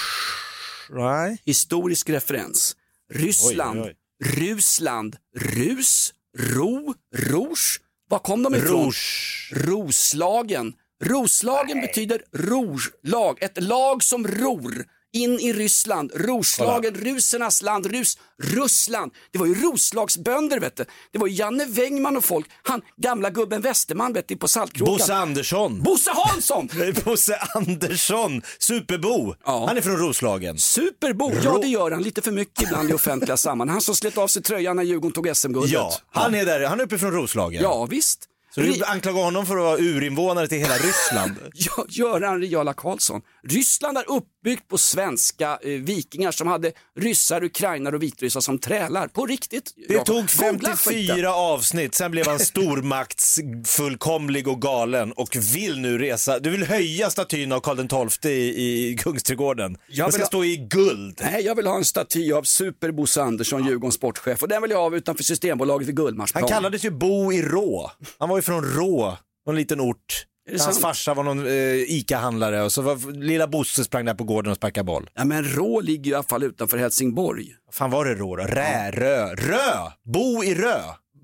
Nej. 0.89 1.41
Historisk 1.45 2.09
referens. 2.09 2.75
Ryssland, 3.13 3.79
Oj, 3.81 3.95
oj, 4.25 4.29
Rusland, 4.29 5.15
Rus, 5.37 6.13
Ro, 6.37 6.93
Rouge. 7.15 7.79
Var 8.09 8.19
kom 8.19 8.43
de 8.43 8.55
ifrån? 8.55 8.83
Rouge. 8.83 9.51
Roslagen. 9.51 10.73
Roslagen 11.03 11.81
betyder 11.81 12.21
rouge-lag, 12.33 13.43
ett 13.43 13.63
lag 13.63 14.03
som 14.03 14.27
ror 14.27 14.85
in 15.13 15.39
i 15.39 15.53
Ryssland. 15.53 16.11
Roslagen, 16.15 16.93
rusernas 16.93 17.61
land, 17.61 17.85
Rus, 17.85 18.17
Russland. 18.43 19.11
Det 19.31 19.39
var 19.39 19.45
ju 19.45 19.53
Roslagsbönder 19.53 20.59
vet 20.59 20.75
du. 20.77 20.85
Det 21.11 21.19
var 21.19 21.27
Janne 21.27 21.65
Wängman 21.65 22.17
och 22.17 22.23
folk. 22.23 22.45
Han 22.63 22.81
gamla 22.97 23.29
gubben 23.29 23.61
Westerman 23.61 24.13
vet 24.13 24.27
du 24.27 24.35
på 24.35 24.47
Saltkråkan. 24.47 24.93
Bosse 24.93 25.13
Andersson. 25.13 25.81
Bosse 25.83 26.11
Hansson! 26.15 26.69
Bosse 27.05 27.37
Andersson, 27.55 28.41
superbo. 28.59 29.35
Ja. 29.45 29.65
Han 29.67 29.77
är 29.77 29.81
från 29.81 29.97
Roslagen. 29.97 30.57
Superbo, 30.57 31.31
ja 31.43 31.57
det 31.61 31.67
gör 31.67 31.91
han 31.91 32.03
lite 32.03 32.21
för 32.21 32.31
mycket 32.31 32.63
ibland 32.63 32.89
i 32.89 32.93
offentliga 32.93 33.37
sammanhang. 33.37 33.73
Han 33.73 33.81
som 33.81 33.95
slet 33.95 34.17
av 34.17 34.27
sig 34.27 34.43
tröjan 34.43 34.75
när 34.75 34.83
Djurgården 34.83 35.13
tog 35.13 35.35
SM-guldet. 35.37 35.71
Ja, 35.71 35.93
han 36.11 36.35
är 36.35 36.45
där, 36.45 36.65
han 36.65 36.79
är 36.79 36.83
uppe 36.83 36.97
från 36.97 37.11
Roslagen. 37.11 37.63
Ja, 37.63 37.85
visst. 37.85 38.29
Så 38.55 38.61
du 38.61 38.83
anklagar 38.85 39.23
honom 39.23 39.45
för 39.45 39.57
att 39.57 39.63
vara 39.63 39.77
urinvånare 39.77 40.47
till 40.47 40.57
hela 40.57 40.73
Ryssland? 40.75 41.31
Ja, 41.53 41.85
Göran 41.89 42.41
Riala 42.41 42.73
Karlsson. 42.73 43.21
Ryssland 43.47 43.97
är 43.97 44.11
uppbyggt 44.11 44.67
på 44.67 44.77
svenska 44.77 45.59
eh, 45.61 45.69
vikingar 45.69 46.31
som 46.31 46.47
hade 46.47 46.71
ryssar, 46.99 47.43
ukrainare 47.43 47.95
och 47.95 48.03
vitryssar 48.03 48.39
som 48.41 48.59
trälar. 48.59 49.07
På 49.07 49.25
riktigt. 49.25 49.73
Det 49.87 49.93
Jakob. 49.93 50.05
tog 50.05 50.15
Googla 50.15 50.75
skiten. 50.75 51.07
54 51.07 51.33
avsnitt, 51.35 51.95
sen 51.95 52.11
blev 52.11 52.27
han 52.27 52.39
stormaktsfullkomlig 52.39 54.47
och 54.47 54.61
galen 54.61 55.11
och 55.11 55.35
vill 55.55 55.79
nu 55.79 55.97
resa. 55.97 56.39
Du 56.39 56.49
vill 56.49 56.63
höja 56.63 57.09
statyn 57.09 57.51
av 57.51 57.59
Karl 57.59 58.09
XII 58.19 58.31
i, 58.31 58.89
i 58.91 58.95
Kungsträdgården. 58.97 59.77
Jag 59.87 60.05
Den 60.07 60.11
ska 60.11 60.21
ha- 60.21 60.27
stå 60.27 60.43
i 60.45 60.57
guld. 60.57 61.19
Nej, 61.23 61.45
jag 61.45 61.55
vill 61.55 61.67
ha 61.67 61.75
en 61.77 61.85
staty 61.85 62.31
av 62.31 62.43
Super 62.43 62.91
Bosse 62.91 63.21
Andersson, 63.23 63.65
Djurgårdens 63.65 63.95
sportchef. 63.95 64.41
Och 64.41 64.47
den 64.47 64.61
vill 64.61 64.71
jag 64.71 64.89
ha 64.89 64.97
utanför 64.97 65.23
Systembolaget 65.23 65.87
vid 65.87 65.95
Gullmarsplan. 65.95 66.43
Han 66.43 66.49
kallades 66.51 66.85
ju 66.85 66.89
Bo 66.91 67.33
i 67.33 67.41
Rå. 67.41 67.91
Han 68.19 68.29
var 68.29 68.37
ju 68.37 68.41
från 68.43 68.63
Rå, 68.63 69.17
någon 69.45 69.55
liten 69.55 69.81
ort. 69.81 70.25
Hans 70.49 70.63
sant? 70.63 70.81
farsa 70.81 71.13
var 71.13 71.23
någon 71.23 71.47
eh, 71.47 71.53
ICA-handlare 71.73 72.63
och 72.63 72.71
så 72.71 72.81
var 72.81 73.11
lilla 73.11 73.47
Bosse 73.47 73.83
sprang 73.83 74.05
där 74.05 74.13
på 74.13 74.23
gården 74.23 74.51
och 74.51 74.57
sparkade 74.57 74.83
boll. 74.83 75.09
Ja, 75.13 75.25
men 75.25 75.43
Rå 75.43 75.81
ligger 75.81 76.05
ju 76.05 76.11
i 76.11 76.13
alla 76.13 76.23
fall 76.23 76.43
utanför 76.43 76.77
Helsingborg. 76.77 77.55
Vad 77.65 77.75
fan 77.75 77.91
var 77.91 78.05
det 78.05 78.15
Rå 78.15 78.35
då? 78.35 78.43
Rä, 78.43 78.91
Rö, 78.91 79.35
Rö! 79.35 79.91
Bo 80.03 80.43
i 80.43 80.55
Rö. 80.55 80.81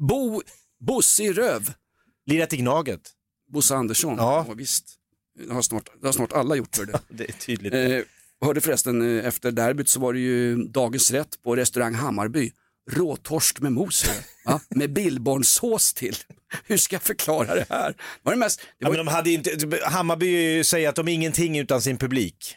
Bo, 0.09 0.41
Bosse 0.79 1.23
i 1.23 1.33
Röv. 1.33 1.73
Lirat 2.25 2.53
i 2.53 2.57
Gnaget. 2.57 3.01
Bosse 3.51 3.75
Andersson. 3.75 4.15
Ja. 4.17 4.45
visst. 4.55 4.95
Det 5.47 5.53
har, 5.53 5.61
snart, 5.61 5.89
det 6.01 6.07
har 6.07 6.13
snart 6.13 6.33
alla 6.33 6.55
gjort 6.55 6.75
för 6.75 6.85
det. 6.85 6.99
Det 7.09 7.29
är 7.29 7.33
tydligt. 7.33 7.73
Eh, 7.73 7.99
hörde 8.45 8.61
förresten 8.61 9.19
eh, 9.19 9.25
efter 9.25 9.51
derbyt 9.51 9.89
så 9.89 9.99
var 9.99 10.13
det 10.13 10.19
ju 10.19 10.55
dagens 10.55 11.11
rätt 11.11 11.43
på 11.43 11.55
restaurang 11.55 11.93
Hammarby. 11.93 12.51
Råtorsk 12.91 13.59
med 13.59 13.71
mos 13.71 14.05
va? 14.45 14.59
med 14.69 14.93
billbornsås 14.93 15.93
till. 15.93 16.15
Hur 16.63 16.77
ska 16.77 16.95
jag 16.95 17.03
förklara 17.03 17.55
det 17.55 17.65
här? 17.69 17.95
Var 18.23 18.33
det 18.33 18.39
mest, 18.39 18.59
det 18.59 18.65
Ja, 18.77 18.87
var, 18.89 18.95
men 18.97 19.05
de 19.05 19.11
hade 19.11 19.31
inte, 19.31 19.79
Hammarby 19.85 20.63
säger 20.63 20.89
att 20.89 20.95
de 20.95 21.07
är 21.07 21.13
ingenting 21.13 21.59
utan 21.59 21.81
sin 21.81 21.97
publik. 21.97 22.55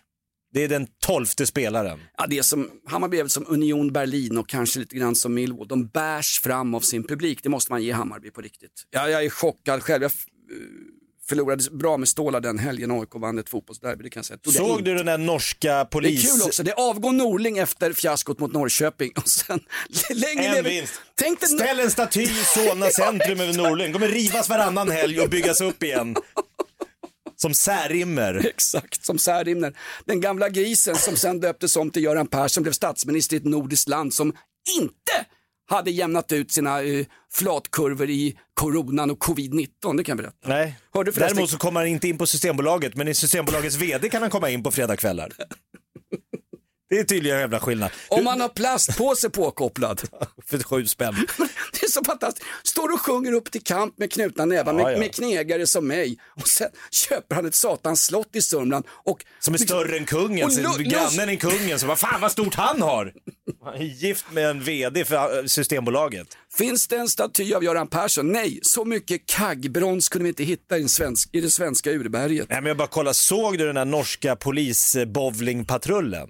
Det 0.54 0.64
är 0.64 0.68
den 0.68 0.86
tolfte 1.02 1.46
spelaren. 1.46 2.00
ja, 2.18 2.26
det 2.26 2.38
är 2.38 2.42
som, 2.42 2.70
Hammarby 2.86 3.18
är 3.18 3.26
som 3.26 3.44
Union 3.48 3.92
Berlin 3.92 4.38
och 4.38 4.48
kanske 4.48 4.78
lite 4.80 4.96
grann 4.96 5.14
som 5.14 5.34
Millwall. 5.34 5.68
De 5.68 5.86
bärs 5.86 6.40
fram 6.40 6.74
av 6.74 6.80
sin 6.80 7.06
publik, 7.06 7.42
det 7.42 7.48
måste 7.48 7.72
man 7.72 7.82
ge 7.82 7.92
Hammarby 7.92 8.30
på 8.30 8.40
riktigt. 8.40 8.72
Ja, 8.90 9.08
jag 9.08 9.24
är 9.24 9.30
chockad 9.30 9.82
själv. 9.82 10.02
Jag 10.02 10.12
f- 11.32 11.38
eh, 11.38 11.58
förlorade 11.58 11.70
bra 11.70 11.96
med 11.96 12.08
Stålar 12.08 12.40
den 12.40 12.58
helgen 12.58 12.90
AIK 12.90 13.08
vann 13.14 13.38
ett 13.38 13.48
fotbollsderby, 13.48 14.04
det 14.04 14.10
kan 14.10 14.20
jag 14.20 14.24
säga. 14.26 14.38
Tog 14.38 14.54
Såg 14.54 14.84
du 14.84 14.94
den 14.94 15.06
där 15.06 15.18
norska 15.18 15.68
Det 15.68 15.80
är 15.80 15.84
polis... 15.84 16.32
kul 16.32 16.42
också, 16.46 16.62
det 16.62 16.72
avgår 16.72 17.12
Norling 17.12 17.58
efter 17.58 17.92
fiaskot 17.92 18.38
mot 18.40 18.52
Norrköping 18.52 19.12
och 19.16 19.28
sen 19.28 19.60
längre 20.10 20.58
En 20.58 20.64
vinst. 20.64 20.92
Tänk 21.14 21.40
dig 21.40 21.48
Ställ 21.48 21.80
en 21.80 21.90
staty 21.90 22.22
i 22.22 22.26
Solna 22.28 22.90
centrum 22.90 23.40
över 23.40 23.52
Norling. 23.52 23.92
kommer 23.92 24.08
rivas 24.08 24.48
varannan 24.48 24.90
helg 24.90 25.20
och 25.20 25.28
byggas 25.30 25.60
upp 25.60 25.82
igen. 25.82 26.16
Som 27.36 27.54
särimmer. 27.54 28.46
Exakt, 28.54 29.04
som 29.04 29.18
Särimner. 29.18 29.72
Den 30.04 30.20
gamla 30.20 30.48
grisen 30.48 30.96
som 30.96 31.16
sen 31.16 31.40
döptes 31.40 31.76
om 31.76 31.90
till 31.90 32.02
Göran 32.02 32.26
Persson 32.26 32.62
blev 32.62 32.72
statsminister 32.72 33.36
i 33.36 33.38
ett 33.38 33.44
nordiskt 33.44 33.88
land 33.88 34.14
som 34.14 34.32
inte 34.80 35.01
hade 35.76 35.90
jämnat 35.90 36.32
ut 36.32 36.50
sina 36.52 36.82
eh, 36.82 37.06
flatkurvor 37.32 38.10
i 38.10 38.38
coronan 38.54 39.10
och 39.10 39.24
covid-19, 39.24 39.96
det 39.96 40.04
kan 40.04 40.12
jag 40.12 40.16
berätta. 40.16 40.48
Nej. 40.48 40.78
Hörde 40.94 41.12
förresten- 41.12 41.34
Däremot 41.36 41.50
så 41.50 41.58
kommer 41.58 41.80
han 41.80 41.88
inte 41.88 42.08
in 42.08 42.18
på 42.18 42.26
Systembolaget, 42.26 42.94
men 42.96 43.08
i 43.08 43.14
Systembolagets 43.14 43.76
VD 43.76 44.08
kan 44.08 44.22
han 44.22 44.30
komma 44.30 44.50
in 44.50 44.62
på 44.62 44.70
fredagskvällar. 44.70 45.32
Det 46.92 46.98
är 46.98 47.04
tydliga 47.04 47.38
jävla 47.40 47.60
skillnad. 47.60 47.90
Om 48.08 48.24
man 48.24 48.40
har 48.40 48.48
plastpåse 48.48 49.30
påkopplad. 49.30 50.00
För 50.46 50.58
sju 50.62 50.86
spänn. 50.86 51.14
Det 51.72 51.82
är 51.86 51.90
så 51.90 52.04
fantastiskt. 52.04 52.46
Står 52.64 52.92
och 52.92 53.00
sjunger 53.00 53.32
upp 53.32 53.50
till 53.50 53.62
kamp 53.62 53.98
med 53.98 54.12
knutna 54.12 54.44
nävar 54.44 54.72
Ja, 54.72 54.84
med, 54.84 54.94
ja. 54.94 54.98
med 54.98 55.14
knegare 55.14 55.66
som 55.66 55.86
mig. 55.86 56.18
Och 56.40 56.48
sen 56.48 56.68
köper 56.90 57.34
han 57.34 57.46
ett 57.46 57.54
satans 57.54 58.04
slott 58.04 58.28
i 58.32 58.42
Sörmland. 58.42 58.84
Och, 59.04 59.24
Som 59.40 59.54
är 59.54 59.58
större 59.58 59.96
än 59.96 60.04
kungen, 60.06 60.44
Och 60.46 60.50
lu- 60.52 60.82
grannen 60.84 61.28
är 61.28 61.36
kungen, 61.36 61.78
så 61.78 61.86
vad 61.86 61.98
fan 61.98 62.20
vad 62.20 62.32
stort 62.32 62.54
han 62.54 62.82
har! 62.82 63.12
Han 63.64 63.74
är 63.74 63.84
gift 63.84 64.24
med 64.32 64.50
en 64.50 64.62
VD 64.64 65.04
för 65.04 65.38
äh, 65.38 65.44
Systembolaget. 65.46 66.26
Finns 66.58 66.86
det 66.88 66.96
en 66.96 67.08
staty 67.08 67.54
av 67.54 67.64
Göran 67.64 67.86
Persson? 67.86 68.32
Nej, 68.32 68.58
så 68.62 68.84
mycket 68.84 69.26
kaggbrons 69.26 70.08
kunde 70.08 70.22
vi 70.22 70.28
inte 70.28 70.44
hitta 70.44 70.76
i, 70.76 70.80
den 70.80 70.88
svensk, 70.88 71.28
i 71.32 71.40
det 71.40 71.50
svenska 71.50 71.90
urberget. 71.90 72.46
Nej 72.50 72.60
men 72.60 72.68
jag 72.68 72.76
bara 72.76 72.88
kolla, 72.88 73.14
såg 73.14 73.58
du 73.58 73.66
den 73.66 73.74
där 73.74 73.84
norska 73.84 74.36
polisbowlingpatrullen? 74.36 76.28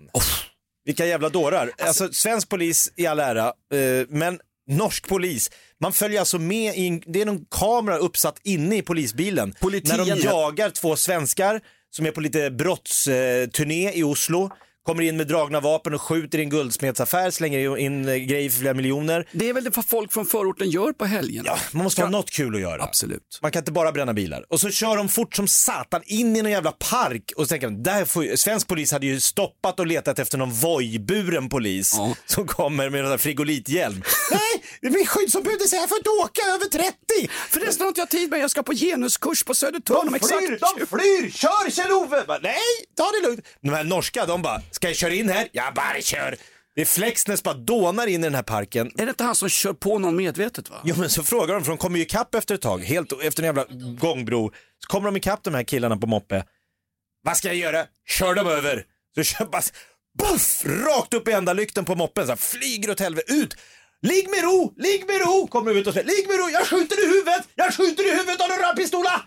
Vilka 0.85 1.07
jävla 1.07 1.29
dårar. 1.29 1.71
Alltså 1.79 2.13
svensk 2.13 2.49
polis 2.49 2.93
i 2.97 3.07
all 3.07 3.21
ära, 3.21 3.47
eh, 3.47 4.07
men 4.09 4.41
norsk 4.67 5.09
polis, 5.09 5.51
man 5.81 5.93
följer 5.93 6.21
alltså 6.21 6.39
med 6.39 6.77
i, 6.77 6.87
en, 6.87 7.03
det 7.07 7.21
är 7.23 7.27
någon 7.27 7.45
kamera 7.51 7.99
uppsatt 7.99 8.41
inne 8.43 8.77
i 8.77 8.83
polisbilen. 8.83 9.55
Politien, 9.61 9.97
när 9.97 10.05
de 10.05 10.11
ja. 10.11 10.31
jagar 10.31 10.71
två 10.71 10.97
svenskar 10.97 11.61
som 11.91 12.07
är 12.07 12.11
på 12.11 12.21
lite 12.21 12.51
brottsturné 12.51 13.93
i 13.93 14.03
Oslo, 14.03 14.51
kommer 14.87 15.03
in 15.03 15.17
med 15.17 15.27
dragna 15.27 15.61
vapen 15.61 15.95
och 15.95 16.03
skjuter 16.03 16.39
i 16.39 16.43
en 16.43 16.51
guldsmedsaffär, 16.51 17.31
slänger 17.31 17.77
in 17.79 18.09
eh, 18.09 18.15
grejer 18.15 18.51
för 18.51 18.59
flera 18.59 18.75
miljoner. 18.75 19.29
Det 19.33 19.49
är 19.49 19.53
väl 19.53 19.65
det 19.65 19.77
vad 19.77 19.87
folk 19.87 20.13
från 20.13 20.27
förorten 20.27 20.71
gör 20.71 20.93
på 20.93 21.05
helgen. 21.05 21.45
Ja, 21.47 21.59
man 21.73 21.85
måste 21.85 22.03
ha 22.03 22.09
något 22.09 22.31
kul 22.31 22.55
att 22.55 22.61
göra. 22.61 22.83
Absolut. 22.83 23.39
Man 23.43 23.51
kan 23.53 23.61
inte 23.61 23.73
bara 23.73 23.93
bränna 23.93 24.15
bilar. 24.15 24.45
Och 24.49 24.61
så 24.61 24.71
kör 24.71 24.97
de 24.97 25.09
fort 25.09 25.37
som 25.37 25.49
satan 25.49 26.03
in 26.05 26.37
i 26.37 26.43
någon 26.43 26.53
jävla 26.53 26.73
park 26.73 27.33
och 27.37 27.45
så 27.45 27.49
tänker 27.49 27.67
de, 27.67 27.83
där 27.83 28.05
får 28.05 28.25
ju, 28.25 28.37
svensk 28.37 28.69
polis 28.69 28.93
hade 28.93 29.07
ju 29.07 29.21
stoppat 29.21 29.81
och 29.81 29.87
letat 29.87 30.19
efter 30.19 30.39
någon 30.39 30.51
vojburen 30.53 31.49
polis 31.49 31.97
som 32.27 32.47
kommer 32.47 32.91
med 32.91 33.05
en 33.05 33.19
frigolithjälm. 33.19 34.03
Nej, 34.31 34.93
min 34.93 35.07
skyddsombud 35.07 35.61
säger 35.61 35.83
jag 35.83 35.89
får 35.89 35.99
inte 35.99 36.11
åka 36.11 36.43
över 36.55 36.67
30. 36.67 36.95
Förresten 37.51 37.81
har 37.83 37.89
inte 37.89 38.01
jag 38.01 38.11
tid 38.11 38.31
med, 38.31 38.41
jag 38.41 38.51
ska 38.51 38.63
på 38.63 38.73
genuskurs 38.75 39.45
på 39.45 39.55
Södertörn 39.55 40.09
om 40.09 40.13
De 40.13 40.29
flyr, 40.29 40.53
exakt 40.53 40.79
de 40.79 40.87
flyr! 40.87 41.31
Kör 41.31 41.71
Kjell-Ove! 41.71 42.39
Nej, 42.43 42.55
ta 42.97 43.11
det 43.11 43.29
lugnt. 43.29 43.47
De 43.61 43.69
här 43.69 43.85
norska, 43.85 44.27
de 44.27 44.43
bara, 44.43 44.63
ska 44.73 44.87
jag 44.87 44.97
köra 44.97 45.15
in 45.15 45.29
här? 45.29 45.49
Jag 45.53 45.75
bara 45.75 46.01
kör. 46.01 46.37
Det 46.75 46.81
är 46.81 46.85
Flexnäs 46.85 47.43
bara 47.43 47.55
dånar 47.55 48.07
in 48.07 48.21
i 48.21 48.23
den 48.23 48.35
här 48.35 48.43
parken. 48.43 48.93
Är 48.99 49.07
det 49.07 49.11
inte 49.11 49.25
han 49.25 49.35
som 49.35 49.49
kör 49.49 49.73
på 49.73 49.99
någon 49.99 50.17
medvetet 50.17 50.71
va? 50.71 50.81
Jo 50.85 50.95
men 50.99 51.11
så 51.11 51.23
frågar 51.23 51.55
de, 51.55 51.65
för 51.65 51.73
de 51.73 51.79
kommer 51.79 51.99
ju 51.99 52.05
ikapp 52.05 52.35
efter 52.35 52.55
ett 52.55 52.61
tag, 52.61 52.85
helt 52.85 53.23
efter 53.23 53.43
en 53.43 53.47
jävla 53.47 53.65
gångbro. 54.01 54.53
Så 54.79 54.89
kommer 54.89 55.07
de 55.07 55.17
ikapp 55.17 55.43
de 55.43 55.55
här 55.55 55.63
killarna 55.63 55.97
på 55.97 56.07
moppe. 56.07 56.45
Vad 57.23 57.37
ska 57.37 57.49
jag 57.49 57.57
göra? 57.57 57.87
Kör 58.09 58.35
dem 58.35 58.47
över. 58.47 58.85
Så 59.15 59.23
kör 59.23 59.45
bara, 59.45 59.63
buff, 60.19 60.65
rakt 60.65 61.15
upp 61.15 61.29
i 61.29 61.33
enda 61.33 61.53
lykten 61.53 61.85
på 61.85 61.95
moppen, 61.95 62.25
så 62.25 62.31
här, 62.33 62.37
flyger 62.37 62.91
åt 62.91 63.01
helvete, 63.01 63.33
ut. 63.33 63.57
Ligg 64.03 64.31
med 64.31 64.43
ro, 64.43 64.75
ligg 64.77 65.07
med 65.07 65.21
ro, 65.21 65.47
kommer 65.47 65.75
de 65.75 65.81
ut 65.81 65.87
och 65.87 65.93
säger. 65.95 66.07
Ligg 66.07 66.29
med 66.29 66.39
ro, 66.39 66.49
jag 66.51 66.67
skjuter 66.67 67.05
i 67.05 67.09
huvudet, 67.09 67.49
jag 67.55 67.75
skjuter 67.75 68.07
i 68.07 68.11
huvudet 68.11 68.41
av 68.41 68.51
en 68.51 68.59
rödpistola. 68.59 69.23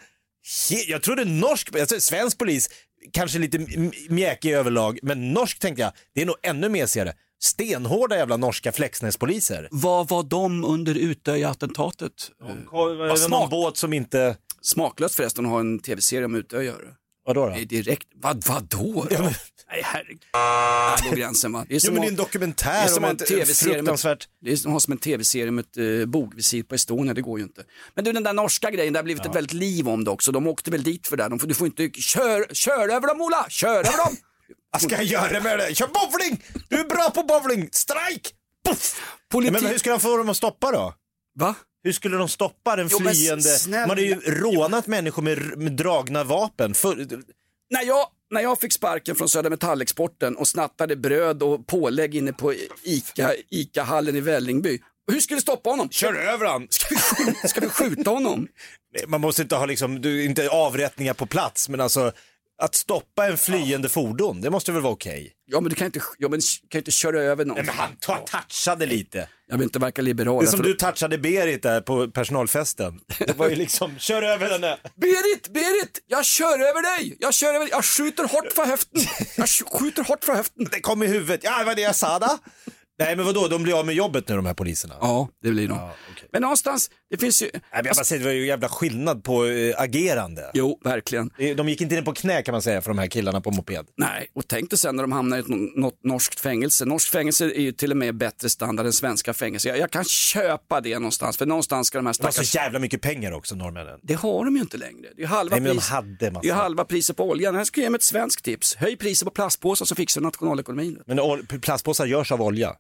Jag 0.88 1.02
trodde 1.02 1.26
norsk, 1.26 1.76
alltså 1.76 2.00
svensk 2.00 2.38
polis, 2.38 2.70
kanske 3.12 3.40
lite 3.40 3.66
mjäkig 4.10 4.52
överlag, 4.52 5.00
men 5.04 5.34
norsk 5.34 5.60
tänkte 5.60 5.82
jag, 5.82 5.92
det 6.16 6.22
är 6.22 6.26
nog 6.26 6.36
ännu 6.44 6.70
mesigare. 6.70 7.14
Stenhårda 7.40 8.18
jävla 8.18 8.38
norska 8.38 8.72
Flexnäspoliser. 8.72 9.68
Vad 9.72 10.10
var 10.10 10.24
de 10.24 10.66
under 10.66 10.96
Utöya-attentatet? 10.96 12.12
Var 12.72 13.22
det 13.22 13.28
någon 13.28 13.50
båt 13.50 13.78
som 13.78 13.94
inte... 13.94 14.38
Smaklöst 14.62 15.16
förresten 15.16 15.46
att 15.46 15.52
ha 15.52 15.60
en 15.60 15.80
tv-serie 15.80 16.26
om 16.26 16.36
Utöya. 16.36 16.74
Vadå 17.26 17.46
då? 17.46 17.54
Det 17.56 17.62
är 17.62 17.66
direkt, 17.66 18.08
vad, 18.16 18.44
vadå? 18.48 19.08
då? 19.10 19.18
Nej 19.72 19.82
herregud. 19.84 20.20
Där 20.34 21.10
går 21.10 21.16
gränsen 21.16 21.52
va. 21.54 21.66
Jo, 21.70 21.80
men 21.92 22.02
det 22.02 22.08
är 22.08 22.10
en 22.10 22.16
dokumentär 22.16 22.74
det 22.74 22.80
är 22.80 22.88
som 22.88 23.04
om 23.04 23.10
en 23.10 23.16
ett 23.16 23.26
TV-serie 23.28 23.74
med- 23.82 23.94
fruktansvärt- 23.94 24.28
Det 24.42 24.52
är 24.52 24.56
som 24.56 24.80
som 24.80 24.92
en 24.92 24.98
tv-serie 24.98 25.52
med 25.52 25.66
ett 25.66 25.78
uh, 25.78 26.06
bogvisir 26.06 26.64
på 26.64 26.76
Estonia, 26.76 27.14
det 27.14 27.22
går 27.22 27.40
ju 27.40 27.44
inte. 27.46 27.64
Men 27.94 28.04
du 28.06 28.12
den 28.12 28.24
där 28.24 28.34
norska 28.34 28.72
grejen, 28.72 28.94
det 28.94 29.00
har 29.00 29.04
blivit 29.04 29.26
ett 29.26 29.36
väldigt 29.36 29.54
liv 29.54 29.90
om 29.90 30.04
det 30.04 30.12
också. 30.12 30.32
De 30.32 30.48
åkte 30.48 30.72
väl 30.72 30.84
dit 30.84 31.08
för 31.08 31.18
det. 31.18 31.30
De 31.30 31.40
får, 31.40 31.48
du 31.48 31.54
får 31.54 31.68
inte, 31.68 31.90
kör, 32.02 32.54
kör 32.54 32.90
över 32.90 33.08
dem 33.08 33.22
Ola, 33.22 33.46
kör 33.50 33.70
över 33.80 33.98
dem! 34.06 34.18
Vad 34.72 34.82
ska 34.82 34.96
jag 34.96 35.04
göra 35.04 35.40
med 35.42 35.60
det? 35.60 35.76
Kör 35.76 35.88
bowling! 35.88 36.44
Du 36.70 36.80
är 36.80 36.84
bra 36.84 37.10
på 37.10 37.24
bowling! 37.24 37.70
Strike! 37.72 38.30
Puff! 38.68 39.02
Politik- 39.32 39.52
Men 39.62 39.66
hur 39.72 39.78
ska 39.78 39.90
de 39.92 40.00
få 40.00 40.18
dem 40.18 40.30
att 40.30 40.38
stoppa 40.38 40.72
då? 40.72 40.94
Va? 41.40 41.56
Hur 41.86 41.92
skulle 41.92 42.18
de 42.18 42.30
stoppa 42.30 42.76
den 42.76 42.88
Jo, 42.92 43.00
flyende? 43.00 43.50
Man 43.70 43.90
hade 43.90 44.02
ju 44.02 44.16
rånat 44.16 44.88
människor 44.88 45.22
med, 45.22 45.58
med 45.58 45.72
dragna 45.72 46.24
vapen. 46.24 46.74
För, 46.74 46.96
När 47.70 47.84
jag, 47.84 48.08
när 48.32 48.42
jag 48.42 48.60
fick 48.60 48.74
sparken 48.74 49.16
från 49.16 49.30
Södra 49.30 49.50
Metallexporten 49.50 50.36
och 50.36 50.48
snattade 50.48 50.96
bröd 50.96 51.44
och 51.44 51.68
pålägg 51.68 52.16
inne 52.16 52.34
på 52.34 52.54
Ica, 52.84 53.34
Ica-hallen 53.50 54.16
i 54.16 54.22
Vällingby. 54.22 54.80
Hur 55.12 55.20
skulle 55.20 55.36
vi 55.36 55.42
stoppa 55.42 55.70
honom? 55.70 55.90
Kör 55.90 56.14
över 56.14 56.46
han! 56.46 56.68
Ska 56.70 56.88
vi, 56.90 57.02
skjuta, 57.02 57.48
ska 57.48 57.62
vi 57.62 57.70
skjuta 57.70 58.10
honom? 58.10 58.48
Man 59.08 59.22
måste 59.22 59.42
inte 59.42 59.56
ha 59.56 59.66
liksom, 59.66 60.02
du, 60.02 60.26
inte 60.26 60.50
avrättningar 60.50 61.14
på 61.14 61.26
plats, 61.26 61.70
men 61.70 61.82
alltså 61.82 62.12
att 62.64 62.76
stoppa 62.76 63.28
en 63.28 63.38
flyende 63.38 63.90
fordon, 63.90 64.42
det 64.42 64.50
måste 64.50 64.72
väl 64.72 64.82
vara 64.82 64.94
okej? 64.94 65.32
Ja 65.48 65.62
men 65.62 65.70
du 65.70 65.76
kan 65.76 65.86
inte, 65.86 66.00
ja, 66.18 66.30
men, 66.30 66.40
kan 66.70 66.80
inte 66.80 66.92
köra 66.92 67.22
över 67.22 67.46
någon. 67.46 67.56
Nej, 67.58 67.66
men 67.66 67.76
han 67.76 67.96
touchade 68.32 68.86
lite. 68.86 69.30
Jag 69.48 69.58
vill 69.58 69.64
inte 69.64 69.80
verka 69.80 70.02
liberal. 70.02 70.44
Det 70.44 70.48
är 70.48 70.52
som 70.52 70.58
för- 70.58 70.64
du 70.64 70.74
touchade 70.74 71.18
Berit 71.18 71.64
där 71.64 71.82
på 71.82 72.12
personalfesten. 72.12 73.00
Det 73.20 73.38
var 73.38 73.50
ju 73.50 73.56
liksom, 73.56 73.96
kör 74.00 74.22
över 74.22 74.50
henne. 74.52 74.78
Berit, 74.96 75.50
Berit, 75.54 76.00
jag 76.08 76.26
kör 76.26 76.54
över 76.60 76.98
dig! 76.98 77.18
Jag 77.20 77.34
kör 77.34 77.54
över 77.54 77.68
Jag 77.72 77.86
skjuter 77.86 78.24
hårt 78.24 78.52
för 78.56 78.66
höften. 78.66 79.02
Jag 79.38 79.46
sk- 79.46 79.80
skjuter 79.80 80.04
hårt 80.04 80.24
för 80.24 80.34
höften. 80.34 80.68
Det 80.72 80.80
kom 80.80 81.04
i 81.04 81.08
huvudet. 81.08 81.40
Ja, 81.44 81.60
det 81.60 81.66
var 81.66 81.76
det 81.76 81.82
jag 81.82 81.96
sa 81.96 82.20
då. 82.20 82.38
Nej, 83.00 83.16
men 83.16 83.26
vadå, 83.26 83.48
de 83.48 83.64
blir 83.64 83.80
av 83.80 83.86
med 83.86 83.96
jobbet 83.96 84.28
nu 84.30 84.36
de 84.36 84.46
här 84.46 84.54
poliserna. 84.54 84.96
Ja, 85.02 85.30
det 85.44 85.52
blir 85.52 85.68
de. 85.68 85.90
Men 86.32 86.42
någonstans, 86.42 86.90
det 87.10 87.18
finns 87.18 87.42
ju... 87.42 87.46
Nej, 87.54 87.62
men 87.74 87.86
jag 87.86 87.96
bara 87.96 88.04
säger, 88.04 88.20
det 88.20 88.26
var 88.26 88.34
ju 88.34 88.48
jävla 88.48 88.70
skillnad 88.70 89.24
på 89.24 89.46
eh, 89.46 89.74
agerande. 89.82 90.52
Jo, 90.54 90.80
verkligen. 90.84 91.30
De 91.58 91.70
gick 91.70 91.82
inte 91.82 91.96
in 91.96 92.04
på 92.06 92.14
knä 92.14 92.42
kan 92.42 92.52
man 92.52 92.62
säga 92.62 92.82
för 92.82 92.90
de 92.90 92.98
här 92.98 93.08
killarna 93.08 93.42
på 93.42 93.52
moped. 93.52 93.86
Nej, 93.98 94.28
och 94.36 94.48
tänk 94.48 94.70
dig 94.70 94.80
sen 94.80 94.96
när 94.96 95.04
de 95.04 95.12
hamnar 95.12 95.38
i 95.38 95.40
ett, 95.40 95.48
nå- 95.48 95.70
något 95.76 96.04
norskt 96.04 96.40
fängelse. 96.40 96.86
Norskt 96.86 97.12
fängelse 97.12 97.46
är 97.46 97.62
ju 97.62 97.72
till 97.72 97.92
och 97.92 97.98
med 97.98 98.18
bättre 98.18 98.50
standard 98.50 98.86
än 98.86 98.94
svenska 98.94 99.34
fängelser. 99.34 99.70
Jag, 99.70 99.80
jag 99.80 99.92
kan 99.92 100.04
köpa 100.04 100.82
det 100.82 101.00
någonstans, 101.00 101.38
för 101.38 101.46
någonstans 101.46 101.88
ska 101.88 101.98
de 101.98 102.06
här 102.06 102.16
De 102.20 102.24
har 102.26 102.32
stackars... 102.32 102.50
så 102.52 102.58
jävla 102.58 102.80
mycket 102.80 103.02
pengar 103.02 103.32
också, 103.32 103.56
norrmännen. 103.56 104.00
Det 104.04 104.14
har 104.14 104.46
de 104.46 104.56
ju 104.56 104.62
inte 104.62 104.78
längre. 104.78 105.08
Det 105.18 105.24
är 105.24 105.28
halva, 105.28 105.56
Nej, 105.56 105.62
men 105.62 105.70
de 105.70 105.76
pris... 105.76 105.90
hade 105.90 106.32
massa. 106.32 106.42
det 106.44 106.50
är 106.50 106.54
halva 106.54 106.86
priset 106.86 107.18
på 107.18 107.30
oljan. 107.30 107.56
Jag 107.56 107.68
ska 107.68 107.82
ge 107.82 107.90
mig 107.90 107.96
ett 107.98 108.04
svenskt 108.04 108.46
tips. 108.46 108.76
Höj 108.76 108.96
priset 108.98 109.26
på 109.26 109.32
plastpåsar 109.32 109.86
så 109.86 109.96
fixar 109.96 110.22
du 110.22 110.26
nationalekonomin. 110.28 111.00
Men 111.06 111.18
plastpåsar 111.62 112.06
görs 112.06 112.32
av 112.32 112.42
olja. 112.42 112.76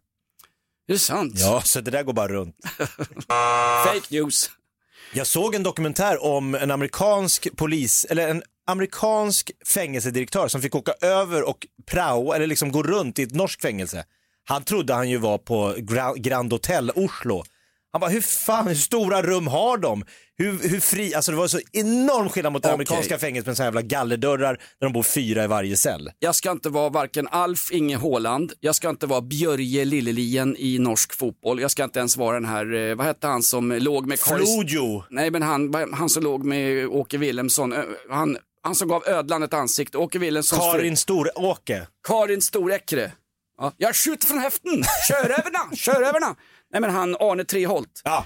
Är 0.88 0.94
det 0.94 1.00
sant? 1.00 1.34
Ja, 1.36 1.62
så 1.62 1.82
det 1.82 1.92
där 1.92 2.04
går 2.04 2.14
bara 2.14 2.28
runt. 2.28 2.56
Fake 3.86 4.08
news. 4.10 4.50
Jag 5.14 5.28
såg 5.28 5.56
en 5.56 5.64
dokumentär 5.64 6.24
om 6.24 6.56
en 6.56 6.72
amerikansk 6.72 7.48
polis, 7.56 8.06
eller 8.10 8.28
en 8.30 8.44
amerikansk 8.68 9.52
fängelsedirektör 9.68 10.48
som 10.48 10.62
fick 10.62 10.76
åka 10.76 10.94
över 11.02 11.44
och 11.50 11.68
prao, 11.86 12.34
eller 12.34 12.48
liksom 12.48 12.72
gå 12.72 12.84
runt 12.84 13.20
i 13.20 13.24
ett 13.24 13.34
norskt 13.36 13.62
fängelse. 13.62 14.04
Han 14.48 14.64
trodde 14.64 14.94
han 14.94 15.10
ju 15.10 15.18
var 15.18 15.38
på 15.38 15.74
Gra- 15.78 16.18
Grand 16.18 16.52
Hotel 16.54 16.92
Oslo. 16.96 17.44
Han 17.96 18.00
bara, 18.00 18.10
hur 18.12 18.22
fan, 18.22 18.68
hur 18.68 18.76
stora 18.76 19.22
rum 19.22 19.48
har 19.48 19.78
de? 19.78 20.04
Hur, 20.38 20.70
hur 20.70 20.80
fri, 20.80 21.14
alltså 21.16 21.32
det 21.32 21.38
var 21.38 21.48
så 21.48 21.60
enorm 21.72 22.30
skillnad 22.30 22.54
mot 22.54 22.64
det 22.64 22.68
Okej. 22.68 22.74
amerikanska 22.74 23.18
fängelset 23.18 23.48
med 23.48 23.58
så 23.58 23.64
här 23.64 23.68
jävla 23.68 23.82
gallerdörrar 23.82 24.54
där 24.54 24.88
de 24.88 24.94
bor 24.94 25.04
fyra 25.04 25.44
i 25.44 25.48
varje 25.48 25.78
cell. 25.78 26.12
Jag 26.20 26.36
ska 26.36 26.52
inte 26.52 26.70
vara 26.70 26.90
varken 26.90 27.28
Alf 27.32 27.72
Inge 27.72 27.98
Haaland, 27.98 28.54
jag 28.60 28.76
ska 28.76 28.90
inte 28.90 29.06
vara 29.06 29.22
Björje 29.22 29.86
Lillelien 29.86 30.56
i 30.60 30.80
norsk 30.80 31.14
fotboll, 31.14 31.62
jag 31.62 31.72
ska 31.72 31.84
inte 31.84 32.00
ens 32.00 32.18
vara 32.18 32.34
den 32.40 32.46
här, 32.50 32.74
eh, 32.90 32.96
vad 32.96 33.06
hette 33.06 33.28
han 33.28 33.44
som 33.44 33.72
låg 33.72 34.08
med. 34.08 34.20
Flojo! 34.20 35.04
Nej 35.10 35.32
men 35.32 35.42
han, 35.42 35.72
vad- 35.72 35.94
han 35.94 36.10
som 36.10 36.24
låg 36.24 36.44
med 36.46 36.88
Åke 36.88 37.18
Wilhelmsson, 37.18 37.74
Ö, 37.74 37.84
han, 38.10 38.38
han 38.64 38.76
som 38.76 38.88
gav 38.88 39.04
ödlan 39.08 39.44
ett 39.44 39.54
ansikte, 39.54 39.98
Åke 39.98 40.20
Wilhelmssons 40.20 40.62
Karin 40.62 40.98
Storåke. 40.98 41.88
Karin 42.08 42.42
Storäckre. 42.42 43.12
Ja, 43.58 43.74
jag 43.78 43.96
skjuter 43.96 44.28
från 44.28 44.40
höften, 44.40 44.84
kör 45.08 45.24
över 45.30 45.52
den, 45.52 45.78
kör 45.78 46.02
över 46.02 46.20
den. 46.20 46.36
Nej 46.72 46.82
men 46.82 46.90
han 46.90 47.16
Arne 47.20 47.44
Treholt. 47.46 48.02
Ja. 48.04 48.26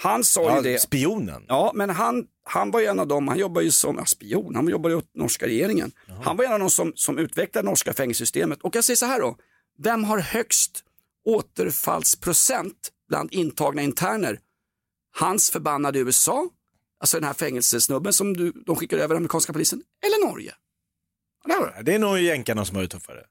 Han 0.00 0.24
sa 0.24 0.56
ju 0.56 0.62
det. 0.62 0.78
spionen. 0.78 1.44
Ja, 1.48 1.72
men 1.74 1.90
han, 1.90 2.26
han 2.44 2.70
var 2.70 2.80
ju 2.80 2.86
en 2.86 2.98
av 3.00 3.06
dem, 3.06 3.28
han 3.28 3.38
jobbar 3.38 3.62
ju 3.62 3.70
som 3.70 3.96
ja, 3.96 4.04
spion, 4.04 4.54
han 4.54 4.68
jobbar 4.68 4.90
ju 4.90 4.96
åt 4.96 5.14
norska 5.14 5.46
regeringen. 5.46 5.92
Han 6.22 6.36
var 6.36 6.44
en 6.44 6.52
av 6.52 6.58
de 6.58 6.70
som, 6.70 6.92
som 6.94 7.18
utvecklade 7.18 7.68
norska 7.68 7.92
fängelsesystemet. 7.92 8.62
Och 8.62 8.76
jag 8.76 8.84
säger 8.84 8.96
så 8.96 9.06
här 9.06 9.20
då, 9.20 9.36
vem 9.78 10.04
har 10.04 10.18
högst 10.18 10.84
återfallsprocent 11.24 12.92
bland 13.08 13.32
intagna 13.32 13.82
interner? 13.82 14.40
Hans 15.18 15.50
förbannade 15.50 15.98
USA, 15.98 16.48
alltså 17.00 17.16
den 17.16 17.24
här 17.24 17.34
fängelsesnubben 17.34 18.12
som 18.12 18.36
du, 18.36 18.52
de 18.66 18.76
skickar 18.76 18.98
över 18.98 19.16
amerikanska 19.16 19.52
polisen, 19.52 19.82
eller 20.06 20.30
Norge? 20.30 20.54
Där. 21.44 21.82
Det 21.82 21.94
är 21.94 21.98
nog 21.98 22.18
jänkarna 22.18 22.64
som 22.64 22.76
har 22.76 22.82
det 22.82 22.88
tuffare. 22.88 23.24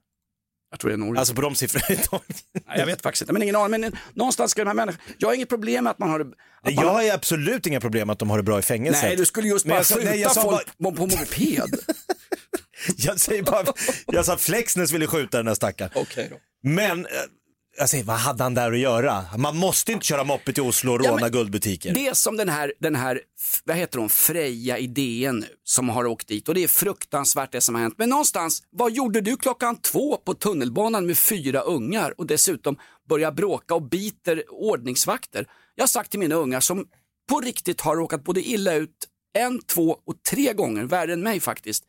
Jag 0.72 0.80
tror 0.80 0.90
det 0.90 0.96
är 0.96 0.98
Norge. 0.98 1.20
Alltså 1.20 1.34
på 1.34 1.42
de 1.42 1.56
siffrorna. 1.56 2.22
Jag 2.78 2.86
vet 2.86 3.02
faktiskt 3.02 3.22
inte, 3.22 3.34
men 3.34 3.42
ingen 3.44 3.56
aning. 3.56 3.82
Men 3.82 3.92
någonstans 4.14 4.52
ska 4.52 4.62
de 4.64 4.68
här 4.68 4.76
människorna, 4.76 5.04
jag 5.18 5.28
har 5.28 5.34
inget 5.36 5.50
problem 5.50 5.84
med 5.84 5.92
att 5.92 6.00
man 6.00 6.10
har 6.10 6.20
det. 6.20 6.26
man 6.26 6.36
Jag 6.64 6.82
har- 6.94 7.12
absolut 7.14 7.68
inga 7.68 7.80
problem 7.80 8.08
med 8.08 8.14
att 8.14 8.20
de 8.20 8.30
har 8.30 8.38
det 8.38 8.44
bra 8.44 8.60
i 8.60 8.62
fängelset. 8.62 9.04
Nej, 9.04 9.16
du 9.16 9.26
skulle 9.26 9.48
just 9.48 9.66
bara 9.66 9.84
skjuta 9.84 10.02
nej, 10.10 10.20
jag 10.20 10.32
sa 10.32 10.42
folk 10.42 10.78
på, 10.78 10.92
på 10.92 11.02
moped. 11.02 11.80
Jag 12.98 13.20
säger 13.20 13.44
bara, 13.44 13.66
jag 14.06 14.26
sa 14.26 14.34
att 14.34 14.42
Flexnäs 14.42 14.92
ville 14.92 15.08
skjuta 15.08 15.38
den 15.38 15.46
där 15.46 15.54
stackaren. 15.54 15.92
Okej 15.96 16.28
då. 16.32 16.38
Men, 16.70 17.08
säger, 17.86 18.04
vad 18.04 18.16
hade 18.16 18.44
han 18.44 18.54
där 18.54 18.72
att 18.72 18.80
göra? 18.80 19.26
Man 19.38 19.58
måste 19.58 19.92
inte 19.92 20.06
köra 20.06 20.24
moppe 20.24 20.54
till 20.54 20.64
Oslo 20.64 20.92
och 20.92 21.06
råna 21.06 21.30
guldbutiker. 21.30 21.94
Det 21.94 22.08
är 22.08 22.14
som 22.14 22.38
den 22.38 22.50
här, 22.50 22.74
den 22.80 22.96
här, 22.96 23.22
vad 23.66 23.78
heter 23.78 24.00
hon, 24.00 24.10
Freja 24.10 24.78
idén 24.78 25.40
nu, 25.40 25.48
som 25.64 25.90
har 25.90 26.06
åkt 26.06 26.28
dit 26.28 26.50
och 26.50 26.56
det 26.56 26.64
är 26.64 26.68
fruktansvärt 26.68 27.52
det 27.52 27.62
som 27.62 27.76
har 27.76 27.82
hänt. 27.82 27.96
Men 27.98 28.10
någonstans, 28.10 28.64
vad 28.70 28.92
gjorde 28.92 29.22
du 29.22 29.38
klockan 29.38 29.76
två 29.76 30.18
på 30.18 30.34
tunnelbanan 30.34 31.06
med 31.06 31.18
fyra 31.18 31.62
ungar 31.62 32.14
och 32.18 32.28
dessutom 32.28 32.78
börjar 33.10 33.32
bråka 33.32 33.76
och 33.76 33.84
biter 33.84 34.44
ordningsvakter? 34.50 35.48
Jag 35.76 35.84
har 35.84 35.88
sagt 35.88 36.12
till 36.12 36.20
mina 36.20 36.36
ungar 36.36 36.60
som 36.60 36.86
på 37.30 37.40
riktigt 37.42 37.82
har 37.82 37.96
råkat 37.96 38.24
både 38.24 38.42
illa 38.42 38.74
ut 38.74 39.08
en, 39.34 39.62
två 39.62 39.98
och 40.06 40.24
tre 40.30 40.54
gånger, 40.54 40.84
värre 40.84 41.14
än 41.14 41.24
mig 41.24 41.40
faktiskt. 41.40 41.84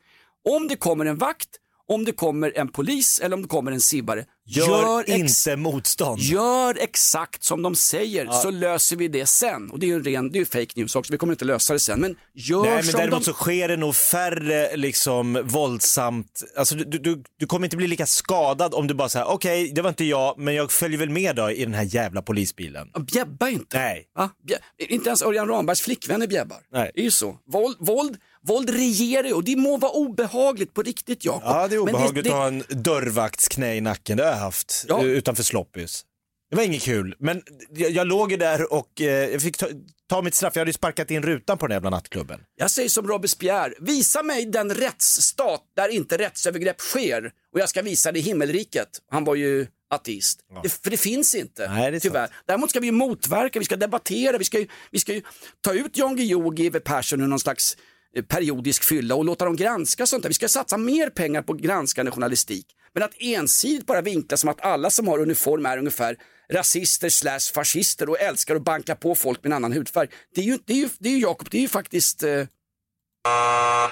Om 0.49 0.67
det 0.67 0.75
kommer 0.75 1.05
en 1.05 1.17
vakt, 1.17 1.49
om 1.89 2.05
det 2.05 2.11
kommer 2.11 2.57
en 2.57 2.67
polis 2.67 3.19
eller 3.19 3.35
om 3.35 3.41
det 3.41 3.47
kommer 3.47 3.71
en 3.71 3.81
sibbare, 3.81 4.25
Gör, 4.51 5.03
ex- 5.07 5.47
inte 5.47 5.55
motstånd. 5.55 6.19
Gör 6.21 6.77
exakt 6.79 7.43
som 7.43 7.61
de 7.61 7.75
säger 7.75 8.25
Ja. 8.25 8.31
så 8.33 8.51
löser 8.51 8.95
vi 8.95 9.07
det 9.07 9.25
sen. 9.25 9.71
Och 9.71 9.79
det 9.79 9.85
är 9.85 9.87
ju 9.87 9.93
en 9.95 10.03
ren, 10.03 10.31
det 10.31 10.37
är 10.37 10.39
ju 10.39 10.45
fake 10.45 10.67
news 10.75 10.95
också, 10.95 11.11
vi 11.13 11.17
kommer 11.17 11.33
inte 11.33 11.45
lösa 11.45 11.73
det 11.73 11.79
sen. 11.79 11.99
Men 11.99 12.15
gör 12.33 12.61
Nej, 12.63 12.71
men 12.73 12.83
som 12.83 12.99
däremot 12.99 13.19
de... 13.19 13.25
så 13.25 13.33
sker 13.33 13.67
det 13.67 13.77
nog 13.77 13.95
färre 13.95 14.77
liksom 14.77 15.41
våldsamt, 15.43 16.43
alltså 16.57 16.75
du, 16.75 16.97
du, 16.99 17.23
du 17.39 17.45
kommer 17.45 17.65
inte 17.65 17.77
bli 17.77 17.87
lika 17.87 18.05
skadad 18.05 18.73
om 18.73 18.87
du 18.87 18.93
bara 18.93 19.09
säger 19.09 19.27
okej 19.29 19.71
det 19.75 19.81
var 19.81 19.89
inte 19.89 20.05
jag 20.05 20.37
men 20.39 20.55
jag 20.55 20.71
följer 20.71 20.99
väl 20.99 21.09
med 21.09 21.35
då 21.35 21.51
i 21.51 21.65
den 21.65 21.73
här 21.73 21.83
jävla 21.95 22.21
polisbilen. 22.21 22.87
Bjäbba 23.13 23.49
inte. 23.49 23.77
Nej. 23.79 24.05
Bjä- 24.47 24.59
Inte 24.89 25.09
ens 25.09 25.21
Örjan 25.21 25.47
Rambergs 25.47 25.81
flickvänner 25.81 26.27
bjäbbar. 26.27 26.57
Nej. 26.71 26.91
Det 26.93 26.99
är 27.01 27.03
ju 27.05 27.11
så. 27.11 27.37
Våld, 27.51 27.77
våld, 27.79 28.17
våld 28.47 28.69
regerar 28.69 29.27
ju 29.27 29.33
och 29.33 29.43
det 29.43 29.55
må 29.55 29.77
vara 29.77 29.91
obehagligt 29.91 30.73
på 30.73 30.81
riktigt 30.81 31.25
Jakob. 31.25 31.43
Ja 31.45 31.67
det 31.67 31.75
är 31.75 31.79
obehagligt 31.79 32.23
det, 32.23 32.29
att 32.29 32.35
ha 32.37 32.47
en 32.47 32.63
dörrvaktsknä 32.69 33.75
i 33.75 33.81
nacken, 33.81 34.17
det 34.17 34.23
har 34.23 34.31
jag 34.31 34.37
haft 34.37 34.85
Ja. 34.87 34.99
eh, 34.99 35.05
utanför 35.05 35.43
Sloppis. 35.43 36.05
Det 36.49 36.55
var 36.55 36.63
inget 36.63 36.81
kul, 36.81 37.15
men 37.19 37.41
jag, 37.69 37.91
jag 37.91 38.07
låg 38.07 38.31
ju 38.31 38.37
där 38.37 38.73
och 38.73 39.01
eh, 39.01 39.07
jag 39.07 39.41
fick 39.41 39.57
ta, 39.57 39.67
ta 40.09 40.21
mitt 40.21 40.35
straff. 40.35 40.55
Jag 40.55 40.61
hade 40.61 40.69
ju 40.69 40.73
sparkat 40.73 41.11
in 41.11 41.23
rutan 41.23 41.57
på 41.57 41.67
den 41.67 41.75
jävla 41.75 41.89
nattklubben. 41.89 42.39
Jag 42.55 42.71
säger 42.71 42.89
som 42.89 43.07
Robespierre, 43.07 43.73
visa 43.79 44.23
mig 44.23 44.45
den 44.45 44.73
rättsstat 44.73 45.61
där 45.75 45.89
inte 45.89 46.17
rättsövergrepp 46.17 46.79
sker 46.81 47.31
och 47.53 47.59
jag 47.59 47.69
ska 47.69 47.81
visa 47.81 48.11
det 48.11 48.19
i 48.19 48.21
himmelriket. 48.21 48.87
Han 49.11 49.23
var 49.23 49.35
ju 49.35 49.67
ateist. 49.89 50.39
Det, 50.63 50.69
för 50.69 50.89
det 50.89 50.97
finns 50.97 51.35
inte, 51.35 51.69
Nej, 51.69 51.91
det 51.91 51.97
är 51.97 51.99
tyvärr. 51.99 52.29
Däremot 52.47 52.69
ska 52.69 52.79
vi 52.79 52.91
motverka, 52.91 53.59
vi 53.59 53.65
ska 53.65 53.75
debattera, 53.75 54.37
vi 54.37 54.45
ska 54.45 54.59
ju, 54.59 54.67
vi 54.91 54.99
ska 54.99 55.13
ju 55.13 55.21
ta 55.61 55.73
ut 55.73 55.97
Jan 55.97 56.15
Guillou 56.15 56.47
och 56.47 56.59
Eve 56.59 56.79
Persson 56.79 57.21
ur 57.21 57.27
någon 57.27 57.39
slags 57.39 57.77
Eh, 58.15 58.23
periodisk 58.23 58.83
fylla 58.83 59.15
och 59.15 59.25
låta 59.25 59.45
dem 59.45 59.55
granska 59.55 60.05
sånt 60.05 60.23
där. 60.23 60.29
Vi 60.29 60.33
ska 60.33 60.47
satsa 60.47 60.77
mer 60.77 61.09
pengar 61.09 61.41
på 61.41 61.53
granskande 61.53 62.11
journalistik. 62.11 62.65
Men 62.93 63.03
att 63.03 63.13
ensidigt 63.19 63.85
bara 63.85 64.01
vinkla 64.01 64.37
som 64.37 64.49
att 64.49 64.61
alla 64.61 64.89
som 64.89 65.07
har 65.07 65.19
uniform 65.19 65.65
är 65.65 65.77
ungefär 65.77 66.17
rasister 66.53 67.09
slash 67.09 67.53
fascister 67.53 68.09
och 68.09 68.19
älskar 68.19 68.55
att 68.55 68.63
banka 68.63 68.95
på 68.95 69.15
folk 69.15 69.43
med 69.43 69.49
en 69.49 69.55
annan 69.55 69.73
hudfärg. 69.73 70.07
Det 70.35 70.41
är 70.41 70.45
ju, 70.45 70.57
det 70.65 70.73
är 70.73 70.77
ju, 70.77 70.89
det 70.99 71.09
är 71.09 71.13
ju 71.13 71.19
Jakob, 71.19 71.47
det 71.51 71.57
är 71.57 71.61
ju 71.61 71.67
faktiskt 71.67 72.23
eh, 72.23 72.45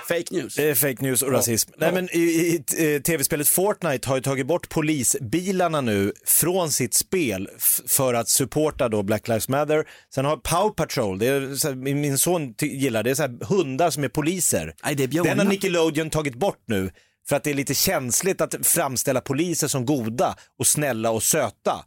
fake 0.07 0.25
news. 0.31 0.59
Är 0.59 0.75
fake 0.75 1.03
news 1.03 1.21
och 1.21 1.31
rasism. 1.31 1.71
Nej, 1.77 1.93
men 1.93 2.09
i, 2.11 2.19
i, 2.19 2.63
i 2.85 3.01
tv-spelet 3.01 3.47
Fortnite 3.47 4.09
har 4.09 4.15
ju 4.15 4.21
tagit 4.21 4.47
bort 4.47 4.69
polisbilarna 4.69 5.81
nu 5.81 6.13
från 6.25 6.71
sitt 6.71 6.93
spel 6.93 7.49
för 7.87 8.13
att 8.13 8.29
supporta 8.29 8.89
då 8.89 9.03
Black 9.03 9.27
Lives 9.27 9.49
Matter. 9.49 9.87
Sen 10.13 10.25
har 10.25 10.37
Power 10.37 10.69
Patrol, 10.69 11.19
det 11.19 11.27
är 11.27 11.39
här, 11.41 11.75
min 11.75 12.17
son 12.17 12.55
gillar 12.61 13.03
det, 13.03 13.09
är 13.09 13.15
så 13.15 13.21
här, 13.21 13.45
hundar 13.45 13.89
som 13.89 14.03
är 14.03 14.09
poliser. 14.09 14.75
Nej, 14.83 14.95
det 14.95 15.03
är. 15.03 15.23
Den 15.23 15.39
har 15.39 15.45
Nickelodeon 15.45 16.09
tagit 16.09 16.35
bort 16.35 16.63
nu 16.67 16.91
för 17.29 17.35
att 17.35 17.43
det 17.43 17.49
är 17.49 17.55
lite 17.55 17.73
känsligt 17.73 18.41
att 18.41 18.67
framställa 18.67 19.21
poliser 19.21 19.67
som 19.67 19.85
goda 19.85 20.35
och 20.59 20.67
snälla 20.67 21.11
och 21.11 21.23
söta. 21.23 21.85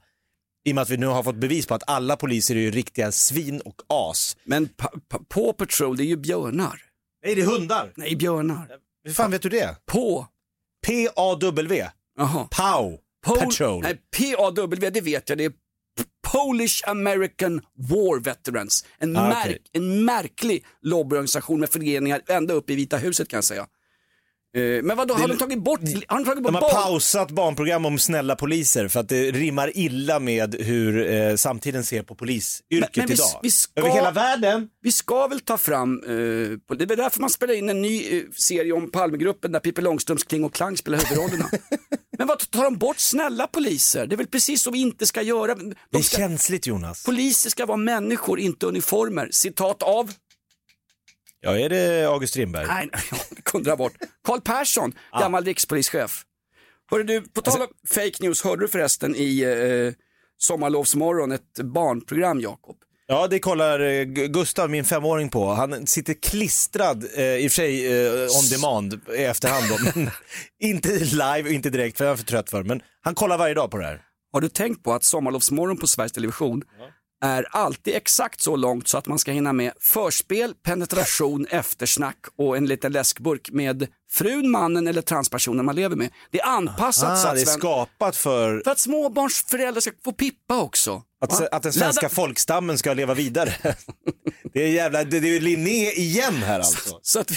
I 0.64 0.70
och 0.70 0.74
med 0.74 0.82
att 0.82 0.90
vi 0.90 0.96
nu 0.96 1.06
har 1.06 1.22
fått 1.22 1.36
bevis 1.36 1.66
på 1.66 1.74
att 1.74 1.82
alla 1.86 2.16
poliser 2.16 2.56
är 2.56 2.60
ju 2.60 2.70
riktiga 2.70 3.12
svin 3.12 3.60
och 3.60 3.74
as. 3.88 4.36
Men 4.44 4.68
pa, 4.68 4.92
pa, 5.08 5.20
på 5.28 5.52
Patrol, 5.52 5.96
det 5.96 6.02
är 6.02 6.06
ju 6.06 6.16
björnar. 6.16 6.89
Nej, 7.24 7.34
det 7.34 7.40
är 7.42 7.46
hundar. 7.46 7.92
Nej, 7.96 8.16
björnar. 8.16 8.68
Hur 9.04 9.12
fan 9.12 9.30
vet 9.30 9.42
du 9.42 9.48
det? 9.48 9.76
På. 9.86 10.26
P-A-W. 10.86 11.86
Jaha. 12.18 12.48
Pow. 12.50 12.98
Pol- 13.26 13.38
Patrol. 13.38 13.82
Nej, 13.82 13.96
PAW, 14.36 14.90
det 14.90 15.00
vet 15.00 15.28
jag. 15.28 15.38
Det 15.38 15.44
är 15.44 15.52
Polish 16.32 16.88
American 16.88 17.60
War 17.74 18.20
Veterans. 18.20 18.84
En, 18.98 19.16
Ah, 19.16 19.28
märk, 19.28 19.44
okej. 19.46 19.58
en 19.72 20.04
märklig 20.04 20.64
lobbyorganisation 20.82 21.60
med 21.60 21.68
föreningar 21.70 22.22
ända 22.28 22.54
upp 22.54 22.70
i 22.70 22.74
Vita 22.74 22.96
huset 22.96 23.28
kan 23.28 23.36
jag 23.36 23.44
säga. 23.44 23.66
Eh, 24.56 24.82
Men 24.82 24.96
vad 24.96 25.08
då 25.08 25.14
har 25.14 25.28
de 25.28 25.36
tagit 25.38 25.58
bort, 25.58 25.80
har 26.08 26.16
de 26.18 26.24
tagit 26.24 26.42
bort 26.42 26.52
De 26.52 26.54
har 26.54 26.60
barn? 26.60 26.82
pausat 26.82 27.30
barnprogram 27.30 27.84
om 27.86 27.98
snälla 27.98 28.36
poliser 28.36 28.88
för 28.88 29.00
att 29.00 29.08
det 29.08 29.30
rimmar 29.30 29.72
illa 29.74 30.20
med 30.20 30.54
hur 30.54 31.12
eh, 31.12 31.36
samtiden 31.36 31.84
ser 31.84 32.02
på 32.02 32.14
polisyrket 32.14 32.70
Men- 32.80 32.88
men 32.96 33.06
vi- 33.06 33.14
idag. 33.14 33.40
vi 33.42 33.50
ska- 33.50 33.80
Över 33.80 33.90
hela 33.90 34.10
världen. 34.10 34.68
Vi 34.82 34.92
ska 34.92 35.26
väl 35.26 35.40
ta 35.40 35.58
fram, 35.58 36.02
eh, 36.04 36.08
det 36.76 36.84
är 36.84 36.86
väl 36.86 36.96
därför 36.98 37.20
man 37.20 37.30
spelar 37.30 37.54
in 37.54 37.68
en 37.68 37.82
ny 37.82 38.16
eh, 38.18 38.22
serie 38.36 38.72
om 38.72 38.90
Palmegruppen 38.90 39.52
där 39.52 39.60
Pippi 39.60 39.82
Långstrumps 39.82 40.24
Kling 40.24 40.44
och 40.44 40.54
Klang 40.54 40.76
spelar 40.76 40.98
huvudrollerna. 40.98 41.50
Men 42.18 42.26
vad 42.26 42.50
tar 42.50 42.64
de 42.64 42.76
bort 42.78 42.98
snälla 42.98 43.46
poliser? 43.46 44.06
Det 44.06 44.14
är 44.14 44.16
väl 44.16 44.26
precis 44.26 44.62
så 44.62 44.70
vi 44.70 44.78
inte 44.78 45.06
ska 45.06 45.22
göra. 45.22 45.54
Det 45.54 45.62
är 45.64 45.74
De 45.90 46.02
ska, 46.02 46.16
känsligt 46.16 46.66
Jonas. 46.66 47.04
poliser 47.04 47.50
ska 47.50 47.66
vara 47.66 47.76
människor, 47.76 48.40
inte 48.40 48.66
uniformer. 48.66 49.28
Citat 49.32 49.82
av, 49.82 50.10
Ja, 51.40 51.58
är 51.58 51.68
det 51.68 52.04
August 52.08 52.30
Strindberg? 52.32 52.66
nej, 52.66 52.88
jag 53.10 53.44
kunde 53.44 53.70
dra 53.70 53.76
bort. 53.76 53.92
Carl 54.26 54.40
Persson, 54.40 54.92
gammal 55.20 55.44
rikspolischef. 55.44 56.22
Hörru 56.90 57.02
du, 57.02 57.20
på 57.22 57.40
tal 57.42 57.60
om 57.60 57.68
fake 57.88 58.12
news, 58.20 58.42
hörde 58.44 58.62
du 58.64 58.68
förresten 58.68 59.14
i 59.16 59.40
eh, 59.42 59.94
Sommarlovsmorgon 60.38 61.32
ett 61.32 61.58
barnprogram, 61.64 62.40
Jakob? 62.40 62.76
Ja, 63.06 63.26
det 63.26 63.38
kollar 63.38 63.80
eh, 63.80 63.84
Gu- 64.04 64.26
Gustav, 64.28 64.70
min 64.70 64.84
femåring, 64.84 65.28
på. 65.28 65.48
Han 65.48 65.86
sitter 65.86 66.14
klistrad, 66.14 67.04
eh, 67.16 67.24
i 67.24 67.46
och 67.48 67.52
för 67.52 67.56
sig 67.56 68.04
eh, 68.04 68.22
on 68.22 68.48
demand 68.50 69.00
i 69.16 69.22
efterhand 69.24 69.64
då, 69.68 69.76
men 69.94 70.10
inte 70.60 70.88
live 70.98 71.42
och 71.42 71.48
inte 71.50 71.70
direkt 71.70 71.98
för 71.98 72.04
jag 72.04 72.12
är 72.12 72.16
för 72.16 72.24
trött 72.24 72.50
för 72.50 72.62
Men 72.62 72.82
han 73.00 73.14
kollar 73.14 73.38
varje 73.38 73.54
dag 73.54 73.70
på 73.70 73.76
det 73.78 73.84
här. 73.86 74.02
Har 74.32 74.40
du 74.40 74.48
tänkt 74.48 74.82
på 74.84 74.92
att 74.92 75.04
Sommarlovsmorgon 75.04 75.76
på 75.76 75.86
Sveriges 75.86 76.12
Television 76.12 76.62
är 77.22 77.46
alltid 77.50 77.94
exakt 77.94 78.40
så 78.40 78.56
långt 78.56 78.88
så 78.88 78.98
att 78.98 79.06
man 79.06 79.18
ska 79.18 79.32
hinna 79.32 79.52
med 79.52 79.72
förspel, 79.80 80.54
penetration, 80.62 81.46
eftersnack 81.50 82.16
och 82.38 82.56
en 82.56 82.66
liten 82.66 82.92
läskburk 82.92 83.50
med 83.50 83.86
frun, 84.10 84.50
mannen 84.50 84.86
eller 84.88 85.02
transpersonen 85.02 85.64
man 85.64 85.76
lever 85.76 85.96
med. 85.96 86.10
Det 86.30 86.40
är 86.40 86.46
anpassat 86.46 87.18
så 87.20 87.26
Ah, 87.26 87.30
att, 87.30 87.36
det 87.36 87.42
är 87.42 87.46
skapat 87.46 88.16
för 88.16 88.60
för 88.64 88.70
att 88.70 88.78
småbarnsföräldrar 88.78 89.80
ska 89.80 89.90
få 90.04 90.12
pippa 90.12 90.60
också. 90.60 91.02
att, 91.20 91.40
Va? 91.40 91.48
att 91.52 91.62
den 91.62 91.72
svenska 91.72 92.06
Ladda- 92.06 92.14
folkstammen 92.14 92.78
ska 92.78 92.94
leva 92.94 93.14
vidare. 93.14 93.54
det 94.52 94.62
är 94.62 94.68
jävla, 94.68 95.04
det, 95.04 95.20
det 95.20 95.36
är 95.36 95.40
Linné 95.40 95.90
igen 95.92 96.34
här 96.34 96.58
alltså. 96.60 96.98
Så 97.02 97.20
att 97.20 97.30
vi, 97.30 97.36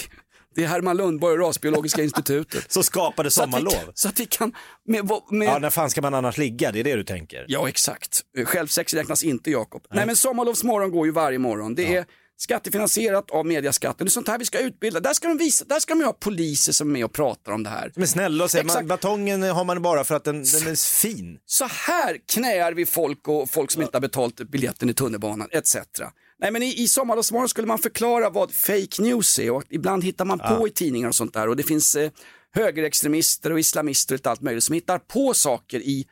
det 0.56 0.64
är 0.64 0.68
Herman 0.68 0.98
Lundborg 0.98 1.34
och 1.34 1.48
Rasbiologiska 1.48 2.04
institutet. 2.04 2.72
Så 2.72 2.84
skapade 2.84 3.32
Så 3.32 3.44
att 3.44 3.48
vi 3.48 3.52
sommarlov. 3.52 3.92
Så 3.94 4.08
att 4.08 4.20
vi 4.20 4.26
kan, 4.26 4.54
med, 4.86 5.10
med, 5.32 5.48
Ja, 5.48 5.60
när 5.60 5.70
fan 5.70 5.90
ska 5.90 6.02
man 6.02 6.14
annars 6.14 6.38
ligga? 6.38 6.72
Det 6.72 6.80
är 6.80 6.84
det 6.84 6.96
du 6.96 7.04
tänker. 7.04 7.46
Ja, 7.48 7.70
exakt. 7.70 8.22
Självsex 8.46 8.94
räknas 8.94 9.24
inte, 9.24 9.52
Jakob. 9.52 9.86
Nej. 9.92 10.06
men 10.06 10.16
Sommarlovsmorgon 10.16 10.92
går 10.92 11.06
ju 11.06 11.12
varje 11.12 11.40
morgon. 11.40 11.76
Det 11.76 11.96
är 11.96 12.06
skattefinansierat 12.38 13.32
av 13.32 13.46
mediaskatten. 13.46 14.06
Det 14.06 14.10
är 14.10 14.12
sånt 14.12 14.28
här 14.28 14.38
vi 14.40 14.46
ska 14.46 14.60
utbilda. 14.60 15.00
Där 15.00 15.14
ska 15.14 15.28
de 15.28 15.38
visa, 15.38 15.66
där 15.66 15.80
ska 15.80 15.96
de 15.96 16.04
ha 16.04 16.14
poliser 16.14 16.72
som 16.72 16.90
är 16.90 16.94
med 16.94 17.06
och 17.06 17.14
pratar 17.14 17.52
om 17.52 17.64
det 17.64 17.70
här. 17.70 17.92
Men 17.96 18.08
snälla 18.08 18.48
säger 18.48 18.66
man, 18.66 18.88
batongen 18.88 19.44
har 19.44 19.64
man 19.64 19.82
bara 19.82 20.04
för 20.04 20.16
att 20.16 20.24
den, 20.24 20.36
den 20.36 20.68
är 20.68 21.02
fin. 21.02 21.38
Så 21.46 21.66
här 21.66 22.18
knäar 22.34 22.74
vi 22.74 22.86
folk 22.86 23.28
och 23.28 23.50
folk 23.50 23.72
som 23.72 23.82
inte 23.82 23.96
har 23.98 24.02
betalt 24.02 24.50
biljetten 24.50 24.90
i 24.90 24.94
tunnelbanan 24.94 25.50
etc. 25.52 25.78
Nej 26.44 26.52
men 26.52 26.64
i, 26.64 26.82
i 26.84 26.88
Sommarlovsmorgon 26.88 27.50
skulle 27.50 27.68
man 27.68 27.80
förklara 27.80 28.30
vad 28.30 28.52
fake 28.52 29.02
news 29.02 29.40
är 29.40 29.52
och 29.52 29.64
ibland 29.70 30.04
hittar 30.04 30.26
man 30.26 30.40
på 30.40 30.68
i 30.68 30.72
tidningar 30.72 31.08
och 31.08 31.16
sånt 31.16 31.34
där 31.34 31.48
och 31.50 31.56
det 31.56 31.64
finns 31.64 31.96
eh, 31.96 32.12
högerextremister 32.56 33.52
och 33.52 33.60
islamister 33.60 34.16
och 34.16 34.28
allt 34.28 34.42
möjligt 34.42 34.64
som 34.64 34.74
hittar 34.74 35.00
på 35.00 35.34
saker 35.34 35.80
i 35.80 36.06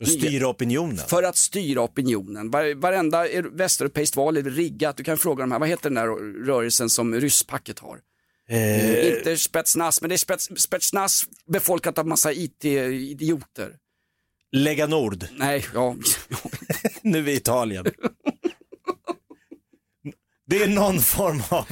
Och 0.00 0.08
styra 0.08 0.48
opinionen. 0.48 1.06
för 1.08 1.22
att 1.22 1.36
styra 1.36 1.82
opinionen. 1.82 2.50
Var, 2.50 2.74
varenda 2.74 3.26
västeuropeiskt 3.52 4.16
val 4.16 4.36
är 4.36 4.42
riggat. 4.42 4.96
Du 4.96 5.04
kan 5.04 5.18
fråga 5.18 5.42
de 5.42 5.52
här, 5.52 5.58
vad 5.58 5.68
heter 5.68 5.90
den 5.90 5.94
där 5.94 6.44
rörelsen 6.46 6.90
som 6.90 7.14
rysspacket 7.14 7.78
har? 7.78 7.98
Eh, 8.48 9.16
Inte 9.16 9.36
Spetsnaz, 9.36 10.00
men 10.00 10.08
det 10.08 10.14
är 10.14 10.16
spets, 10.16 10.48
Spetsnaz 10.56 11.24
befolkat 11.46 11.98
av 11.98 12.06
massa 12.06 12.32
IT-idioter. 12.32 13.76
Lägga 14.52 14.86
Nord, 14.86 15.24
Nej, 15.36 15.64
ja, 15.74 15.96
nu 17.02 17.30
i 17.30 17.34
Italien. 17.36 17.86
Det 20.50 20.62
är 20.62 20.68
någon 20.68 21.00
form 21.00 21.42
av... 21.48 21.66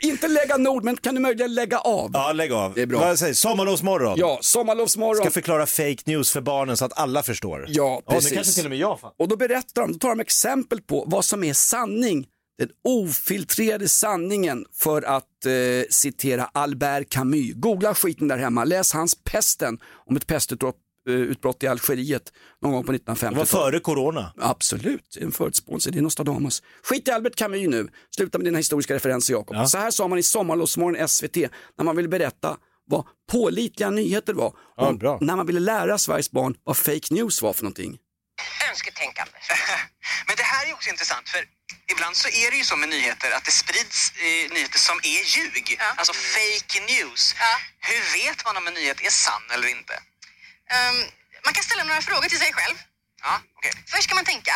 inte 0.00 0.28
lägga 0.28 0.56
nord, 0.56 0.84
men 0.84 0.96
kan 0.96 1.14
du 1.14 1.20
möjligen 1.20 1.54
lägga 1.54 1.78
av? 1.78 2.10
Ja, 2.12 2.32
lägg 2.32 2.52
av. 2.52 2.74
Det 2.74 2.82
är 2.82 2.86
bra. 2.86 2.98
Vad 3.00 3.18
säger 3.18 3.34
Sommarlovsmorgon. 3.34 4.14
Ja, 4.18 4.38
sommarlovsmorgon. 4.42 5.22
Ska 5.22 5.30
förklara 5.30 5.66
fake 5.66 5.96
news 6.04 6.32
för 6.32 6.40
barnen 6.40 6.76
så 6.76 6.84
att 6.84 6.98
alla 6.98 7.22
förstår. 7.22 7.64
Ja, 7.68 8.02
Ja, 8.06 8.12
precis. 8.12 8.30
det 8.30 8.34
kanske 8.36 8.52
till 8.52 8.64
och 8.64 8.70
med 8.70 8.78
jag 8.78 9.00
fattar. 9.00 9.14
Och 9.22 9.28
då 9.28 9.36
berättar 9.36 9.82
de, 9.82 9.92
då 9.92 9.98
tar 9.98 10.08
de 10.08 10.20
exempel 10.20 10.80
på 10.80 11.04
vad 11.06 11.24
som 11.24 11.44
är 11.44 11.52
sanning. 11.52 12.26
Den 12.58 12.68
ofiltrerade 12.84 13.88
sanningen 13.88 14.64
för 14.74 15.02
att 15.02 15.46
eh, 15.46 15.52
citera 15.90 16.50
Albert 16.54 17.08
Camus. 17.10 17.54
Googla 17.54 17.94
skiten 17.94 18.28
där 18.28 18.38
hemma, 18.38 18.64
läs 18.64 18.92
hans 18.92 19.14
Pesten 19.24 19.78
om 20.06 20.16
ett 20.16 20.26
pestutbrott 20.26 20.76
utbrott 21.12 21.62
i 21.62 21.66
Algeriet 21.66 22.32
någon 22.62 22.72
gång 22.72 22.84
på 22.84 22.92
Det 22.92 22.98
var 23.06 23.14
1950-talet. 23.14 23.48
före 23.50 23.80
corona. 23.80 24.32
Absolut, 24.40 25.16
en 25.20 25.32
förutspåelse, 25.32 25.90
det 25.90 25.98
är 25.98 26.02
Nostradamus. 26.02 26.62
Skit 26.82 27.08
i 27.08 27.10
Albert 27.10 27.34
Camus 27.36 27.68
nu, 27.68 27.88
sluta 28.16 28.38
med 28.38 28.44
dina 28.44 28.58
historiska 28.58 28.94
referenser 28.94 29.34
Jakob. 29.34 29.56
Ja. 29.56 29.66
Så 29.66 29.78
här 29.78 29.90
sa 29.90 30.08
man 30.08 30.18
i 30.18 30.22
Sommarlovsmorgon 30.22 31.08
SVT 31.08 31.36
när 31.78 31.84
man 31.84 31.96
ville 31.96 32.08
berätta 32.08 32.56
vad 32.90 33.04
pålitliga 33.32 33.90
nyheter 33.90 34.32
var. 34.34 34.52
Ja, 34.76 34.86
Och 34.88 34.98
bra. 34.98 35.18
när 35.20 35.36
man 35.36 35.46
ville 35.46 35.60
lära 35.60 35.98
Sveriges 35.98 36.30
barn 36.30 36.54
vad 36.64 36.76
fake 36.76 37.14
news 37.14 37.42
var 37.42 37.52
för 37.52 37.62
någonting. 37.64 37.98
önsketänkande. 38.70 39.32
Men 40.26 40.36
det 40.36 40.42
här 40.42 40.62
är 40.68 40.72
också 40.72 40.90
intressant 40.90 41.28
för 41.28 41.40
ibland 41.92 42.16
så 42.16 42.28
är 42.28 42.50
det 42.50 42.56
ju 42.56 42.64
så 42.64 42.76
med 42.76 42.88
nyheter 42.88 43.30
att 43.36 43.44
det 43.44 43.50
sprids 43.62 43.98
eh, 44.26 44.52
nyheter 44.54 44.78
som 44.88 44.96
är 45.14 45.20
ljug. 45.36 45.66
Alltså 45.96 46.12
fake 46.36 46.76
news. 46.92 47.22
Hur 47.88 48.02
vet 48.18 48.38
man 48.46 48.56
om 48.60 48.66
en 48.66 48.74
nyhet 48.74 48.98
är 49.08 49.10
sann 49.10 49.42
eller 49.54 49.68
inte? 49.78 49.94
Ehm, 50.74 50.98
Man 51.44 51.54
kan 51.54 51.64
ställa 51.68 51.84
några 51.84 52.00
frågor 52.00 52.28
till 52.32 52.38
sig 52.38 52.52
själv. 52.52 52.76
Ja, 53.22 53.34
okej. 53.56 53.72
Först 53.92 54.02
ska 54.04 54.14
man 54.14 54.24
tänka, 54.24 54.54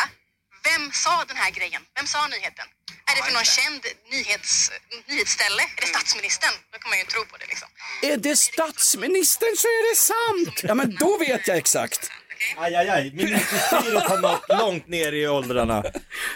vem 0.69 0.83
sa 1.03 1.13
den 1.27 1.37
här 1.37 1.51
grejen? 1.51 1.81
Vem 1.97 2.07
sa 2.07 2.27
nyheten? 2.27 2.65
Är 3.09 3.15
det 3.15 3.23
för 3.27 3.33
någon 3.33 3.45
känd 3.59 3.81
nyhets, 4.11 4.71
nyhetsställe? 5.07 5.61
Är 5.77 5.81
det 5.81 5.87
statsministern? 5.87 6.53
Då 6.71 6.77
kan 6.79 6.89
man 6.89 6.99
ju 6.99 7.05
tro 7.05 7.21
på 7.25 7.37
det 7.37 7.45
liksom. 7.53 7.67
Är 8.01 8.17
det 8.17 8.35
statsministern 8.35 9.55
så 9.57 9.67
är 9.67 9.83
det 9.91 9.95
sant. 10.11 10.59
Ja 10.63 10.73
men 10.73 10.95
då 10.95 11.17
vet 11.17 11.47
jag 11.47 11.57
exakt. 11.57 12.11
Aj, 12.57 12.75
aj, 12.75 12.89
aj. 12.89 13.11
Ministerstyret 13.13 14.03
har 14.03 14.17
nått 14.17 14.45
långt 14.49 14.87
ner 14.87 15.11
i 15.11 15.27
åldrarna. 15.27 15.83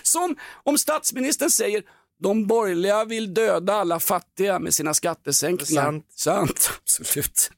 Som 0.03 0.37
om 0.63 0.77
statsministern 0.77 1.49
säger 1.51 1.83
de 2.23 2.47
borgerliga 2.47 3.05
vill 3.05 3.33
döda 3.33 3.73
alla 3.73 3.99
fattiga 3.99 4.59
med 4.59 4.73
sina 4.73 4.93
skattesänkningar. 4.93 5.83
Sant. 5.83 6.05
Sant, 6.15 6.71
absolut. 6.81 7.51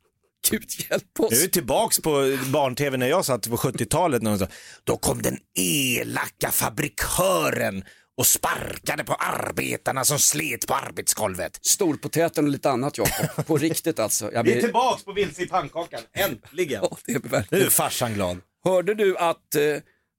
Gud 0.49 0.63
hjälp 0.89 1.19
oss. 1.19 1.31
Nu 1.31 1.37
är 1.37 1.41
vi 1.41 1.49
tillbaks 1.49 1.99
på 1.99 2.37
barn-tv 2.53 2.97
när 2.97 3.07
jag 3.07 3.25
satt 3.25 3.49
på 3.49 3.57
70-talet. 3.57 4.21
När 4.21 4.31
de 4.31 4.39
sa, 4.39 4.47
Då 4.83 4.97
kom 4.97 5.21
den 5.21 5.37
elaka 5.59 6.51
fabrikören 6.51 7.83
och 8.17 8.25
sparkade 8.27 9.03
på 9.03 9.13
arbetarna 9.13 10.03
som 10.05 10.19
slet 10.19 10.67
på 10.67 10.73
arbetsgolvet. 10.73 11.59
Storpotäten 11.61 12.45
och 12.45 12.51
lite 12.51 12.69
annat 12.69 12.97
Jakob. 12.97 13.45
På 13.45 13.57
riktigt 13.57 13.99
alltså. 13.99 14.25
Jag 14.33 14.43
Vi 14.43 14.49
är 14.51 14.53
blir... 14.53 14.61
tillbaks 14.63 15.03
på 15.03 15.13
vilse 15.13 15.41
i 15.43 15.47
pannkakan, 15.47 16.01
äntligen. 16.13 16.81
Ja, 16.91 16.97
det 17.05 17.11
är 17.11 17.19
Nu 17.23 17.29
verkligen. 17.29 17.65
är 17.65 17.69
farsan 17.69 18.13
glad. 18.13 18.37
Hörde 18.63 18.93
du 18.93 19.17
att 19.17 19.55
eh, 19.55 19.61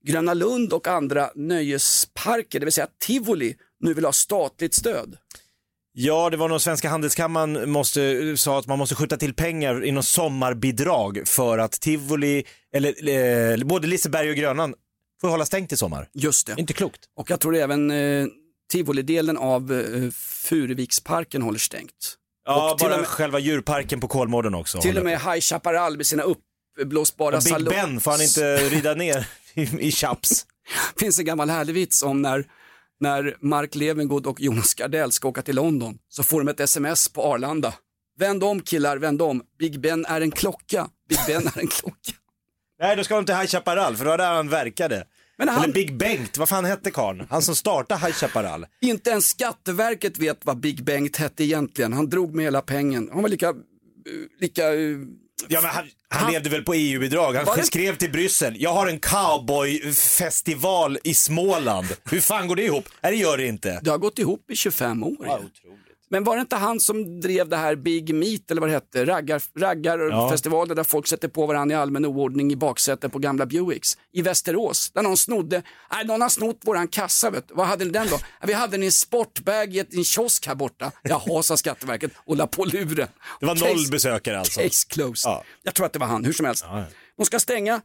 Gröna 0.07 0.35
Lund 0.35 0.73
och 0.73 0.87
andra 0.87 1.31
nöjesparker, 1.35 2.61
det 2.61 2.67
vill 2.67 2.73
säga 2.73 2.89
tivoli, 3.07 3.57
nu 3.81 3.95
vill 3.95 4.05
ha 4.05 4.13
statligt 4.13 4.75
stöd? 4.75 5.17
Ja, 5.93 6.31
det 6.31 6.37
var 6.37 6.49
nog 6.49 6.61
Svenska 6.61 6.89
Handelskammaren 6.89 7.71
måste, 7.71 8.35
sa 8.37 8.59
att 8.59 8.67
man 8.67 8.79
måste 8.79 8.95
skjuta 8.95 9.17
till 9.17 9.35
pengar 9.35 9.85
inom 9.85 10.03
sommarbidrag 10.03 11.23
för 11.27 11.59
att 11.59 11.73
tivoli, 11.73 12.45
eller 12.75 13.09
eh, 13.53 13.65
både 13.65 13.87
Liseberg 13.87 14.31
och 14.31 14.37
Grönan 14.37 14.75
får 15.21 15.29
hålla 15.29 15.45
stängt 15.45 15.73
i 15.73 15.77
sommar. 15.77 16.09
Just 16.15 16.47
det. 16.47 16.55
Inte 16.59 16.73
klokt. 16.73 17.01
Och 17.17 17.31
jag 17.31 17.41
tror 17.41 17.57
även 17.57 17.91
eh, 17.91 18.27
tivolidelen 18.73 19.37
av 19.37 19.73
eh, 19.73 20.11
Furuviksparken 20.15 21.43
håller 21.43 21.59
stängt. 21.59 22.17
Ja, 22.47 22.73
och 22.73 22.79
till 22.79 22.85
bara 22.87 22.95
och 22.95 23.01
med, 23.01 23.09
själva 23.09 23.39
djurparken 23.39 24.01
på 24.01 24.09
Kolmården 24.09 24.55
också. 24.55 24.81
till 24.81 24.99
och 24.99 25.05
med 25.05 25.21
High 25.21 25.41
Chaparral 25.41 25.97
med 25.97 26.07
sina 26.07 26.23
uppblåsbara 26.23 27.37
Och 27.37 27.43
Big 27.43 27.53
salong- 27.53 27.69
Ben 27.71 28.01
får 28.01 28.11
han 28.11 28.23
inte 28.23 28.57
rida 28.57 28.95
ner 28.95 29.27
i, 29.55 29.63
i 29.89 29.93
chaps. 29.93 30.47
finns 31.01 31.19
en 31.19 31.25
gammal 31.25 31.51
härlig 31.51 31.75
vits 31.75 32.03
om 32.03 32.23
när, 32.23 32.45
när 33.01 33.37
Mark 33.41 33.75
Levengood 33.75 34.27
och 34.27 34.41
Jonas 34.41 34.75
Gardell 34.75 35.13
ska 35.13 35.29
åka 35.29 35.43
till 35.43 35.57
London 35.57 35.99
så 36.09 36.23
får 36.23 36.41
de 36.41 36.49
ett 36.49 36.61
sms 36.61 37.09
på 37.09 37.23
Arlanda. 37.23 37.75
Vänd 38.19 38.45
om 38.45 38.61
killar, 38.61 38.97
vänd 38.97 39.23
om. 39.23 39.43
Big 39.59 39.81
Ben 39.81 40.07
är 40.07 40.21
en 40.21 40.31
klocka. 40.31 40.89
Big 41.09 41.19
Ben 41.27 41.47
är 41.47 41.61
en 41.61 41.69
klocka. 41.69 42.13
Nej, 42.81 42.97
då 42.97 43.05
ska 43.05 43.15
de 43.17 43.25
till 43.25 43.35
High 43.35 43.47
Chaparral, 43.47 43.97
för 43.97 44.05
det 44.05 44.11
var 44.11 44.19
där 44.19 44.35
han 44.35 44.49
verkade. 44.49 45.05
Men 45.39 45.49
han- 45.49 45.63
Eller 45.65 45.75
Big 45.75 45.97
Bengt, 45.97 46.39
vad 46.39 46.49
fan 46.49 46.65
hette 46.65 46.91
karln? 46.91 47.27
Han 47.31 47.43
som 47.43 47.57
startade 47.57 48.01
High 48.01 48.13
Chaparral. 48.13 48.67
Inte 48.81 49.11
ens 49.11 49.29
Skatteverket 49.29 50.19
vet 50.19 50.39
vad 50.47 50.61
Big 50.61 50.85
Bengt 50.85 51.17
hette 51.17 51.45
egentligen. 51.45 51.93
Han 51.93 52.09
drog 52.09 52.35
med 52.35 52.45
hela 52.45 52.61
pengen. 52.63 53.09
Han 53.13 53.23
var 53.23 53.29
lika... 53.29 53.49
eh, 53.49 53.55
lika 54.41 54.75
eh, 54.75 54.97
Ja, 55.49 55.61
men 55.61 55.71
han, 55.71 55.91
han, 56.09 56.33
levde 56.33 56.51
väl 56.51 56.63
på 56.63 56.75
EU-bidrag. 56.75 57.35
Han 57.35 57.57
det- 57.57 57.63
skrev 57.65 57.97
till 57.97 58.11
Bryssel, 58.13 58.63
jag 58.63 58.73
har 58.73 58.87
en 58.87 59.01
cowboyfestival 59.01 60.99
i 61.05 61.15
Småland. 61.15 61.87
Hur 62.11 62.21
fan 62.21 62.49
går 62.49 62.57
det 62.57 62.63
ihop? 62.65 62.89
Nej, 63.01 63.13
det 63.13 63.19
gör 63.19 63.37
det 63.37 63.47
inte. 63.47 63.81
det 63.83 63.91
har 63.91 63.99
gått 63.99 64.19
ihop 64.19 64.51
i 64.51 64.57
25 64.57 65.03
år. 65.03 65.17
ju. 65.21 65.49
Men 66.13 66.25
var 66.25 66.37
det 66.37 66.41
inte 66.41 66.57
han 66.57 66.81
som 66.81 67.21
drev 67.21 67.49
det 67.49 67.57
här 67.57 67.75
Big 67.77 68.15
Meat 68.15 68.51
eller 68.51 68.61
vad 68.61 68.71
det 68.71 68.75
hette, 68.75 69.05
raggar, 69.05 69.43
raggarfestivalen 69.59 70.77
där 70.77 70.85
folk 70.85 71.07
sätter 71.07 71.29
på 71.29 71.47
varandra 71.47 71.75
i 71.77 71.79
allmän 71.79 72.05
oordning 72.07 72.53
i 72.53 72.57
baksätet 72.57 73.13
på 73.13 73.19
gamla 73.19 73.47
Buicks 73.47 73.99
i 74.13 74.23
Västerås 74.23 74.91
där 74.91 75.03
någon 75.03 75.17
snodde, 75.17 75.63
nej 75.93 76.05
någon 76.07 76.21
har 76.23 76.29
snott 76.29 76.61
våran 76.65 76.89
kassa 76.89 77.31
vet 77.31 77.49
du. 77.49 77.55
Vad 77.55 77.67
hade 77.67 77.85
ni 77.85 77.91
den 77.91 78.07
då? 78.11 78.17
Ja, 78.41 78.47
vi 78.47 78.53
hade 78.53 78.71
den 78.73 78.83
i 78.83 78.87
en 78.87 78.93
sportbag 78.93 79.77
i 79.77 79.85
en 79.93 80.05
kiosk 80.05 80.47
här 80.47 80.55
borta. 80.55 80.93
Jaha, 81.03 81.43
sa 81.43 81.57
Skatteverket 81.57 82.11
och 82.17 82.37
la 82.37 82.47
på 82.47 82.65
luren. 82.65 83.09
Det 83.41 83.47
var 83.47 83.55
Case- 83.55 83.69
noll 83.69 83.91
besökare 83.91 84.39
alltså. 84.39 84.61
Case 84.61 84.87
closed. 84.89 85.31
Ja. 85.31 85.45
Jag 85.63 85.75
tror 85.75 85.87
att 85.87 85.93
det 85.93 85.99
var 85.99 86.07
han, 86.07 86.25
hur 86.25 86.33
som 86.33 86.47
helst. 86.47 86.65
De 87.17 87.27
ska 87.27 87.39
stänga, 87.39 87.81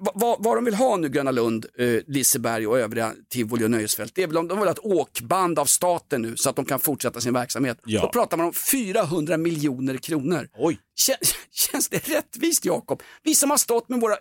vad, 0.00 0.12
vad, 0.20 0.44
vad 0.44 0.56
de 0.56 0.64
vill 0.64 0.74
ha 0.74 0.96
nu, 0.96 1.08
Gröna 1.08 1.30
Lund, 1.30 1.66
eh, 1.78 2.00
Liseberg 2.06 2.66
och 2.66 2.78
övriga 2.78 3.14
tivoli 3.30 3.64
och 3.64 3.70
nöjesfält, 3.70 4.14
det 4.14 4.22
är 4.22 4.26
väl 4.26 4.36
om 4.36 4.48
de 4.48 4.58
vill 4.58 4.66
ha 4.68 4.72
ett 4.72 4.78
åkband 4.84 5.58
av 5.58 5.64
staten 5.66 6.22
nu 6.22 6.36
så 6.36 6.50
att 6.50 6.56
de 6.56 6.64
kan 6.64 6.80
fortsätta 6.80 7.20
sin 7.20 7.32
verksamhet. 7.32 7.78
Ja. 7.84 8.00
Då 8.00 8.08
pratar 8.08 8.36
man 8.36 8.46
om 8.46 8.52
400 8.52 9.36
miljoner 9.36 9.96
kronor. 9.96 10.48
Oj. 10.58 10.78
Kän- 11.08 11.34
Känns 11.50 11.88
det 11.88 12.08
rättvist 12.08 12.64
Jakob? 12.64 13.02
Vi 13.22 13.34
som 13.34 13.50
har 13.50 13.56
stått 13.56 13.88
med 13.88 14.00
våra 14.00 14.16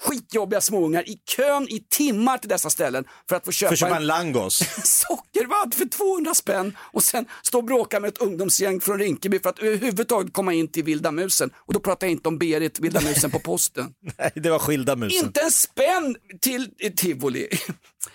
skitjobbiga 0.00 0.60
småungar 0.60 1.08
i 1.08 1.18
kön 1.36 1.68
i 1.68 1.86
timmar 1.90 2.38
till 2.38 2.48
dessa 2.48 2.70
ställen 2.70 3.04
för 3.28 3.36
att 3.36 3.44
få 3.44 3.52
köpa, 3.52 3.68
För 3.68 3.74
att 3.74 3.78
köpa 3.78 3.96
en 3.96 4.06
langos. 4.06 4.58
sockervadd 4.84 5.74
för 5.74 5.84
200 5.84 6.34
spänn 6.34 6.76
och 6.92 7.02
sen 7.02 7.26
stå 7.42 7.58
och 7.58 7.64
bråka 7.64 8.00
med 8.00 8.08
ett 8.08 8.18
ungdomsgäng 8.18 8.80
från 8.80 8.98
Rinkeby 8.98 9.40
för 9.40 9.50
att 9.50 9.58
överhuvudtaget 9.58 10.32
komma 10.32 10.52
in 10.52 10.68
till 10.68 10.84
Vilda 10.84 11.10
musen. 11.10 11.50
Och 11.56 11.72
då 11.72 11.80
pratar 11.80 12.06
jag 12.06 12.12
inte 12.12 12.28
om 12.28 12.38
Berit, 12.38 12.80
Vilda 12.80 13.00
musen 13.00 13.30
på 13.30 13.38
posten. 13.38 13.94
Nej, 14.18 14.32
det 14.34 14.50
var 14.50 14.58
skilda 14.58 14.96
musen. 14.96 15.26
Inte 15.26 15.40
en 15.40 15.50
spänn 15.50 16.16
till 16.40 16.70
tivoli. 16.96 17.48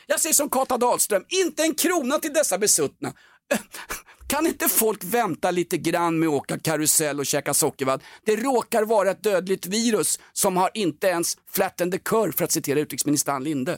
Jag 0.08 0.20
säger 0.20 0.34
som 0.34 0.50
Kata 0.50 0.78
Dahlström, 0.78 1.24
inte 1.30 1.64
en 1.64 1.76
krona 1.76 2.20
till 2.20 2.34
dessa 2.34 2.58
besuttna. 2.58 3.14
Kan 4.30 4.48
inte 4.48 4.70
folk 4.70 5.04
vänta 5.04 5.52
lite 5.52 5.78
grann 5.78 6.20
med 6.20 6.30
att 6.30 6.34
åka 6.34 6.60
karusell 6.60 7.20
och 7.20 7.26
käka 7.26 7.54
sockervadd? 7.54 8.04
Det 8.26 8.36
råkar 8.36 8.84
vara 8.84 9.12
ett 9.12 9.24
dödligt 9.24 9.66
virus 9.66 10.20
som 10.34 10.58
har 10.58 10.70
inte 10.74 11.08
ens 11.08 11.38
flattened 11.52 11.92
the 11.92 11.98
curve 11.98 12.34
för 12.34 12.44
att 12.46 12.52
citera 12.52 12.80
utrikesminister 12.80 13.32
Ann 13.32 13.44
Linde. 13.44 13.78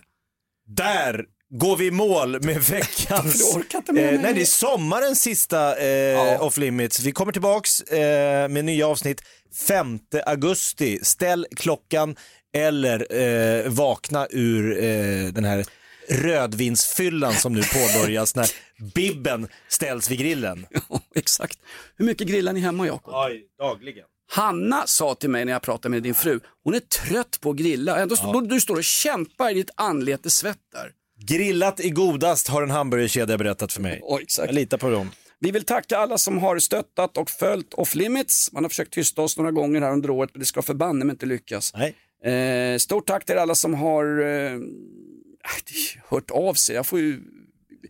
Där 0.68 1.26
går 1.50 1.78
vi 1.78 1.86
i 1.86 1.92
mål 1.92 2.44
med 2.44 2.62
veckans... 2.70 3.56
Eh, 3.56 4.22
nej, 4.22 4.34
det 4.34 4.42
är 4.42 4.46
sommarens 4.46 5.22
sista 5.22 5.78
eh, 5.78 6.44
off 6.44 6.58
limits. 6.58 7.00
Vi 7.00 7.12
kommer 7.12 7.32
tillbaks 7.32 7.82
eh, 7.82 8.50
med 8.50 8.66
nya 8.66 8.88
avsnitt 8.88 9.22
5 9.68 10.00
augusti. 10.26 11.00
Ställ 11.02 11.48
klockan 11.56 12.16
eller 12.54 13.16
eh, 13.16 13.70
vakna 13.70 14.28
ur 14.30 14.84
eh, 14.84 15.26
den 15.34 15.46
här 15.46 15.66
rödvinsfyllan 16.12 17.34
som 17.34 17.54
nu 17.54 17.62
påbörjas 17.62 18.36
när 18.36 18.48
bibben 18.94 19.48
ställs 19.68 20.12
vid 20.12 20.20
grillen. 20.20 20.66
Ja, 20.90 21.02
exakt. 21.16 21.60
Hur 21.98 22.06
mycket 22.06 22.28
grillar 22.28 22.54
ni 22.54 22.60
hemma 22.60 22.88
Jakob? 22.88 23.14
Oj, 23.18 23.44
dagligen. 23.60 24.06
Hanna 24.32 24.84
sa 24.88 25.16
till 25.16 25.30
mig 25.30 25.46
när 25.46 25.52
jag 25.52 25.62
pratade 25.62 25.90
med 25.90 26.04
din 26.04 26.16
fru, 26.16 26.40
hon 26.64 26.74
är 26.74 26.80
trött 26.80 27.38
på 27.42 27.50
att 27.50 27.56
grilla. 27.56 28.00
Ändå, 28.00 28.16
då, 28.34 28.42
du 28.42 28.62
står 28.62 28.76
och 28.76 28.84
kämpar 28.84 29.52
i 29.52 29.54
ditt 29.54 29.70
anlete 29.76 30.30
svettar. 30.30 30.92
Grillat 31.28 31.80
är 31.80 31.90
godast 31.90 32.48
har 32.48 32.62
en 32.64 32.72
hamburgerkedja 32.72 33.38
berättat 33.38 33.74
för 33.74 33.82
mig. 33.82 34.00
Ja, 34.02 34.20
exakt. 34.22 34.46
Jag 34.46 34.56
litar 34.56 34.78
på 34.78 34.90
dem. 34.90 35.12
Vi 35.40 35.52
vill 35.52 35.64
tacka 35.64 35.98
alla 35.98 36.18
som 36.18 36.38
har 36.38 36.60
stöttat 36.60 37.18
och 37.18 37.30
följt 37.30 37.74
Off 37.74 37.96
Limits. 37.96 38.52
Man 38.52 38.64
har 38.64 38.70
försökt 38.70 38.94
tysta 38.94 39.22
oss 39.22 39.38
några 39.38 39.52
gånger 39.52 39.82
här 39.82 39.92
under 39.92 40.10
året, 40.10 40.30
men 40.34 40.40
det 40.40 40.46
ska 40.46 40.62
förbanne 40.62 41.06
mig 41.06 41.14
inte 41.14 41.26
lyckas. 41.26 41.74
Nej. 41.76 41.96
Eh, 42.34 42.78
stort 42.78 43.08
tack 43.08 43.26
till 43.26 43.38
alla 43.38 43.56
som 43.56 43.74
har 43.74 44.22
eh, 44.22 44.60
hört 46.10 46.32
av 46.32 46.54
sig. 46.54 46.76
Jag 46.76 46.86
får 46.86 47.00
ju... 47.00 47.22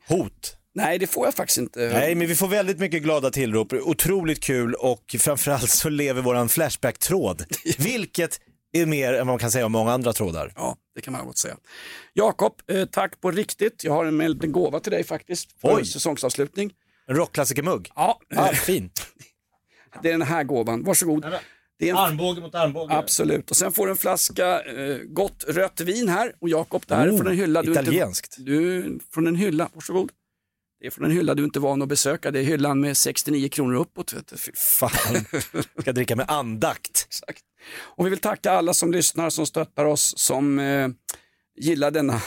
Hot. 0.07 0.57
Nej, 0.73 0.99
det 0.99 1.07
får 1.07 1.27
jag 1.27 1.33
faktiskt 1.33 1.57
inte. 1.57 1.79
Nej, 1.79 2.15
men 2.15 2.27
vi 2.27 2.35
får 2.35 2.47
väldigt 2.47 2.79
mycket 2.79 3.03
glada 3.03 3.31
tillrop. 3.31 3.73
Otroligt 3.73 4.43
kul 4.43 4.73
och 4.73 5.15
framförallt 5.19 5.69
så 5.69 5.89
lever 5.89 6.21
våran 6.21 6.49
Flashback-tråd. 6.49 7.45
Vilket 7.77 8.39
är 8.71 8.85
mer 8.85 9.13
än 9.13 9.17
vad 9.17 9.27
man 9.27 9.39
kan 9.39 9.51
säga 9.51 9.65
om 9.65 9.71
många 9.71 9.91
andra 9.91 10.13
trådar. 10.13 10.53
Ja, 10.55 10.77
det 10.95 11.01
kan 11.01 11.13
man 11.13 11.25
gott 11.25 11.37
säga. 11.37 11.57
Jakob, 12.13 12.53
eh, 12.71 12.85
tack 12.85 13.21
på 13.21 13.31
riktigt. 13.31 13.83
Jag 13.83 13.93
har 13.93 14.05
en, 14.05 14.21
en 14.21 14.51
gåva 14.51 14.79
till 14.79 14.91
dig 14.91 15.03
faktiskt 15.03 15.61
för 15.61 15.75
Oj. 15.75 15.85
säsongsavslutning. 15.85 16.71
En 17.07 17.15
rockklassikermugg. 17.15 17.89
Ja, 17.95 18.19
Ah, 18.35 18.47
fint. 18.47 19.07
det 20.01 20.07
är 20.07 20.11
den 20.11 20.21
här 20.21 20.43
gåvan. 20.43 20.83
Varsågod. 20.83 21.25
Det 21.81 21.89
är 21.89 21.93
en 21.93 21.97
Armbåge 21.97 22.41
mot 22.41 22.55
armbåge. 22.55 22.93
Absolut. 22.93 23.51
Och 23.51 23.57
sen 23.57 23.71
får 23.71 23.85
du 23.85 23.91
en 23.91 23.97
flaska 23.97 24.61
eh, 24.61 24.97
gott 24.97 25.45
rött 25.47 25.79
vin 25.79 26.09
här. 26.09 26.33
Och 26.39 26.49
Jakob, 26.49 26.83
det 26.87 26.95
här 26.95 27.07
är 27.07 27.11
Oh, 27.11 27.17
från 27.17 27.27
en 27.27 27.37
hylla 27.37 27.61
du 27.61 27.71
italienskt. 27.71 28.37
inte... 28.37 28.51
Du, 28.51 28.99
från 29.13 29.27
en 29.27 29.35
hylla, 29.35 29.69
varsågod. 29.73 30.11
Det 30.79 30.87
är 30.87 30.91
från 30.91 31.05
en 31.05 31.11
hylla 31.11 31.35
du 31.35 31.43
inte 31.43 31.59
är 31.59 31.61
van 31.61 31.81
att 31.81 31.87
besöka. 31.87 32.31
Det 32.31 32.39
är 32.39 32.43
hyllan 32.43 32.79
med 32.79 32.97
69 32.97 33.49
kronor 33.49 33.75
uppåt. 33.75 34.13
Vet 34.13 34.27
du. 34.27 34.37
Fy 34.37 34.51
Fan, 34.55 35.25
ska 35.81 35.91
dricka 35.93 36.15
med 36.15 36.25
andakt. 36.29 37.05
Exakt. 37.07 37.41
Och 37.79 38.05
vi 38.05 38.09
vill 38.09 38.19
tacka 38.19 38.51
alla 38.51 38.73
som 38.73 38.91
lyssnar, 38.91 39.29
som 39.29 39.45
stöttar 39.45 39.85
oss, 39.85 40.13
som 40.17 40.59
eh, 40.59 40.87
gillar 41.59 41.91
denna, 41.91 42.21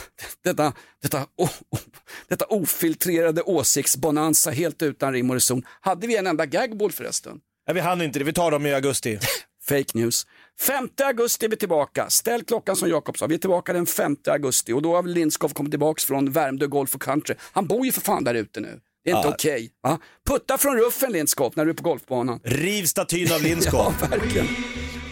detta, 0.45 0.73
detta, 1.03 1.27
oh, 1.37 1.51
oh, 1.71 1.81
detta 2.29 2.45
ofiltrerade 2.45 3.43
åsiktsbonanza 3.43 4.51
helt 4.51 4.83
utan 4.83 5.13
rim 5.13 5.31
och 5.31 5.37
reson. 5.37 5.63
Hade 5.81 6.07
vi 6.07 6.17
en 6.17 6.27
enda 6.27 6.47
gagball 6.47 6.93
förresten? 6.93 7.41
Nej, 7.67 7.75
vi 7.75 7.81
hann 7.81 8.03
inte 8.03 8.19
det, 8.19 8.25
vi 8.25 8.33
tar 8.33 8.51
dem 8.51 8.67
i 8.67 8.75
augusti. 8.75 9.19
Fake 9.69 9.85
news. 9.99 10.27
5 10.61 10.89
augusti 11.05 11.47
är 11.47 11.51
vi 11.51 11.57
tillbaka. 11.57 12.11
Ställ 12.11 12.45
klockan 12.45 12.77
som 12.77 12.89
Jakob 12.89 13.19
sa. 13.19 13.27
Vi 13.27 13.35
är 13.35 13.39
tillbaka 13.39 13.73
den 13.73 13.87
5 13.87 14.17
augusti 14.29 14.73
och 14.73 14.83
då 14.83 14.95
har 14.97 15.03
Lindskov 15.03 15.49
kommit 15.49 15.73
tillbaka 15.73 16.01
från 16.07 16.31
Värmdö 16.33 16.67
Golf 16.67 16.95
och 16.95 17.03
Country. 17.03 17.35
Han 17.53 17.67
bor 17.67 17.87
ju 17.87 17.93
för 17.93 18.01
fan 18.01 18.25
där 18.25 18.35
ute 18.35 18.61
nu. 18.61 18.81
Det 19.05 19.11
är 19.11 19.17
inte 19.17 19.29
Ja. 19.29 19.35
okej. 19.35 19.71
va? 19.83 19.99
Putta 20.29 20.59
från 20.59 20.77
ruffen 20.77 21.13
Lindskov 21.13 21.53
när 21.57 21.65
du 21.65 21.71
är 21.71 21.75
på 21.75 21.83
golfbanan. 21.83 22.41
Riv 22.45 22.85
statyn 22.85 23.33
av 23.33 23.43
Lindskov. 23.43 23.95
Ja, 24.01 24.07
verkligen. 24.07 24.47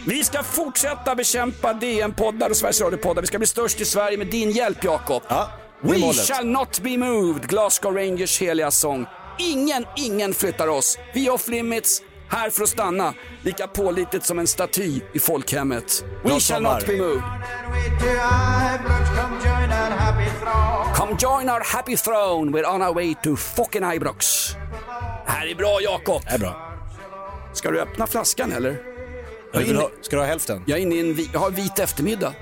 Vi 0.07 0.25
ska 0.25 0.43
fortsätta 0.43 1.15
bekämpa 1.15 1.73
DN-poddar 1.75 2.51
och 2.51 2.57
Sveriges 2.57 2.81
Radio-poddar. 2.81 3.23
Vi 3.23 3.27
ska 3.27 3.39
bli 3.39 3.47
störst 3.47 3.81
i 3.81 3.85
Sverige 3.85 4.19
med 4.19 4.27
din 4.27 4.51
hjälp, 4.51 4.85
Jakob. 4.85 5.23
Ja, 5.29 5.51
är 5.83 5.89
We 5.89 5.99
målet. 5.99 6.17
shall 6.17 6.47
not 6.47 6.81
be 6.81 6.97
moved, 6.97 7.49
Glasgow 7.49 7.95
Rangers 7.95 8.41
heliga 8.41 8.71
sång. 8.71 9.07
Ingen, 9.39 9.85
ingen 9.97 10.35
flyttar 10.35 10.69
oss. 10.69 10.99
Vi 11.15 11.31
off 11.31 11.49
limits, 11.49 12.03
här 12.33 12.51
för 12.51 12.63
att 12.63 12.69
stanna. 12.69 13.15
Lika 13.43 13.67
pålitligt 13.67 14.25
som 14.27 14.39
en 14.39 14.47
staty 14.47 15.01
i 15.13 15.19
folkhemmet. 15.19 16.05
We 16.23 16.29
Bra 16.29 16.31
shall 16.31 16.41
sommar. 16.41 16.75
not 16.75 16.87
be 16.87 16.97
moved. 16.97 17.23
Come 20.97 21.17
join 21.19 21.49
our 21.51 21.61
happy 21.65 21.97
throne, 21.97 22.53
we're 22.53 22.75
on 22.75 22.83
our 22.83 22.95
way 22.95 23.15
to 23.23 23.37
fucking 23.37 23.83
Ibrox. 23.95 24.53
Det 25.27 25.33
här 25.33 25.47
är 25.47 25.55
bra, 25.55 25.79
Jakob. 25.81 26.23
Det 26.25 26.35
är 26.35 26.39
bra. 26.39 26.73
Ska 27.53 27.71
du 27.71 27.81
öppna 27.81 28.07
flaskan 28.07 28.53
eller? 28.53 28.77
Jag 29.53 29.61
vill 29.61 29.77
ha, 29.77 29.91
ska 30.03 30.17
du 30.17 30.23
ha 30.23 30.27
hälften? 30.27 30.63
Jag 30.67 30.79
är 30.79 30.83
inne 30.83 30.95
i 30.95 31.01
en 31.01 31.15
vi- 31.15 31.31
jag 31.33 31.41
har 31.41 31.51
vit 31.51 31.79
eftermiddag. 31.79 32.35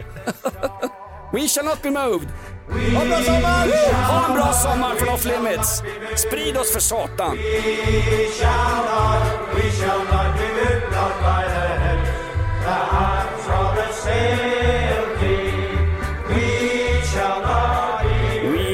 We 1.33 1.49
shall 1.49 1.65
not 1.65 1.83
be 1.83 1.91
moved. 1.91 2.29
Ha 2.71 3.03
en 3.03 3.09
bra 3.09 3.21
sommar! 3.23 3.69
Ha 4.07 4.27
en 4.27 4.35
bra 4.35 4.53
sommar 4.53 4.95
från 4.95 5.09
Off 5.09 5.25
Limits. 5.25 5.83
Sprid 6.17 6.57
oss 6.57 6.73
för 6.73 6.81
satan. 6.81 7.37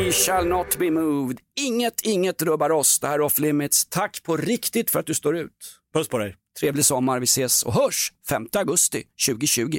We 0.04 0.12
shall 0.12 0.46
not 0.46 0.78
be 0.78 0.90
moved. 0.90 1.38
Inget, 1.60 2.00
inget 2.00 2.42
rubbar 2.42 2.70
oss. 2.70 2.98
Det 3.00 3.06
här 3.06 3.14
är 3.14 3.20
Off 3.20 3.38
Limits. 3.38 3.86
Tack 3.86 4.22
på 4.22 4.36
riktigt 4.36 4.90
för 4.90 5.00
att 5.00 5.06
du 5.06 5.14
står 5.14 5.36
ut. 5.36 5.50
Puss 5.94 6.08
på 6.08 6.18
dig. 6.18 6.36
Trevlig 6.60 6.84
sommar. 6.84 7.20
Vi 7.20 7.24
ses 7.24 7.62
och 7.62 7.72
hörs 7.72 8.12
5 8.28 8.48
augusti 8.56 9.02
2020. 9.26 9.78